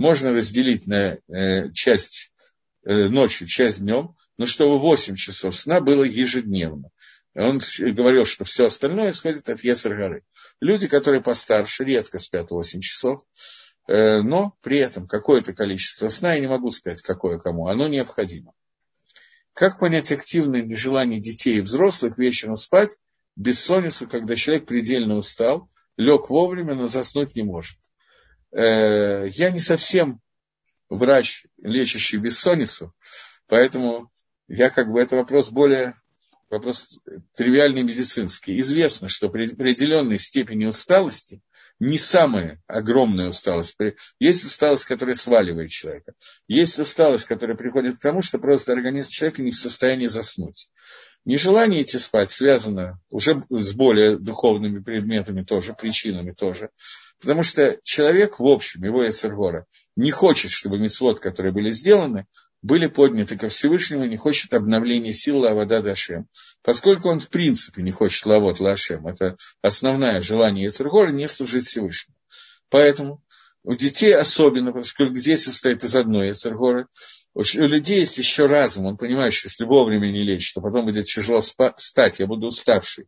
Можно 0.00 0.30
разделить 0.30 0.86
на 0.86 1.18
э, 1.28 1.70
часть 1.74 2.32
э, 2.86 3.08
ночью, 3.08 3.46
часть 3.46 3.80
днем, 3.80 4.16
но 4.38 4.46
чтобы 4.46 4.78
8 4.78 5.14
часов 5.14 5.54
сна 5.54 5.82
было 5.82 6.04
ежедневно. 6.04 6.88
Он 7.34 7.60
говорил, 7.78 8.24
что 8.24 8.46
все 8.46 8.64
остальное 8.64 9.10
исходит 9.10 9.50
от 9.50 9.62
Есар 9.62 10.22
Люди, 10.58 10.88
которые 10.88 11.20
постарше, 11.20 11.84
редко 11.84 12.18
спят 12.18 12.50
8 12.50 12.80
часов, 12.80 13.20
э, 13.88 14.22
но 14.22 14.56
при 14.62 14.78
этом 14.78 15.06
какое-то 15.06 15.52
количество 15.52 16.08
сна, 16.08 16.32
я 16.32 16.40
не 16.40 16.48
могу 16.48 16.70
сказать, 16.70 17.02
какое 17.02 17.38
кому, 17.38 17.66
оно 17.66 17.86
необходимо. 17.86 18.54
Как 19.52 19.78
понять 19.78 20.10
активное 20.12 20.62
нежелание 20.62 21.20
детей 21.20 21.58
и 21.58 21.60
взрослых 21.60 22.16
вечером 22.16 22.56
спать, 22.56 22.98
бессонницу, 23.36 24.08
когда 24.08 24.34
человек 24.34 24.64
предельно 24.64 25.16
устал, 25.16 25.68
лег 25.98 26.30
вовремя, 26.30 26.74
но 26.74 26.86
заснуть 26.86 27.34
не 27.34 27.42
может? 27.42 27.76
Э, 28.52 29.28
я 29.28 29.50
не 29.50 29.58
совсем 29.58 30.20
врач, 30.88 31.46
лечащий 31.62 32.18
бессонницу, 32.18 32.92
поэтому 33.46 34.10
я 34.48 34.70
как 34.70 34.90
бы 34.90 35.00
это 35.00 35.16
вопрос 35.16 35.50
более 35.50 35.94
вопрос 36.50 36.98
тривиальный 37.36 37.82
медицинский. 37.82 38.58
Известно, 38.58 39.08
что 39.08 39.28
при 39.28 39.50
определенной 39.50 40.18
степени 40.18 40.66
усталости 40.66 41.40
не 41.78 41.96
самая 41.96 42.62
огромная 42.66 43.28
усталость. 43.28 43.76
Есть 44.18 44.44
усталость, 44.44 44.84
которая 44.84 45.14
сваливает 45.14 45.70
человека. 45.70 46.12
Есть 46.46 46.78
усталость, 46.78 47.24
которая 47.24 47.56
приходит 47.56 47.96
к 47.96 48.02
тому, 48.02 48.20
что 48.20 48.38
просто 48.38 48.72
организм 48.72 49.08
человека 49.08 49.42
не 49.42 49.50
в 49.50 49.56
состоянии 49.56 50.06
заснуть. 50.06 50.68
Нежелание 51.24 51.82
идти 51.82 51.98
спать 51.98 52.30
связано 52.30 53.00
уже 53.10 53.44
с 53.48 53.72
более 53.72 54.18
духовными 54.18 54.80
предметами 54.80 55.42
тоже, 55.42 55.74
причинами 55.74 56.32
тоже. 56.32 56.70
Потому 57.20 57.42
что 57.42 57.78
человек, 57.82 58.38
в 58.38 58.46
общем, 58.46 58.82
его 58.82 59.02
Яцергора, 59.02 59.66
не 59.96 60.10
хочет, 60.10 60.50
чтобы 60.50 60.78
мецвод, 60.78 61.20
которые 61.20 61.52
были 61.52 61.70
сделаны, 61.70 62.26
были 62.62 62.86
подняты 62.86 63.38
ко 63.38 63.48
Всевышнему, 63.48 64.04
не 64.04 64.16
хочет 64.16 64.52
обновления 64.52 65.12
сил 65.12 65.38
Лавада 65.38 65.82
Дашем. 65.82 66.26
Поскольку 66.62 67.08
он 67.08 67.20
в 67.20 67.28
принципе 67.28 67.82
не 67.82 67.90
хочет 67.90 68.26
Лавот 68.26 68.60
Лашем, 68.60 69.06
это 69.06 69.36
основное 69.62 70.20
желание 70.20 70.64
Яцергора, 70.64 71.10
не 71.10 71.26
служить 71.26 71.64
Всевышнему. 71.64 72.16
Поэтому 72.68 73.22
у 73.62 73.74
детей 73.74 74.14
особенно, 74.14 74.72
поскольку 74.72 75.14
дети 75.14 75.40
состоят 75.40 75.84
из 75.84 75.94
одной 75.94 76.28
Яцергоры, 76.28 76.86
у 77.34 77.42
людей 77.42 78.00
есть 78.00 78.18
еще 78.18 78.46
разум, 78.46 78.86
он 78.86 78.96
понимает, 78.96 79.32
что 79.32 79.46
если 79.46 79.64
вовремя 79.64 80.10
не 80.10 80.24
лечь, 80.24 80.52
то 80.52 80.60
потом 80.60 80.84
будет 80.84 81.06
тяжело 81.06 81.40
встать, 81.40 82.18
я 82.18 82.26
буду 82.26 82.48
уставший 82.48 83.06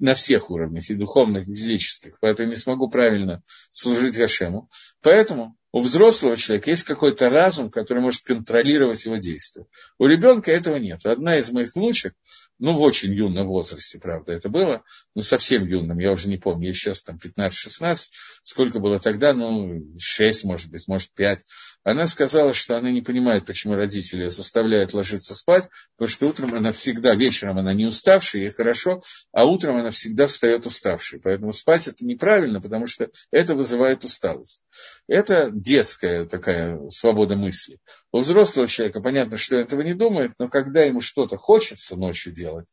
на 0.00 0.14
всех 0.14 0.50
уровнях, 0.50 0.90
и 0.90 0.94
духовных, 0.94 1.48
и 1.48 1.54
физических, 1.54 2.18
поэтому 2.20 2.48
не 2.48 2.56
смогу 2.56 2.90
правильно 2.90 3.42
служить 3.70 4.18
Гашему. 4.18 4.68
Поэтому 5.00 5.56
у 5.72 5.80
взрослого 5.80 6.36
человека 6.36 6.70
есть 6.70 6.84
какой-то 6.84 7.30
разум, 7.30 7.70
который 7.70 8.02
может 8.02 8.22
контролировать 8.22 9.04
его 9.06 9.16
действия. 9.16 9.64
У 9.98 10.06
ребенка 10.06 10.52
этого 10.52 10.76
нет. 10.76 11.04
Одна 11.06 11.38
из 11.38 11.50
моих 11.50 11.74
внучек, 11.74 12.14
ну, 12.58 12.76
в 12.76 12.82
очень 12.82 13.12
юном 13.12 13.48
возрасте, 13.48 13.98
правда, 13.98 14.34
это 14.34 14.48
было, 14.50 14.82
ну, 15.14 15.22
совсем 15.22 15.66
юным, 15.66 15.98
я 15.98 16.12
уже 16.12 16.28
не 16.28 16.36
помню, 16.36 16.68
я 16.68 16.74
сейчас 16.74 17.02
там 17.02 17.18
15-16, 17.18 17.96
сколько 18.42 18.80
было 18.80 18.98
тогда, 18.98 19.32
ну, 19.32 19.82
6, 19.98 20.44
может 20.44 20.70
быть, 20.70 20.86
может, 20.88 21.10
5. 21.14 21.40
Она 21.84 22.06
сказала, 22.06 22.52
что 22.52 22.76
она 22.76 22.92
не 22.92 23.00
понимает, 23.00 23.46
почему 23.46 23.74
родители 23.74 24.26
заставляют 24.26 24.92
ложиться 24.92 25.34
спать, 25.34 25.68
потому 25.96 26.08
что 26.08 26.28
утром 26.28 26.54
она 26.54 26.70
всегда, 26.70 27.14
вечером 27.14 27.58
она 27.58 27.72
не 27.72 27.86
уставшая, 27.86 28.42
ей 28.42 28.50
хорошо, 28.50 29.02
а 29.32 29.46
утром 29.46 29.76
она 29.76 29.90
всегда 29.90 30.26
встает 30.26 30.66
уставшей. 30.66 31.18
Поэтому 31.20 31.52
спать 31.52 31.88
это 31.88 32.04
неправильно, 32.04 32.60
потому 32.60 32.86
что 32.86 33.08
это 33.30 33.54
вызывает 33.54 34.04
усталость. 34.04 34.62
Это 35.08 35.50
детская 35.62 36.24
такая 36.24 36.86
свобода 36.88 37.36
мысли. 37.36 37.78
У 38.10 38.18
взрослого 38.18 38.66
человека 38.66 39.00
понятно, 39.00 39.36
что 39.36 39.56
этого 39.56 39.80
не 39.82 39.94
думает, 39.94 40.32
но 40.38 40.48
когда 40.48 40.82
ему 40.82 41.00
что-то 41.00 41.36
хочется 41.36 41.96
ночью 41.96 42.32
делать, 42.32 42.68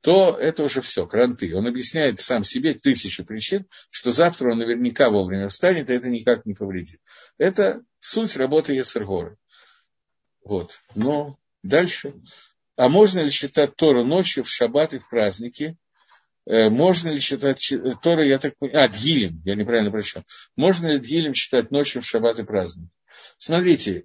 то 0.00 0.36
это 0.36 0.64
уже 0.64 0.82
все, 0.82 1.06
кранты. 1.06 1.56
Он 1.56 1.66
объясняет 1.66 2.20
сам 2.20 2.44
себе 2.44 2.74
тысячи 2.74 3.22
причин, 3.22 3.66
что 3.90 4.12
завтра 4.12 4.52
он 4.52 4.58
наверняка 4.58 5.10
вовремя 5.10 5.48
встанет, 5.48 5.88
и 5.88 5.94
это 5.94 6.10
никак 6.10 6.44
не 6.44 6.54
повредит. 6.54 7.00
Это 7.38 7.82
суть 7.98 8.36
работы 8.36 8.74
Ецергоры. 8.74 9.38
Вот. 10.44 10.80
Но 10.94 11.38
дальше. 11.62 12.14
А 12.76 12.88
можно 12.88 13.20
ли 13.20 13.30
читать 13.30 13.76
Тору 13.76 14.04
ночью 14.04 14.44
в 14.44 14.48
шаббат 14.48 14.92
и 14.92 14.98
в 14.98 15.08
праздники? 15.08 15.78
Э, 16.46 16.68
можно 16.68 17.08
ли 17.08 17.20
читать 17.20 17.72
Тору, 18.02 18.22
я 18.22 18.38
так 18.38 18.56
понимаю, 18.58 18.84
а, 18.84 18.88
Дгилем, 18.88 19.40
я 19.44 19.54
неправильно 19.54 19.90
прочел. 19.90 20.22
Можно 20.56 20.88
ли 20.88 20.98
Дгилем 20.98 21.32
читать 21.32 21.70
ночью 21.70 22.02
в 22.02 22.06
шаббат 22.06 22.38
и 22.38 22.44
праздник? 22.44 22.90
Смотрите, 23.38 24.04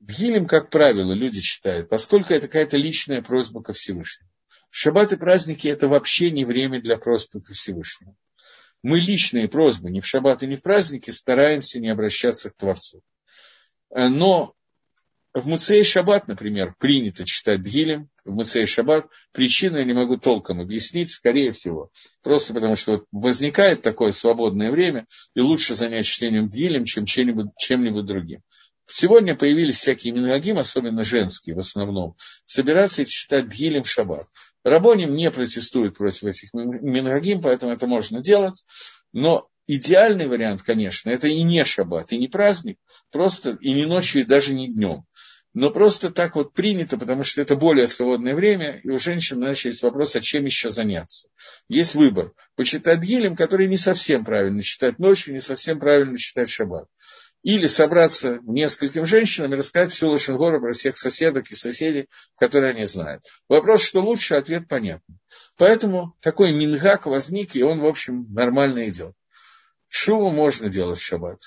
Дгилем, 0.00 0.46
как 0.46 0.70
правило, 0.70 1.12
люди 1.12 1.40
читают, 1.40 1.88
поскольку 1.88 2.32
это 2.32 2.46
какая-то 2.46 2.76
личная 2.76 3.20
просьба 3.20 3.62
ко 3.62 3.72
Всевышнему. 3.72 4.30
Шаббат 4.70 5.12
и 5.12 5.16
праздники– 5.16 5.68
это 5.68 5.88
вообще 5.88 6.30
не 6.30 6.44
время 6.44 6.80
для 6.80 6.96
просьбы 6.96 7.40
ко 7.40 7.52
Всевышнему. 7.52 8.16
Мы 8.82 9.00
личные 9.00 9.48
просьбы 9.48 9.90
ни 9.90 10.00
в 10.00 10.06
шаббат 10.06 10.42
и 10.42 10.46
ни 10.46 10.56
в 10.56 10.62
праздники 10.62 11.10
стараемся 11.10 11.80
не 11.80 11.88
обращаться 11.88 12.50
к 12.50 12.56
Творцу. 12.56 13.02
Э, 13.90 14.08
но 14.08 14.54
в 15.40 15.46
Муцей 15.46 15.82
Шаббат, 15.82 16.28
например, 16.28 16.74
принято 16.78 17.24
читать 17.24 17.62
Дгилем, 17.62 18.08
в 18.24 18.32
Муцей 18.32 18.66
Шаббат. 18.66 19.06
Причину 19.32 19.78
я 19.78 19.84
не 19.84 19.92
могу 19.92 20.16
толком 20.16 20.60
объяснить, 20.60 21.10
скорее 21.10 21.52
всего. 21.52 21.90
Просто 22.22 22.54
потому, 22.54 22.74
что 22.74 23.04
возникает 23.12 23.82
такое 23.82 24.10
свободное 24.10 24.70
время, 24.70 25.06
и 25.34 25.40
лучше 25.40 25.74
занять 25.74 26.06
чтением 26.06 26.48
Дгилем, 26.48 26.84
чем 26.84 27.04
чем-нибудь, 27.04 27.48
чем-нибудь 27.56 28.06
другим. 28.06 28.42
Сегодня 28.86 29.36
появились 29.36 29.76
всякие 29.76 30.14
минагим, 30.14 30.58
особенно 30.58 31.02
женские 31.02 31.56
в 31.56 31.58
основном, 31.58 32.16
собираться 32.44 33.02
и 33.02 33.06
читать 33.06 33.48
Дгилем 33.48 33.82
в 33.82 33.88
Шаббат. 33.88 34.26
Рабоним 34.64 35.14
не 35.14 35.30
протестует 35.30 35.96
против 35.96 36.24
этих 36.24 36.52
минагим, 36.54 37.42
поэтому 37.42 37.72
это 37.72 37.86
можно 37.86 38.20
делать. 38.20 38.64
Но 39.12 39.48
идеальный 39.68 40.26
вариант, 40.26 40.62
конечно, 40.62 41.10
это 41.10 41.28
и 41.28 41.42
не 41.42 41.64
шаббат, 41.64 42.10
и 42.12 42.18
не 42.18 42.26
праздник, 42.26 42.78
просто 43.12 43.56
и 43.60 43.72
не 43.72 43.86
ночью, 43.86 44.22
и 44.22 44.24
даже 44.24 44.54
не 44.54 44.72
днем. 44.72 45.04
но 45.54 45.70
просто 45.70 46.10
так 46.10 46.36
вот 46.36 46.52
принято, 46.52 46.98
потому 46.98 47.22
что 47.22 47.42
это 47.42 47.56
более 47.56 47.86
свободное 47.86 48.34
время, 48.34 48.80
и 48.82 48.90
у 48.90 48.98
женщин 48.98 49.44
есть 49.48 49.82
вопрос, 49.82 50.14
а 50.16 50.20
чем 50.20 50.44
еще 50.44 50.70
заняться. 50.70 51.28
Есть 51.68 51.94
выбор. 51.94 52.32
Почитать 52.56 53.00
гелем, 53.00 53.34
который 53.34 53.68
не 53.68 53.76
совсем 53.76 54.24
правильно 54.24 54.62
читать 54.62 54.98
ночью, 54.98 55.34
не 55.34 55.40
совсем 55.40 55.80
правильно 55.80 56.16
читать 56.16 56.48
шаббат. 56.48 56.86
Или 57.42 57.66
собраться 57.66 58.40
нескольким 58.42 59.06
женщинам 59.06 59.54
и 59.54 59.56
рассказать 59.56 59.92
всю 59.92 60.08
Лошенгору 60.08 60.60
про 60.60 60.72
всех 60.72 60.96
соседок 60.96 61.50
и 61.50 61.54
соседей, 61.54 62.08
которые 62.36 62.72
они 62.72 62.84
знают. 62.84 63.22
Вопрос, 63.48 63.82
что 63.82 64.00
лучше, 64.00 64.34
ответ 64.34 64.68
понятен. 64.68 65.18
Поэтому 65.56 66.14
такой 66.20 66.52
мингак 66.52 67.06
возник, 67.06 67.54
и 67.54 67.62
он, 67.62 67.80
в 67.80 67.86
общем, 67.86 68.26
нормально 68.32 68.88
идет. 68.88 69.14
Шуву 69.88 70.30
можно 70.30 70.68
делать 70.68 70.98
в 70.98 71.04
шаббат. 71.04 71.40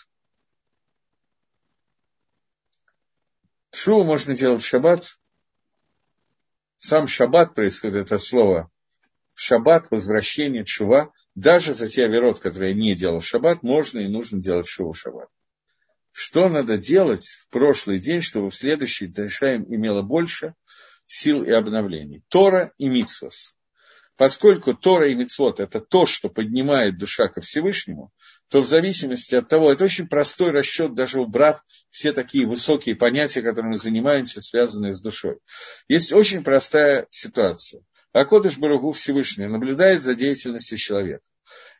Шуву 3.71 4.03
можно 4.03 4.35
делать 4.35 4.61
в 4.61 4.67
шаббат. 4.67 5.17
Сам 6.77 7.07
шаббат 7.07 7.55
происходит 7.55 7.95
это 7.95 8.17
слово 8.17 8.71
шаббат, 9.41 9.89
возвращение, 9.89 10.63
чува. 10.63 11.11
Даже 11.33 11.73
за 11.73 11.87
те 11.87 12.05
оверот, 12.05 12.39
которые 12.39 12.73
не 12.73 12.95
делал 12.95 13.19
в 13.19 13.25
шаббат, 13.25 13.63
можно 13.63 13.99
и 13.99 14.07
нужно 14.07 14.39
делать 14.39 14.67
шуву 14.67 14.91
в 14.91 14.97
шаббат. 14.97 15.29
Что 16.11 16.49
надо 16.49 16.77
делать 16.77 17.25
в 17.25 17.47
прошлый 17.49 17.99
день, 17.99 18.21
чтобы 18.21 18.49
в 18.49 18.55
следующий 18.55 19.07
Тайшаем 19.07 19.63
имело 19.63 20.01
больше 20.01 20.55
сил 21.05 21.43
и 21.43 21.51
обновлений? 21.51 22.23
Тора 22.27 22.73
и 22.77 22.89
Мицвас. 22.89 23.55
Поскольку 24.17 24.73
Тора 24.75 25.07
и 25.07 25.15
Мицвод– 25.15 25.59
это 25.61 25.79
то, 25.79 26.05
что 26.05 26.29
поднимает 26.29 26.97
душа 26.97 27.27
ко 27.27 27.41
Всевышнему, 27.41 28.11
то 28.49 28.61
в 28.61 28.67
зависимости 28.67 29.35
от 29.35 29.47
того, 29.47 29.71
это 29.71 29.83
очень 29.85 30.07
простой 30.07 30.51
расчет, 30.51 30.93
даже 30.93 31.21
убрав 31.21 31.63
все 31.89 32.11
такие 32.11 32.45
высокие 32.45 32.95
понятия, 32.95 33.41
которыми 33.41 33.71
мы 33.71 33.77
занимаемся, 33.77 34.41
связанные 34.41 34.93
с 34.93 35.01
душой. 35.01 35.39
Есть 35.87 36.13
очень 36.13 36.43
простая 36.43 37.07
ситуация. 37.09 37.83
Акодыш 38.13 38.57
Баругу 38.57 38.91
Всевышний 38.91 39.47
наблюдает 39.47 40.01
за 40.01 40.13
деятельностью 40.13 40.77
человека 40.77 41.23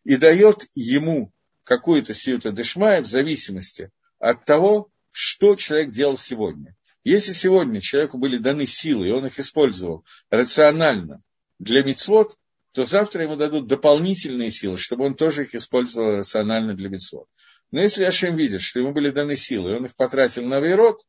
и 0.04 0.16
дает 0.16 0.66
ему 0.74 1.32
какую-то 1.64 2.14
сиюта 2.14 2.52
дешмая 2.52 3.02
в 3.02 3.08
зависимости 3.08 3.92
от 4.18 4.46
того, 4.46 4.90
что 5.12 5.56
человек 5.56 5.92
делал 5.92 6.16
сегодня. 6.16 6.76
Если 7.04 7.34
сегодня 7.34 7.82
человеку 7.82 8.18
были 8.18 8.38
даны 8.38 8.66
силы, 8.66 9.08
и 9.08 9.12
он 9.12 9.26
их 9.26 9.38
использовал 9.40 10.06
рационально, 10.30 11.22
для 11.62 11.84
мицвод, 11.84 12.38
то 12.74 12.84
завтра 12.84 13.24
ему 13.24 13.36
дадут 13.36 13.68
дополнительные 13.68 14.50
силы, 14.50 14.78
чтобы 14.78 15.06
он 15.06 15.16
тоже 15.16 15.44
их 15.44 15.54
использовал 15.54 16.16
рационально 16.16 16.74
для 16.74 16.90
мицвод. 16.90 17.28
Но 17.70 17.82
если 17.82 18.04
Ашем 18.04 18.36
видит, 18.36 18.62
что 18.62 18.80
ему 18.80 18.94
были 18.94 19.12
даны 19.12 19.36
силы, 19.36 19.72
и 19.72 19.76
он 19.76 19.86
их 19.86 19.96
потратил 19.96 20.46
на 20.46 20.60
вейрот, 20.60 21.02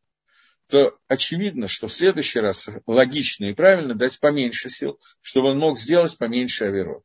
то 0.68 0.98
очевидно, 1.09 1.68
что 1.68 1.88
в 1.88 1.92
следующий 1.92 2.40
раз 2.40 2.68
логично 2.86 3.46
и 3.46 3.55
правильно 3.55 3.94
дать 3.94 4.20
поменьше 4.20 4.68
сил, 4.68 5.00
чтобы 5.22 5.50
он 5.50 5.59
мог 5.59 5.78
сделать 5.78 6.16
поменьше 6.18 6.64
авирот. 6.64 7.03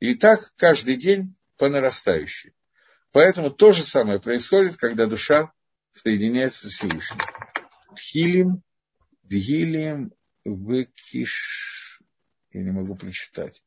И 0.00 0.14
так 0.14 0.52
каждый 0.56 0.96
день 0.96 1.36
по 1.58 1.68
нарастающей. 1.68 2.52
Поэтому 3.12 3.50
то 3.50 3.72
же 3.72 3.82
самое 3.82 4.20
происходит, 4.20 4.76
когда 4.76 5.06
душа 5.06 5.52
соединяется 5.92 6.68
с 6.68 6.72
Всевышним. 6.72 7.20
Хилим, 7.98 8.62
Вгилием, 9.22 10.12
Векиш 10.44 11.95
я 12.56 12.64
не 12.64 12.70
могу 12.70 12.96
прочитать, 12.96 13.62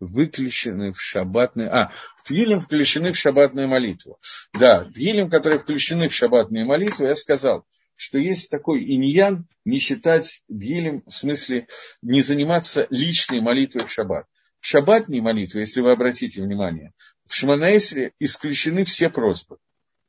выключены 0.00 0.92
в 0.92 1.00
шаббатные... 1.00 1.68
А, 1.68 1.92
Тгилем 2.26 2.60
включены 2.60 3.12
в 3.12 3.18
шаббатную 3.18 3.68
молитву. 3.68 4.16
Да, 4.52 4.84
Тгилем, 4.84 5.30
которые 5.30 5.60
включены 5.60 6.08
в 6.08 6.14
шаббатную 6.14 6.66
молитву, 6.66 7.04
я 7.04 7.14
сказал, 7.14 7.66
что 7.96 8.18
есть 8.18 8.50
такой 8.50 8.82
иньян 8.82 9.46
не 9.64 9.78
считать 9.78 10.42
Тгилем, 10.48 11.02
в 11.06 11.12
смысле 11.12 11.68
не 12.00 12.22
заниматься 12.22 12.86
личной 12.90 13.40
молитвой 13.40 13.86
в 13.86 13.92
шаббат. 13.92 14.26
В 14.60 14.66
шаббатной 14.66 15.20
молитве, 15.20 15.62
если 15.62 15.80
вы 15.80 15.90
обратите 15.90 16.40
внимание, 16.40 16.92
в 17.26 17.34
Шманаэсре 17.34 18.12
исключены 18.20 18.84
все 18.84 19.10
просьбы. 19.10 19.58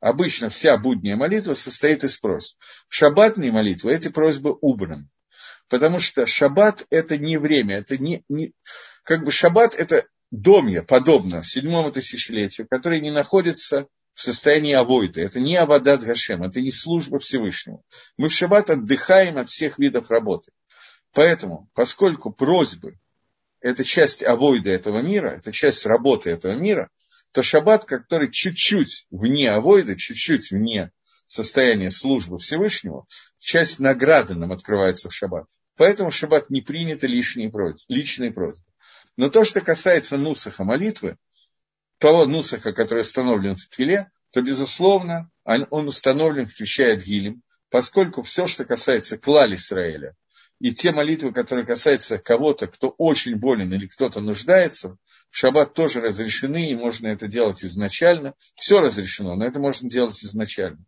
Обычно 0.00 0.48
вся 0.48 0.76
будняя 0.76 1.16
молитва 1.16 1.54
состоит 1.54 2.04
из 2.04 2.18
просьб. 2.18 2.58
В 2.88 2.94
шаббатной 2.94 3.50
молитве 3.50 3.94
эти 3.94 4.08
просьбы 4.08 4.56
убраны. 4.60 5.08
Потому 5.68 5.98
что 5.98 6.26
шаббат– 6.26 6.86
это 6.90 7.16
не 7.18 7.38
время, 7.38 7.78
это 7.78 7.96
не, 7.96 8.22
не... 8.28 8.52
Как 9.02 9.24
бы 9.24 9.30
шаббат– 9.30 9.74
это 9.76 10.06
домья, 10.30 10.82
подобно 10.82 11.42
седьмому 11.42 11.92
тысячелетию, 11.92 12.66
который 12.68 13.00
не 13.00 13.10
находится 13.10 13.86
в 14.14 14.22
состоянии 14.22 14.74
авойда. 14.74 15.22
Это 15.22 15.40
не 15.40 15.56
Абадат 15.56 16.02
Гашем, 16.02 16.42
это 16.42 16.60
не 16.60 16.70
служба 16.70 17.18
Всевышнему. 17.18 17.82
Мы 18.16 18.28
в 18.28 18.32
шаббат 18.32 18.70
отдыхаем 18.70 19.38
от 19.38 19.50
всех 19.50 19.78
видов 19.78 20.10
работы. 20.10 20.52
Поэтому, 21.12 21.68
поскольку 21.74 22.32
просьбы– 22.32 22.98
это 23.60 23.84
часть 23.84 24.22
авойда 24.22 24.70
этого 24.70 25.00
мира, 25.00 25.30
это 25.30 25.50
часть 25.52 25.86
работы 25.86 26.30
этого 26.30 26.52
мира, 26.52 26.90
то 27.32 27.42
шаббат, 27.42 27.84
который 27.84 28.30
чуть-чуть 28.30 29.06
вне 29.10 29.50
авойда, 29.50 29.96
чуть-чуть 29.96 30.50
вне 30.50 30.92
состояние 31.34 31.90
службы 31.90 32.38
Всевышнему, 32.38 33.08
часть 33.38 33.80
награды 33.80 34.34
нам 34.34 34.52
открывается 34.52 35.08
в 35.08 35.14
шаббат. 35.14 35.46
Поэтому 35.76 36.10
в 36.10 36.14
шаббат 36.14 36.48
не 36.48 36.60
принято 36.60 37.08
лишние 37.08 37.50
просьбы, 37.50 37.80
личные 37.88 38.32
просьбы. 38.32 38.64
Но 39.16 39.28
то, 39.28 39.42
что 39.42 39.60
касается 39.60 40.16
нусаха 40.16 40.62
молитвы, 40.62 41.16
того 41.98 42.26
нусаха, 42.26 42.72
который 42.72 43.00
установлен 43.00 43.56
в 43.56 43.66
твиле, 43.66 44.10
то, 44.30 44.42
безусловно, 44.42 45.28
он 45.44 45.88
установлен, 45.88 46.46
включая 46.46 46.94
Гилем, 46.96 47.42
поскольку 47.68 48.22
все, 48.22 48.46
что 48.46 48.64
касается 48.64 49.18
клали 49.18 49.56
Израиля, 49.56 50.14
и 50.60 50.72
те 50.72 50.92
молитвы, 50.92 51.32
которые 51.32 51.66
касаются 51.66 52.18
кого-то, 52.18 52.68
кто 52.68 52.90
очень 52.90 53.36
болен 53.36 53.72
или 53.72 53.86
кто-то 53.86 54.20
нуждается, 54.20 54.96
в 55.30 55.36
шаббат 55.36 55.74
тоже 55.74 56.00
разрешены, 56.00 56.70
и 56.70 56.76
можно 56.76 57.08
это 57.08 57.26
делать 57.26 57.64
изначально. 57.64 58.34
Все 58.54 58.80
разрешено, 58.80 59.34
но 59.34 59.44
это 59.44 59.58
можно 59.58 59.88
делать 59.88 60.14
изначально. 60.24 60.78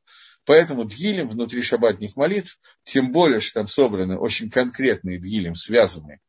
Поэтому 0.46 0.84
дгилем 0.84 1.28
внутри 1.28 1.60
шаббатных 1.60 2.16
молитв, 2.16 2.58
тем 2.84 3.10
более, 3.10 3.40
что 3.40 3.60
там 3.60 3.66
собраны 3.66 4.16
очень 4.16 4.48
конкретные 4.48 5.18
дгилем, 5.18 5.56
связанные 5.56 6.20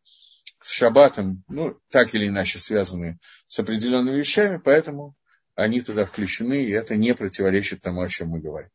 с 0.60 0.72
шаббатом, 0.72 1.44
ну, 1.48 1.80
так 1.90 2.16
или 2.16 2.28
иначе 2.28 2.58
связанные 2.58 3.20
с 3.46 3.60
определенными 3.60 4.18
вещами, 4.18 4.58
поэтому 4.58 5.16
они 5.54 5.82
туда 5.82 6.04
включены, 6.06 6.66
и 6.66 6.72
это 6.72 6.96
не 6.96 7.14
противоречит 7.14 7.82
тому, 7.82 8.02
о 8.02 8.08
чем 8.08 8.30
мы 8.30 8.40
говорим. 8.40 8.72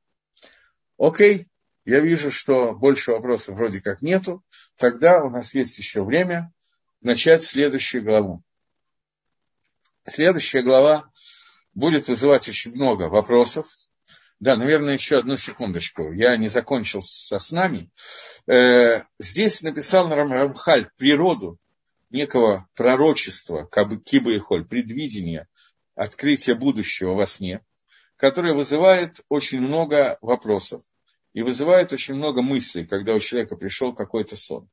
Окей, 0.96 1.48
я 1.84 1.98
вижу, 1.98 2.30
что 2.30 2.72
больше 2.72 3.10
вопросов 3.10 3.56
вроде 3.56 3.80
как 3.80 4.00
нету, 4.00 4.44
тогда 4.76 5.24
у 5.24 5.30
нас 5.30 5.52
есть 5.54 5.76
еще 5.76 6.04
время 6.04 6.52
начать 7.00 7.42
следующую 7.42 8.04
главу. 8.04 8.44
Следующая 10.06 10.62
глава 10.62 11.10
будет 11.74 12.06
вызывать 12.06 12.48
очень 12.48 12.72
много 12.72 13.08
вопросов, 13.08 13.66
да, 14.42 14.56
наверное, 14.56 14.94
еще 14.94 15.18
одну 15.18 15.36
секундочку. 15.36 16.10
Я 16.10 16.36
не 16.36 16.48
закончил 16.48 17.00
со 17.00 17.38
снами. 17.38 17.92
Э, 18.50 19.04
здесь 19.20 19.62
написал 19.62 20.08
Рамхаль 20.08 20.90
природу 20.96 21.58
некого 22.10 22.66
пророчества, 22.74 23.70
киба 24.04 24.32
и 24.32 24.40
холь, 24.40 24.66
предвидения, 24.66 25.46
открытия 25.94 26.56
будущего 26.56 27.12
во 27.14 27.24
сне, 27.24 27.64
которое 28.16 28.52
вызывает 28.52 29.20
очень 29.28 29.60
много 29.60 30.18
вопросов 30.20 30.82
и 31.34 31.42
вызывает 31.42 31.92
очень 31.92 32.14
много 32.14 32.42
мыслей, 32.42 32.84
когда 32.84 33.14
у 33.14 33.20
человека 33.20 33.54
пришел 33.54 33.94
какой-то 33.94 34.34
сон. 34.34 34.68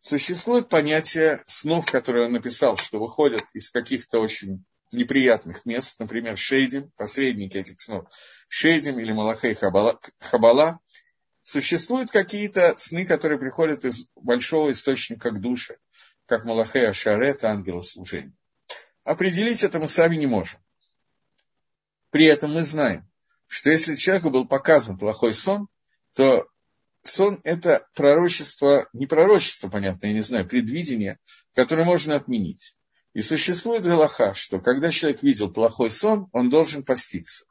Существует 0.00 0.70
понятие 0.70 1.42
снов, 1.44 1.84
которые 1.84 2.24
он 2.24 2.32
написал, 2.32 2.78
что 2.78 2.98
выходят 2.98 3.44
из 3.52 3.70
каких-то 3.70 4.18
очень 4.18 4.64
неприятных 4.92 5.66
мест, 5.66 5.98
например, 5.98 6.36
Шейдим, 6.36 6.90
посредники 6.96 7.56
этих 7.56 7.80
снов, 7.80 8.08
Шейдим 8.48 8.98
или 8.98 9.12
Малахей 9.12 9.54
Хабала, 9.54 10.00
Хабала, 10.18 10.80
существуют 11.42 12.10
какие-то 12.10 12.76
сны, 12.76 13.06
которые 13.06 13.38
приходят 13.38 13.84
из 13.84 14.08
большого 14.16 14.70
источника 14.70 15.30
к 15.30 15.40
душе, 15.40 15.78
как 16.26 16.44
Малахей 16.44 16.88
Ашарет, 16.88 17.44
ангела 17.44 17.80
служения. 17.80 18.34
Определить 19.04 19.62
это 19.62 19.78
мы 19.78 19.88
сами 19.88 20.16
не 20.16 20.26
можем. 20.26 20.60
При 22.10 22.26
этом 22.26 22.54
мы 22.54 22.62
знаем, 22.62 23.06
что 23.46 23.70
если 23.70 23.96
человеку 23.96 24.30
был 24.30 24.46
показан 24.46 24.96
плохой 24.96 25.34
сон, 25.34 25.68
то 26.14 26.48
сон– 27.02 27.40
это 27.44 27.86
пророчество, 27.94 28.88
не 28.92 29.06
пророчество, 29.06 29.68
понятно, 29.68 30.06
я 30.06 30.12
не 30.14 30.22
знаю, 30.22 30.48
предвидение, 30.48 31.18
которое 31.54 31.84
можно 31.84 32.16
отменить. 32.16 32.76
И 33.14 33.20
существует 33.20 33.84
галаха, 33.84 34.34
что 34.34 34.60
когда 34.60 34.90
человек 34.90 35.22
видел 35.22 35.50
плохой 35.50 35.90
сон, 35.90 36.28
он 36.32 36.50
должен 36.50 36.82
поститься. 36.82 37.46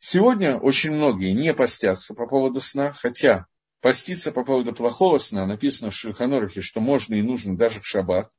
Сегодня 0.00 0.58
очень 0.58 0.90
многие 0.90 1.30
не 1.30 1.54
постятся 1.54 2.14
по 2.14 2.26
поводу 2.26 2.60
сна, 2.60 2.92
хотя 2.92 3.46
поститься 3.80 4.32
по 4.32 4.44
поводу 4.44 4.74
плохого 4.74 5.18
сна 5.18 5.46
написано 5.46 5.90
в 5.90 5.94
Шульханорахе, 5.94 6.62
что 6.62 6.80
можно 6.80 7.14
и 7.14 7.22
нужно 7.22 7.56
даже 7.56 7.80
в 7.80 7.86
шаббат. 7.86 8.30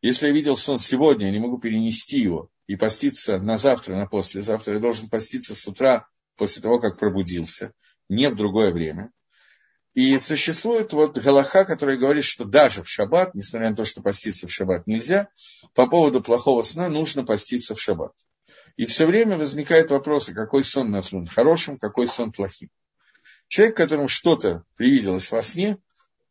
Если 0.00 0.26
я 0.26 0.32
видел 0.32 0.56
сон 0.56 0.78
сегодня, 0.78 1.26
я 1.26 1.32
не 1.32 1.38
могу 1.38 1.58
перенести 1.58 2.18
его 2.18 2.48
и 2.66 2.76
поститься 2.76 3.38
на 3.38 3.58
завтра, 3.58 3.96
на 3.96 4.06
послезавтра. 4.06 4.74
Я 4.74 4.80
должен 4.80 5.08
поститься 5.08 5.54
с 5.54 5.68
утра 5.68 6.08
после 6.36 6.62
того, 6.62 6.80
как 6.80 6.98
пробудился, 6.98 7.72
не 8.08 8.30
в 8.30 8.34
другое 8.34 8.72
время. 8.72 9.12
И 9.94 10.18
существует 10.18 10.92
вот 10.92 11.16
Галаха, 11.16 11.64
который 11.64 11.96
говорит, 11.96 12.24
что 12.24 12.44
даже 12.44 12.82
в 12.82 12.88
шаббат, 12.88 13.34
несмотря 13.34 13.70
на 13.70 13.76
то, 13.76 13.84
что 13.84 14.02
поститься 14.02 14.48
в 14.48 14.52
шаббат 14.52 14.88
нельзя, 14.88 15.28
по 15.72 15.86
поводу 15.86 16.20
плохого 16.20 16.62
сна 16.62 16.88
нужно 16.88 17.24
поститься 17.24 17.76
в 17.76 17.80
шаббат. 17.80 18.12
И 18.76 18.86
все 18.86 19.06
время 19.06 19.38
возникают 19.38 19.92
вопросы, 19.92 20.34
какой 20.34 20.64
сон 20.64 20.90
назван 20.90 21.26
хорошим, 21.26 21.78
какой 21.78 22.08
сон 22.08 22.32
плохим. 22.32 22.70
Человек, 23.46 23.76
которому 23.76 24.08
что-то 24.08 24.64
привиделось 24.76 25.30
во 25.30 25.42
сне, 25.42 25.78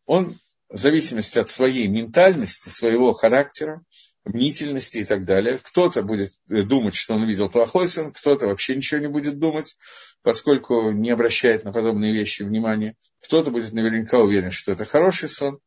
он 0.06 0.40
в 0.68 0.76
зависимости 0.76 1.40
от 1.40 1.48
своей 1.48 1.88
ментальности, 1.88 2.68
своего 2.68 3.14
характера, 3.14 3.82
мнительности 4.26 5.00
и 5.00 5.04
так 5.04 5.26
далее. 5.26 5.60
Кто-то 5.62 6.02
будет 6.02 6.34
думать, 6.48 6.96
что 6.96 7.16
он 7.16 7.26
видел 7.26 7.50
плохой 7.50 7.88
сон, 7.88 8.12
кто-то 8.12 8.48
вообще 8.48 8.76
ничего 8.76 9.02
не 9.02 9.08
будет 9.08 9.38
думать, 9.38 9.76
поскольку 10.22 10.92
не 10.92 11.12
обращает 11.12 11.64
на 11.64 11.72
подобные 11.72 12.14
вещи 12.14 12.44
внимания. 12.44 12.96
Кто-то 13.24 13.52
будет 13.52 13.74
наверняка 13.74 14.20
уверен, 14.20 14.52
что 14.52 14.72
это 14.72 14.86
хороший 14.86 15.30
сон. 15.30 15.60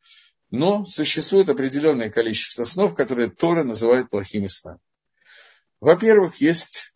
Но 0.51 0.85
существует 0.85 1.49
определенное 1.49 2.11
количество 2.11 2.65
снов, 2.65 2.95
которые 2.95 3.31
Тора 3.31 3.65
называет 3.65 4.11
плохими 4.11 4.47
снами. 4.47 4.79
Во-первых, 5.81 6.37
есть, 6.37 6.95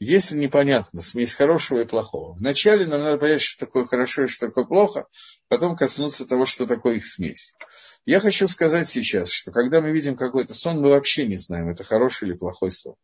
если 0.00 0.36
непонятно, 0.36 1.02
смесь 1.02 1.34
хорошего 1.34 1.80
и 1.80 1.84
плохого. 1.84 2.34
Вначале 2.34 2.86
нам 2.86 3.02
надо 3.02 3.18
понять, 3.18 3.40
что 3.40 3.66
такое 3.66 3.84
хорошо 3.84 4.24
и 4.24 4.26
что 4.26 4.46
такое 4.46 4.64
плохо, 4.64 5.06
потом 5.48 5.76
коснуться 5.76 6.24
того, 6.24 6.44
что 6.44 6.66
такое 6.66 6.96
их 6.96 7.06
смесь. 7.06 7.54
Я 8.06 8.20
хочу 8.20 8.46
сказать 8.46 8.88
сейчас, 8.88 9.32
что 9.32 9.50
когда 9.50 9.80
мы 9.80 9.90
видим 9.90 10.16
какой-то 10.16 10.54
сон, 10.54 10.80
мы 10.80 10.90
вообще 10.90 11.26
не 11.26 11.36
знаем, 11.36 11.68
это 11.68 11.82
хороший 11.82 12.28
или 12.28 12.36
плохой 12.36 12.70
сон. 12.70 12.94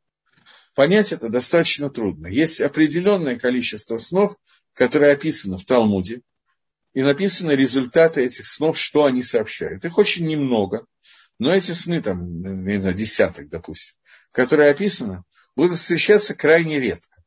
Понять 0.75 1.13
это 1.13 1.29
достаточно 1.29 1.91
трудно. 1.91 2.27
Есть 2.27 2.61
определенное 2.61 3.39
количество 3.39 3.99
снов, 3.99 4.37
которые 4.73 5.13
описаны 5.13 5.57
в 5.59 5.65
Талмуде, 5.65 6.23
и 6.95 7.03
написаны 7.03 7.53
результаты 7.53 8.23
этих 8.25 8.47
снов, 8.47 8.79
что 8.79 9.05
они 9.05 9.23
сообщают. 9.23 9.85
Их 9.85 9.99
очень 9.99 10.27
немного, 10.27 10.87
но 11.39 11.53
эти 11.53 11.73
сны, 11.73 12.01
там, 12.01 12.67
я 12.67 12.75
не 12.75 12.81
знаю, 12.81 12.97
десяток, 12.97 13.49
допустим, 13.49 13.97
которые 14.33 14.71
описаны, 14.71 15.25
будут 15.57 15.79
встречаться 15.79 16.35
крайне 16.35 16.79
редко. 16.79 17.23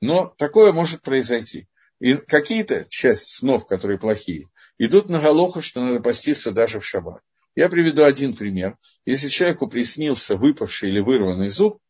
Но 0.00 0.26
такое 0.38 0.72
может 0.72 1.02
произойти. 1.02 1.68
И 2.00 2.14
какие-то 2.16 2.86
часть 2.88 3.34
снов, 3.34 3.66
которые 3.66 3.98
плохие, 3.98 4.46
идут 4.78 5.08
на 5.08 5.20
Галоху, 5.20 5.60
что 5.60 5.80
надо 5.80 6.00
поститься 6.00 6.52
даже 6.52 6.80
в 6.80 6.86
шаббат. 6.86 7.22
Я 7.56 7.68
приведу 7.68 8.04
один 8.04 8.36
пример. 8.36 8.76
Если 9.04 9.28
человеку 9.28 9.66
приснился 9.66 10.36
выпавший 10.36 10.90
или 10.90 11.00
вырванный 11.00 11.48
зуб, 11.48 11.80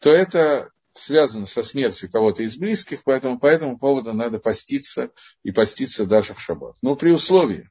то 0.00 0.10
это 0.10 0.70
связано 0.92 1.44
со 1.44 1.62
смертью 1.62 2.10
кого-то 2.10 2.42
из 2.42 2.56
близких, 2.56 3.04
поэтому 3.04 3.38
по 3.38 3.46
этому 3.46 3.78
поводу 3.78 4.12
надо 4.12 4.38
поститься 4.38 5.10
и 5.42 5.52
поститься 5.52 6.06
даже 6.06 6.34
в 6.34 6.40
шаббат. 6.40 6.76
Но 6.82 6.96
при 6.96 7.10
условии, 7.10 7.70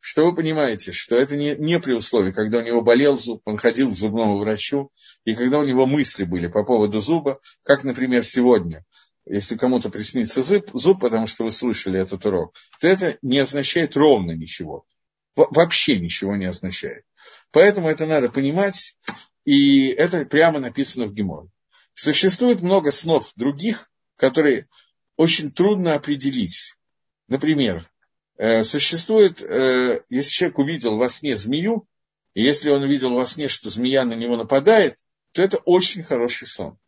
что 0.00 0.26
вы 0.26 0.34
понимаете, 0.34 0.92
что 0.92 1.16
это 1.16 1.36
не, 1.36 1.54
не 1.56 1.80
при 1.80 1.92
условии, 1.92 2.32
когда 2.32 2.58
у 2.58 2.62
него 2.62 2.82
болел 2.82 3.16
зуб, 3.16 3.42
он 3.44 3.56
ходил 3.56 3.90
к 3.90 3.94
зубному 3.94 4.38
врачу, 4.38 4.90
и 5.24 5.34
когда 5.34 5.58
у 5.58 5.64
него 5.64 5.86
мысли 5.86 6.24
были 6.24 6.46
по 6.46 6.64
поводу 6.64 7.00
зуба, 7.00 7.40
как, 7.62 7.84
например, 7.84 8.24
сегодня– 8.24 8.84
если 9.28 9.56
кому-то 9.56 9.90
приснится 9.90 10.42
зуб, 10.42 10.70
зуб, 10.72 11.00
потому 11.00 11.26
что 11.26 11.44
вы 11.44 11.50
слышали 11.50 12.00
этот 12.00 12.24
урок, 12.24 12.54
то 12.80 12.88
это 12.88 13.18
не 13.22 13.38
означает 13.38 13.96
ровно 13.96 14.32
ничего. 14.32 14.86
Вообще 15.36 15.98
ничего 15.98 16.34
не 16.34 16.46
означает. 16.46 17.04
Поэтому 17.52 17.88
это 17.88 18.06
надо 18.06 18.30
понимать, 18.30 18.96
и 19.44 19.88
это 19.88 20.24
прямо 20.24 20.60
написано 20.60 21.06
в 21.06 21.14
Геморе. 21.14 21.50
Существует 21.94 22.62
много 22.62 22.90
снов 22.90 23.32
других, 23.36 23.90
которые 24.16 24.66
очень 25.16 25.52
трудно 25.52 25.94
определить. 25.94 26.74
Например, 27.28 27.88
существует, 28.62 29.42
э, 29.42 30.02
если 30.08 30.30
человек 30.30 30.58
увидел 30.58 30.96
во 30.96 31.08
сне 31.08 31.36
змею, 31.36 31.88
и 32.34 32.42
если 32.42 32.70
он 32.70 32.82
увидел 32.82 33.14
во 33.14 33.26
сне, 33.26 33.48
что 33.48 33.68
змея 33.68 34.04
на 34.04 34.14
него 34.14 34.36
нападает, 34.36 34.96
то 35.32 35.42
это 35.42 35.58
очень 35.58 36.02
хороший 36.02 36.46
сон. 36.46 36.78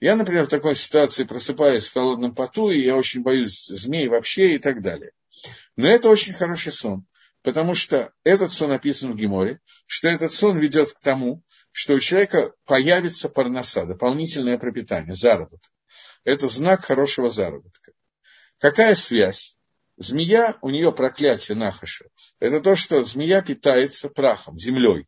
Я, 0.00 0.16
например, 0.16 0.46
в 0.46 0.48
такой 0.48 0.74
ситуации 0.74 1.24
просыпаюсь 1.24 1.86
в 1.86 1.92
холодном 1.92 2.34
поту, 2.34 2.70
и 2.70 2.80
я 2.80 2.96
очень 2.96 3.22
боюсь 3.22 3.66
змей 3.66 4.08
вообще 4.08 4.54
и 4.54 4.58
так 4.58 4.80
далее. 4.80 5.12
Но 5.76 5.86
это 5.86 6.08
очень 6.08 6.32
хороший 6.32 6.72
сон, 6.72 7.06
потому 7.42 7.74
что 7.74 8.12
этот 8.24 8.50
сон 8.50 8.72
описан 8.72 9.12
в 9.12 9.16
Геморе, 9.16 9.60
что 9.86 10.08
этот 10.08 10.32
сон 10.32 10.58
ведет 10.58 10.94
к 10.94 11.00
тому, 11.00 11.42
что 11.72 11.94
у 11.94 12.00
человека 12.00 12.54
появится 12.64 13.28
парноса, 13.28 13.84
дополнительное 13.84 14.56
пропитание, 14.56 15.14
заработок. 15.14 15.70
Это 16.24 16.48
знак 16.48 16.84
хорошего 16.84 17.28
заработка. 17.28 17.92
Какая 18.58 18.94
связь? 18.94 19.56
Змея, 20.00 20.56
у 20.62 20.70
нее 20.70 20.92
проклятие 20.92 21.58
Нахаша. 21.58 22.06
Это 22.38 22.60
то, 22.60 22.74
что 22.74 23.04
змея 23.04 23.42
питается 23.42 24.08
прахом, 24.08 24.56
землей. 24.56 25.06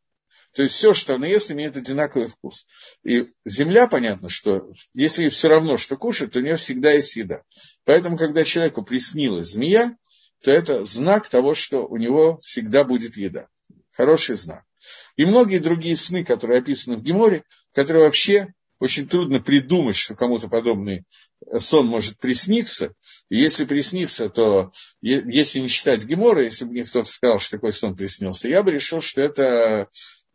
То 0.55 0.63
есть 0.63 0.75
все, 0.75 0.93
что 0.93 1.15
она 1.15 1.27
ест, 1.27 1.51
имеет 1.51 1.79
одинаковый 1.79 2.29
вкус. 2.29 2.67
И 3.03 3.31
земля, 3.47 3.89
понятно, 3.89 4.29
что 4.29 4.71
если 4.93 5.31
все 5.31 5.49
равно, 5.49 5.79
что 5.79 5.97
кушать, 5.97 6.33
то 6.33 6.41
у 6.41 6.43
нее 6.43 6.57
всегда 6.57 6.93
есть 6.93 7.17
еда. 7.17 7.43
Поэтому, 7.85 8.19
когда 8.19 8.45
человеку 8.45 8.83
приснилась 8.83 9.53
змея, 9.53 9.97
то 10.43 10.51
это 10.51 10.85
знак 10.85 11.27
того, 11.31 11.55
что 11.55 11.87
у 11.87 11.97
него 11.97 12.39
всегда 12.43 12.85
будет 12.85 13.17
еда. 13.17 13.49
Хороший 13.93 14.37
знак. 14.37 14.65
И 15.17 15.25
многие 15.25 15.59
другие 15.59 15.97
сны, 15.97 16.23
которые 16.23 16.59
описаны 16.59 16.99
в 16.99 17.03
Геморе, 17.03 17.45
которые 17.73 18.05
вообще 18.05 18.53
очень 18.79 19.09
трудно 19.09 19.41
придумать, 19.41 19.97
что 19.97 20.15
кому-то 20.15 20.49
подобный 20.49 21.07
сон 21.61 21.87
может 21.87 22.19
присниться. 22.19 22.95
И 23.29 23.41
если 23.41 23.65
приснится, 23.65 24.29
то 24.29 24.73
если 25.01 25.61
не 25.61 25.69
считать 25.69 26.05
Гемора, 26.05 26.43
если 26.43 26.65
бы 26.65 26.73
мне 26.73 26.85
кто-то 26.85 27.09
сказал, 27.09 27.39
что 27.39 27.57
такой 27.57 27.73
сон 27.73 27.97
приснился, 27.97 28.49
я 28.49 28.63
бы 28.63 28.73
решил, 28.73 29.01
что 29.01 29.21
это 29.21 29.89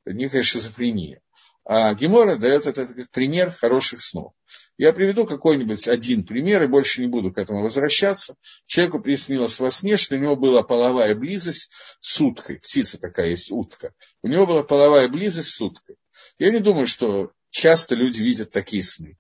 некая 0.05 0.43
шизофрения. 0.43 1.22
А 1.70 1.93
Гемора 1.95 2.38
дает 2.38 2.65
этот 2.65 3.11
пример 3.11 3.51
хороших 3.51 3.99
снов. 3.99 4.32
Я 4.78 4.93
приведу 4.93 5.26
какой-нибудь 5.26 5.89
один 5.89 6.24
пример, 6.24 6.63
и 6.63 6.68
больше 6.68 7.01
не 7.01 7.07
буду 7.07 7.34
к 7.34 7.38
этому 7.38 7.61
возвращаться. 7.61 8.36
Человеку 8.68 9.01
приснилось 9.01 9.59
во 9.59 9.70
сне, 9.70 9.97
что 9.97 10.15
у 10.15 10.18
него 10.18 10.38
была 10.38 10.63
половая 10.63 11.13
близость 11.13 11.72
с 11.99 12.22
уткой. 12.22 12.59
Птица 12.59 12.97
такая 12.97 13.32
есть, 13.32 13.51
утка. 13.51 13.91
У 14.24 14.30
него 14.30 14.45
была 14.45 14.63
половая 14.63 15.09
близость 15.09 15.49
с 15.49 15.59
уткой. 15.59 15.97
Я 16.39 16.51
не 16.51 16.59
думаю, 16.59 16.88
что 16.88 17.32
часто 17.49 17.95
люди 17.95 18.22
видят 18.22 18.51
такие 18.51 18.84
сны. 18.84 19.18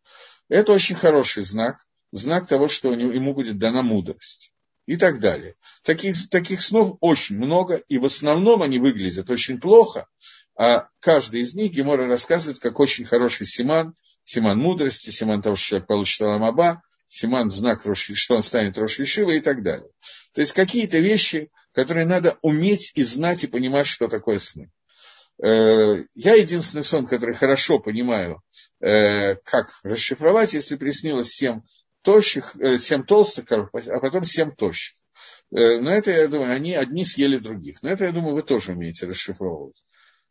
Это 0.49 0.71
очень 0.71 0.95
хороший 0.95 1.43
знак, 1.43 1.77
знак 2.11 2.47
того, 2.47 2.67
что 2.67 2.93
ему 2.93 3.33
будет 3.33 3.57
дана 3.57 3.81
мудрость 3.81 4.51
и 4.85 4.95
так 4.95 5.19
далее. 5.19 5.55
Таких, 5.83 6.29
таких 6.29 6.61
снов 6.61 6.97
очень 7.01 7.37
много, 7.37 7.75
и 7.75 7.97
в 7.97 8.05
основном 8.05 8.61
они 8.61 8.79
выглядят 8.79 9.29
очень 9.29 9.59
плохо, 9.59 10.07
а 10.57 10.87
каждый 10.99 11.41
из 11.41 11.53
них 11.53 11.71
Гемора 11.71 12.07
рассказывает, 12.07 12.59
как 12.59 12.79
очень 12.79 13.05
хороший 13.05 13.45
симан, 13.45 13.95
симан 14.23 14.57
мудрости, 14.57 15.09
симан 15.09 15.41
того, 15.41 15.55
что 15.55 15.67
человек 15.67 15.87
получит 15.87 16.21
Аламаба, 16.21 16.81
симан 17.09 17.49
знак, 17.49 17.81
что 17.95 18.35
он 18.35 18.41
станет 18.41 18.77
Рошишива 18.77 19.31
и 19.31 19.39
так 19.39 19.61
далее. 19.63 19.89
То 20.33 20.41
есть 20.41 20.53
какие-то 20.53 20.99
вещи, 20.99 21.51
которые 21.73 22.05
надо 22.05 22.37
уметь 22.41 22.91
и 22.95 23.03
знать 23.03 23.43
и 23.43 23.47
понимать, 23.47 23.85
что 23.85 24.07
такое 24.07 24.39
сны. 24.39 24.71
Э, 25.43 26.03
я 26.15 26.35
единственный 26.35 26.83
сон, 26.83 27.05
который 27.05 27.35
хорошо 27.35 27.79
понимаю, 27.79 28.41
э, 28.79 29.35
как 29.43 29.69
расшифровать, 29.83 30.53
если 30.53 30.75
приснилось 30.75 31.31
семь 31.31 31.61
тощих, 32.01 32.55
э, 32.57 32.77
семь 32.77 33.03
толстых 33.03 33.51
а 33.51 33.99
потом 33.99 34.23
семь 34.23 34.51
тощих. 34.51 34.95
Но 35.49 35.91
это, 35.91 36.11
я 36.11 36.27
думаю, 36.27 36.53
они 36.53 36.75
одни 36.75 37.05
съели 37.05 37.37
других. 37.37 37.81
Но 37.81 37.89
это, 37.89 38.05
я 38.05 38.11
думаю, 38.11 38.35
вы 38.35 38.43
тоже 38.43 38.73
умеете 38.73 39.07
расшифровывать 39.07 39.83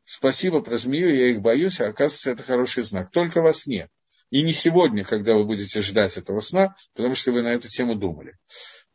спасибо 0.07 0.63
про 0.63 0.79
змею, 0.79 1.15
я 1.15 1.31
их 1.31 1.43
боюсь, 1.43 1.81
а 1.81 1.89
оказывается, 1.89 2.31
это 2.31 2.43
хороший 2.43 2.85
знак. 2.85 3.11
Только 3.11 3.43
во 3.43 3.53
сне. 3.53 3.91
И 4.31 4.43
не 4.43 4.53
сегодня, 4.53 5.05
когда 5.05 5.35
вы 5.35 5.45
будете 5.45 5.83
ждать 5.83 6.17
этого 6.17 6.41
сна, 6.41 6.75
потому 6.95 7.15
что 7.15 7.33
вы 7.33 7.43
на 7.43 7.49
эту 7.49 7.69
тему 7.69 7.95
думали. 7.95 8.37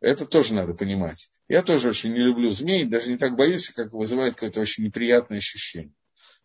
Это 0.00 0.26
тоже 0.26 0.52
надо 0.54 0.74
понимать. 0.74 1.30
Я 1.48 1.62
тоже 1.62 1.90
очень 1.90 2.12
не 2.12 2.20
люблю 2.20 2.50
змей, 2.50 2.84
даже 2.84 3.10
не 3.10 3.18
так 3.18 3.36
боюсь, 3.36 3.70
как 3.70 3.92
вызывает 3.92 4.34
какое-то 4.34 4.60
очень 4.60 4.84
неприятное 4.84 5.38
ощущение. 5.38 5.94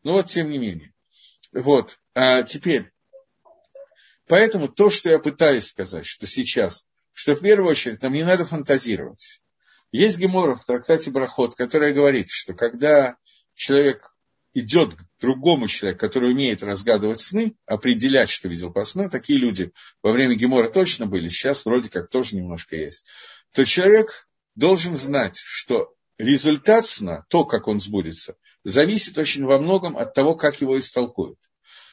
Но 0.04 0.14
вот 0.14 0.28
тем 0.28 0.50
не 0.50 0.58
менее. 0.58 0.94
Вот. 1.54 2.00
А 2.14 2.44
теперь. 2.44 2.92
Поэтому 4.28 4.68
то, 4.68 4.90
что 4.90 5.10
я 5.10 5.20
пытаюсь 5.20 5.68
сказать, 5.68 6.06
что 6.06 6.28
сейчас, 6.28 6.86
что 7.14 7.36
в 7.36 7.42
первую 7.42 7.72
очередь 7.72 8.02
нам 8.02 8.14
не 8.14 8.24
надо 8.24 8.46
фантазировать. 8.46 9.42
Есть 9.92 10.18
гемора 10.18 10.56
в 10.56 10.66
трактате 10.66 11.12
Брахот, 11.12 11.56
которая 11.56 11.94
говорит, 11.94 12.30
что 12.30 12.54
когда 12.54 13.16
человек 13.56 14.14
идет 14.54 14.96
к 14.96 15.04
другому 15.20 15.68
человеку, 15.68 16.00
который 16.00 16.32
умеет 16.32 16.64
разгадывать 16.64 17.22
сны, 17.22 17.56
определять, 17.66 18.30
что 18.30 18.50
видел 18.50 18.72
по 18.74 18.84
сну, 18.84 19.10
такие 19.10 19.40
люди 19.40 19.72
во 20.02 20.12
время 20.12 20.36
Гемора 20.36 20.70
точно 20.70 21.06
были, 21.06 21.28
сейчас 21.28 21.66
вроде 21.66 21.90
как 21.90 22.10
тоже 22.10 22.36
немножко 22.36 22.76
есть, 22.76 23.06
то 23.54 23.64
человек 23.66 24.28
должен 24.56 24.96
знать, 24.96 25.38
что 25.38 25.94
результат 26.18 26.86
сна, 26.86 27.26
то, 27.30 27.46
как 27.46 27.68
он 27.68 27.80
сбудется, 27.80 28.36
зависит 28.64 29.18
очень 29.18 29.46
во 29.46 29.60
многом 29.60 29.98
от 29.98 30.14
того, 30.14 30.36
как 30.36 30.62
его 30.62 30.78
истолкуют. 30.80 31.40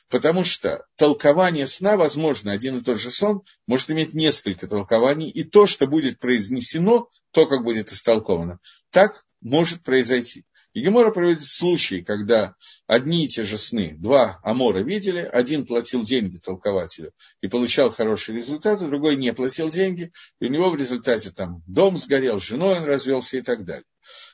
Потому 0.09 0.45
что 0.45 0.85
толкование 0.97 1.67
сна, 1.67 1.97
возможно, 1.97 2.53
один 2.53 2.77
и 2.77 2.81
тот 2.81 3.01
же 3.01 3.11
сон 3.11 3.43
может 3.67 3.91
иметь 3.91 4.15
несколько 4.15 4.67
толкований, 4.67 5.31
и 5.31 5.45
то, 5.45 5.67
что 5.67 5.87
будет 5.87 6.19
произнесено, 6.19 7.09
то, 7.31 7.47
как 7.47 7.65
будет 7.65 7.91
истолковано, 7.91 8.59
так 8.91 9.25
может 9.41 9.83
произойти. 9.83 10.45
И 10.75 10.81
Гемора 10.81 11.13
проводит 11.13 11.43
случаи, 11.43 12.03
когда 12.03 12.57
одни 12.89 13.25
и 13.25 13.29
те 13.29 13.45
же 13.45 13.57
сны, 13.57 13.95
два 13.97 14.41
Амора 14.43 14.81
видели, 14.81 15.21
один 15.21 15.67
платил 15.67 16.03
деньги 16.03 16.39
толкователю 16.39 17.13
и 17.41 17.47
получал 17.47 17.91
хороший 17.91 18.35
результат, 18.35 18.83
а 18.83 18.89
другой 18.89 19.17
не 19.17 19.33
платил 19.33 19.71
деньги, 19.71 20.13
и 20.41 20.47
у 20.47 20.49
него 20.49 20.71
в 20.71 20.77
результате 20.77 21.31
там 21.31 21.63
дом 21.69 21.97
сгорел, 21.97 22.41
с 22.41 22.45
женой 22.45 22.79
он 22.79 22.85
развелся 22.85 23.39
и 23.39 23.43
так 23.43 23.65
далее. 23.65 23.85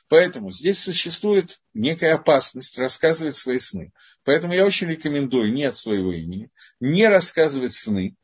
Поэтому 0.09 0.49
здесь 0.51 0.79
существует 0.79 1.59
некая 1.75 2.15
опасность 2.15 2.77
рассказывать 2.79 3.35
свои 3.35 3.59
сны. 3.59 3.93
Поэтому 4.25 4.53
я 4.53 4.65
очень 4.65 4.87
рекомендую 4.87 5.53
не 5.53 5.65
от 5.65 5.77
своего 5.77 6.11
имени, 6.11 6.49
не 6.79 7.07
рассказывать 7.07 7.73
сны, 7.73 8.15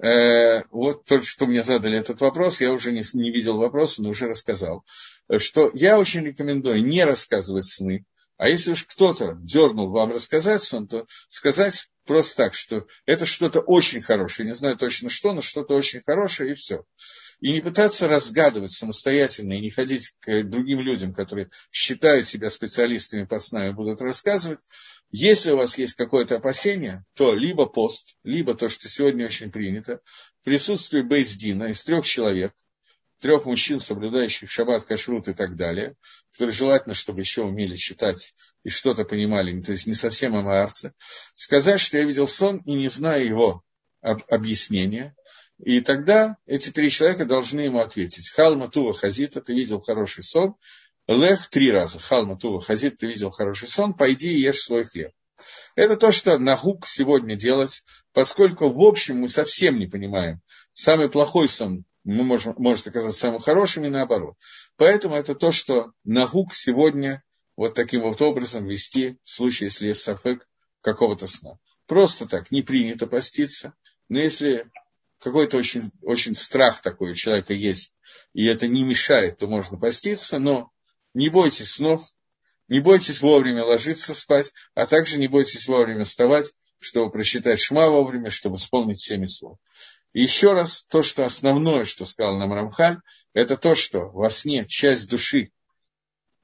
Э, 0.00 0.62
вот 0.70 1.04
только 1.04 1.26
что 1.26 1.46
мне 1.46 1.62
задали 1.62 1.98
этот 1.98 2.20
вопрос, 2.20 2.60
я 2.60 2.72
уже 2.72 2.92
не, 2.92 3.02
не 3.14 3.30
видел 3.30 3.56
вопроса, 3.56 4.02
но 4.02 4.10
уже 4.10 4.28
рассказал, 4.28 4.84
что 5.38 5.70
я 5.74 5.98
очень 5.98 6.24
рекомендую 6.24 6.84
не 6.84 7.04
рассказывать 7.04 7.66
сны, 7.66 8.04
а 8.38 8.48
если 8.48 8.70
уж 8.70 8.84
кто-то 8.84 9.36
дернул 9.42 9.90
вам 9.90 10.12
рассказать 10.12 10.62
сон, 10.62 10.86
то 10.86 11.06
сказать 11.28 11.88
просто 12.06 12.36
так, 12.36 12.54
что 12.54 12.86
это 13.04 13.26
что-то 13.26 13.60
очень 13.60 14.00
хорошее, 14.00 14.48
не 14.48 14.54
знаю 14.54 14.76
точно 14.76 15.08
что, 15.08 15.34
но 15.34 15.40
что-то 15.40 15.74
очень 15.74 16.00
хорошее, 16.00 16.52
и 16.52 16.54
все. 16.54 16.84
И 17.40 17.52
не 17.52 17.60
пытаться 17.60 18.06
разгадывать 18.06 18.70
самостоятельно, 18.70 19.54
и 19.54 19.60
не 19.60 19.70
ходить 19.70 20.14
к 20.20 20.44
другим 20.44 20.80
людям, 20.80 21.12
которые 21.12 21.50
считают 21.72 22.26
себя 22.26 22.48
специалистами 22.48 23.24
по 23.24 23.40
снам 23.40 23.70
и 23.70 23.74
будут 23.74 24.00
рассказывать. 24.00 24.60
Если 25.10 25.50
у 25.50 25.56
вас 25.56 25.76
есть 25.76 25.94
какое-то 25.94 26.36
опасение, 26.36 27.04
то 27.14 27.34
либо 27.34 27.66
пост, 27.66 28.16
либо 28.22 28.54
то, 28.54 28.68
что 28.68 28.88
сегодня 28.88 29.26
очень 29.26 29.50
принято, 29.50 30.00
присутствие 30.44 31.02
Бейздина 31.02 31.64
из 31.64 31.82
трех 31.82 32.06
человек– 32.06 32.52
трех 33.20 33.44
мужчин, 33.46 33.80
соблюдающих 33.80 34.50
шаббат, 34.50 34.84
кашрут 34.84 35.28
и 35.28 35.34
так 35.34 35.56
далее, 35.56 35.96
которые 36.32 36.54
желательно, 36.54 36.94
чтобы 36.94 37.20
еще 37.20 37.42
умели 37.42 37.76
читать 37.76 38.34
и 38.64 38.68
что-то 38.68 39.04
понимали, 39.04 39.60
то 39.60 39.72
есть 39.72 39.86
не 39.86 39.94
совсем 39.94 40.36
амаарцы, 40.36 40.92
сказать, 41.34 41.80
что 41.80 41.98
я 41.98 42.04
видел 42.04 42.28
сон 42.28 42.58
и 42.58 42.74
не 42.74 42.88
знаю 42.88 43.26
его 43.26 43.62
объяснения, 44.00 45.16
и 45.58 45.80
тогда 45.80 46.36
эти 46.46 46.70
три 46.70 46.88
человека 46.88 47.24
должны 47.24 47.60
ему 47.62 47.80
ответить. 47.80 48.30
Халма 48.30 48.70
Тува 48.70 48.92
Хазита, 48.92 49.40
ты 49.40 49.54
видел 49.54 49.80
хороший 49.80 50.22
сон. 50.22 50.54
Лех 51.08 51.48
три 51.48 51.72
раза. 51.72 51.98
Халма 51.98 52.38
Тува 52.38 52.60
Хазит, 52.60 52.98
ты 52.98 53.08
видел 53.08 53.30
хороший 53.30 53.66
сон. 53.66 53.94
Пойди 53.94 54.30
и 54.30 54.40
ешь 54.40 54.60
свой 54.60 54.84
хлеб. 54.84 55.10
Это 55.74 55.96
то, 55.96 56.12
что 56.12 56.38
Нагук 56.38 56.86
сегодня 56.86 57.36
делать, 57.36 57.82
поскольку 58.12 58.68
в 58.68 58.80
общем 58.82 59.18
мы 59.18 59.28
совсем 59.28 59.78
не 59.78 59.86
понимаем. 59.86 60.40
Самый 60.72 61.08
плохой 61.08 61.48
сон 61.48 61.84
мы 62.04 62.24
можем, 62.24 62.54
может 62.58 62.86
оказаться 62.86 63.18
самым 63.18 63.40
хорошим 63.40 63.84
и 63.84 63.88
наоборот. 63.88 64.36
Поэтому 64.76 65.16
это 65.16 65.34
то, 65.34 65.50
что 65.50 65.92
Нагук 66.04 66.54
сегодня 66.54 67.22
вот 67.56 67.74
таким 67.74 68.02
вот 68.02 68.22
образом 68.22 68.66
вести 68.66 69.18
в 69.24 69.30
случае, 69.30 69.66
если 69.66 69.88
есть 69.88 70.02
сафек 70.02 70.48
какого-то 70.80 71.26
сна. 71.26 71.58
Просто 71.86 72.26
так, 72.26 72.50
не 72.50 72.62
принято 72.62 73.06
поститься, 73.06 73.74
но 74.08 74.18
если 74.18 74.70
какой-то 75.18 75.56
очень, 75.56 75.90
очень 76.02 76.34
страх 76.34 76.80
такой 76.80 77.10
у 77.10 77.14
человека 77.14 77.52
есть, 77.52 77.92
и 78.32 78.46
это 78.46 78.68
не 78.68 78.84
мешает, 78.84 79.38
то 79.38 79.46
можно 79.46 79.78
поститься, 79.78 80.38
но 80.38 80.70
не 81.14 81.30
бойтесь 81.30 81.72
снов, 81.72 82.02
не 82.68 82.80
бойтесь 82.80 83.22
вовремя 83.22 83.64
ложиться 83.64 84.14
спать, 84.14 84.52
а 84.74 84.86
также 84.86 85.18
не 85.18 85.26
бойтесь 85.26 85.66
вовремя 85.66 86.04
вставать, 86.04 86.52
чтобы 86.78 87.10
прочитать 87.10 87.58
шма 87.58 87.88
вовремя, 87.88 88.30
чтобы 88.30 88.56
исполнить 88.56 89.00
семь 89.00 89.26
слов. 89.26 89.58
Еще 90.12 90.52
раз, 90.52 90.84
то, 90.88 91.02
что 91.02 91.24
основное, 91.24 91.84
что 91.84 92.06
сказал 92.06 92.38
нам 92.38 92.52
Рамхаль, 92.52 92.98
это 93.34 93.56
то, 93.56 93.74
что 93.74 94.08
во 94.10 94.30
сне 94.30 94.64
часть 94.66 95.08
души 95.08 95.50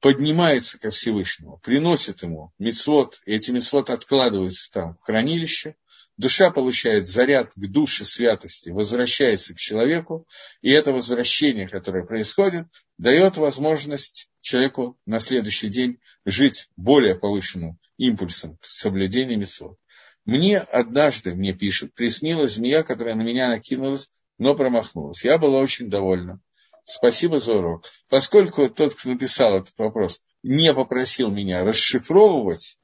поднимается 0.01 0.77
ко 0.77 0.91
Всевышнему, 0.91 1.57
приносит 1.63 2.21
ему 2.21 2.53
мецвод, 2.59 3.21
и 3.25 3.33
эти 3.33 3.49
мецвод 3.51 3.89
откладываются 3.89 4.71
там 4.71 4.95
в 4.97 5.01
хранилище, 5.01 5.75
душа 6.17 6.51
получает 6.51 7.07
заряд 7.07 7.53
к 7.55 7.67
душе 7.71 8.05
святости, 8.05 8.69
возвращается 8.69 9.55
к 9.55 9.57
человеку, 9.57 10.27
и 10.61 10.71
это 10.71 10.91
возвращение, 10.91 11.67
которое 11.67 12.05
происходит, 12.05 12.67
дает 12.99 13.37
возможность 13.37 14.29
человеку 14.41 14.97
на 15.07 15.19
следующий 15.19 15.69
день 15.69 15.99
жить 16.23 16.69
более 16.77 17.15
повышенным 17.15 17.79
импульсом 17.97 18.59
соблюдения 18.61 19.37
мецвод. 19.37 19.77
Мне 20.25 20.57
однажды, 20.57 21.35
мне 21.35 21.53
пишет, 21.53 21.93
приснилась 21.93 22.53
змея, 22.53 22.83
которая 22.83 23.15
на 23.15 23.21
меня 23.21 23.47
накинулась, 23.47 24.09
но 24.39 24.55
промахнулась. 24.55 25.23
Я 25.23 25.37
была 25.37 25.59
очень 25.59 25.89
довольна. 25.89 26.39
Спасибо 26.83 27.39
за 27.39 27.53
урок. 27.53 27.85
Поскольку 28.09 28.69
тот, 28.69 28.95
кто 28.95 29.09
написал 29.09 29.57
этот 29.57 29.77
вопрос, 29.77 30.23
не 30.43 30.73
попросил 30.73 31.31
меня 31.31 31.63
расшифровывать 31.63 32.79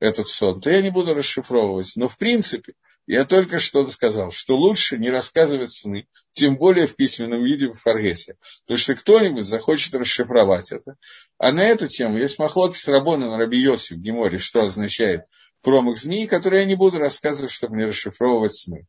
этот 0.00 0.26
сон, 0.26 0.60
то 0.60 0.70
я 0.70 0.82
не 0.82 0.90
буду 0.90 1.14
расшифровывать. 1.14 1.92
Но 1.96 2.08
в 2.08 2.18
принципе, 2.18 2.74
я 3.06 3.24
только 3.24 3.58
что 3.58 3.86
сказал, 3.88 4.30
что 4.30 4.56
лучше 4.56 4.98
не 4.98 5.10
рассказывать 5.10 5.72
сны, 5.72 6.06
тем 6.30 6.56
более 6.56 6.86
в 6.86 6.94
письменном 6.94 7.44
виде 7.44 7.68
в 7.68 7.74
Фаргесе. 7.74 8.36
Потому 8.64 8.78
что 8.78 8.94
кто-нибудь 8.94 9.44
захочет 9.44 9.94
расшифровать 9.94 10.72
это. 10.72 10.96
А 11.38 11.52
на 11.52 11.64
эту 11.64 11.88
тему 11.88 12.18
есть 12.18 12.38
махлоки 12.38 12.76
с 12.76 12.88
Рабона 12.88 13.28
на 13.28 13.38
Раби 13.38 13.58
Йосиф 13.58 13.98
в 13.98 14.00
Геморе, 14.00 14.38
что 14.38 14.62
означает 14.62 15.22
промах 15.62 15.96
змеи, 15.96 16.26
которые 16.26 16.62
я 16.62 16.66
не 16.66 16.74
буду 16.74 16.98
рассказывать, 16.98 17.50
чтобы 17.50 17.76
не 17.76 17.84
расшифровывать 17.84 18.54
сны. 18.54 18.86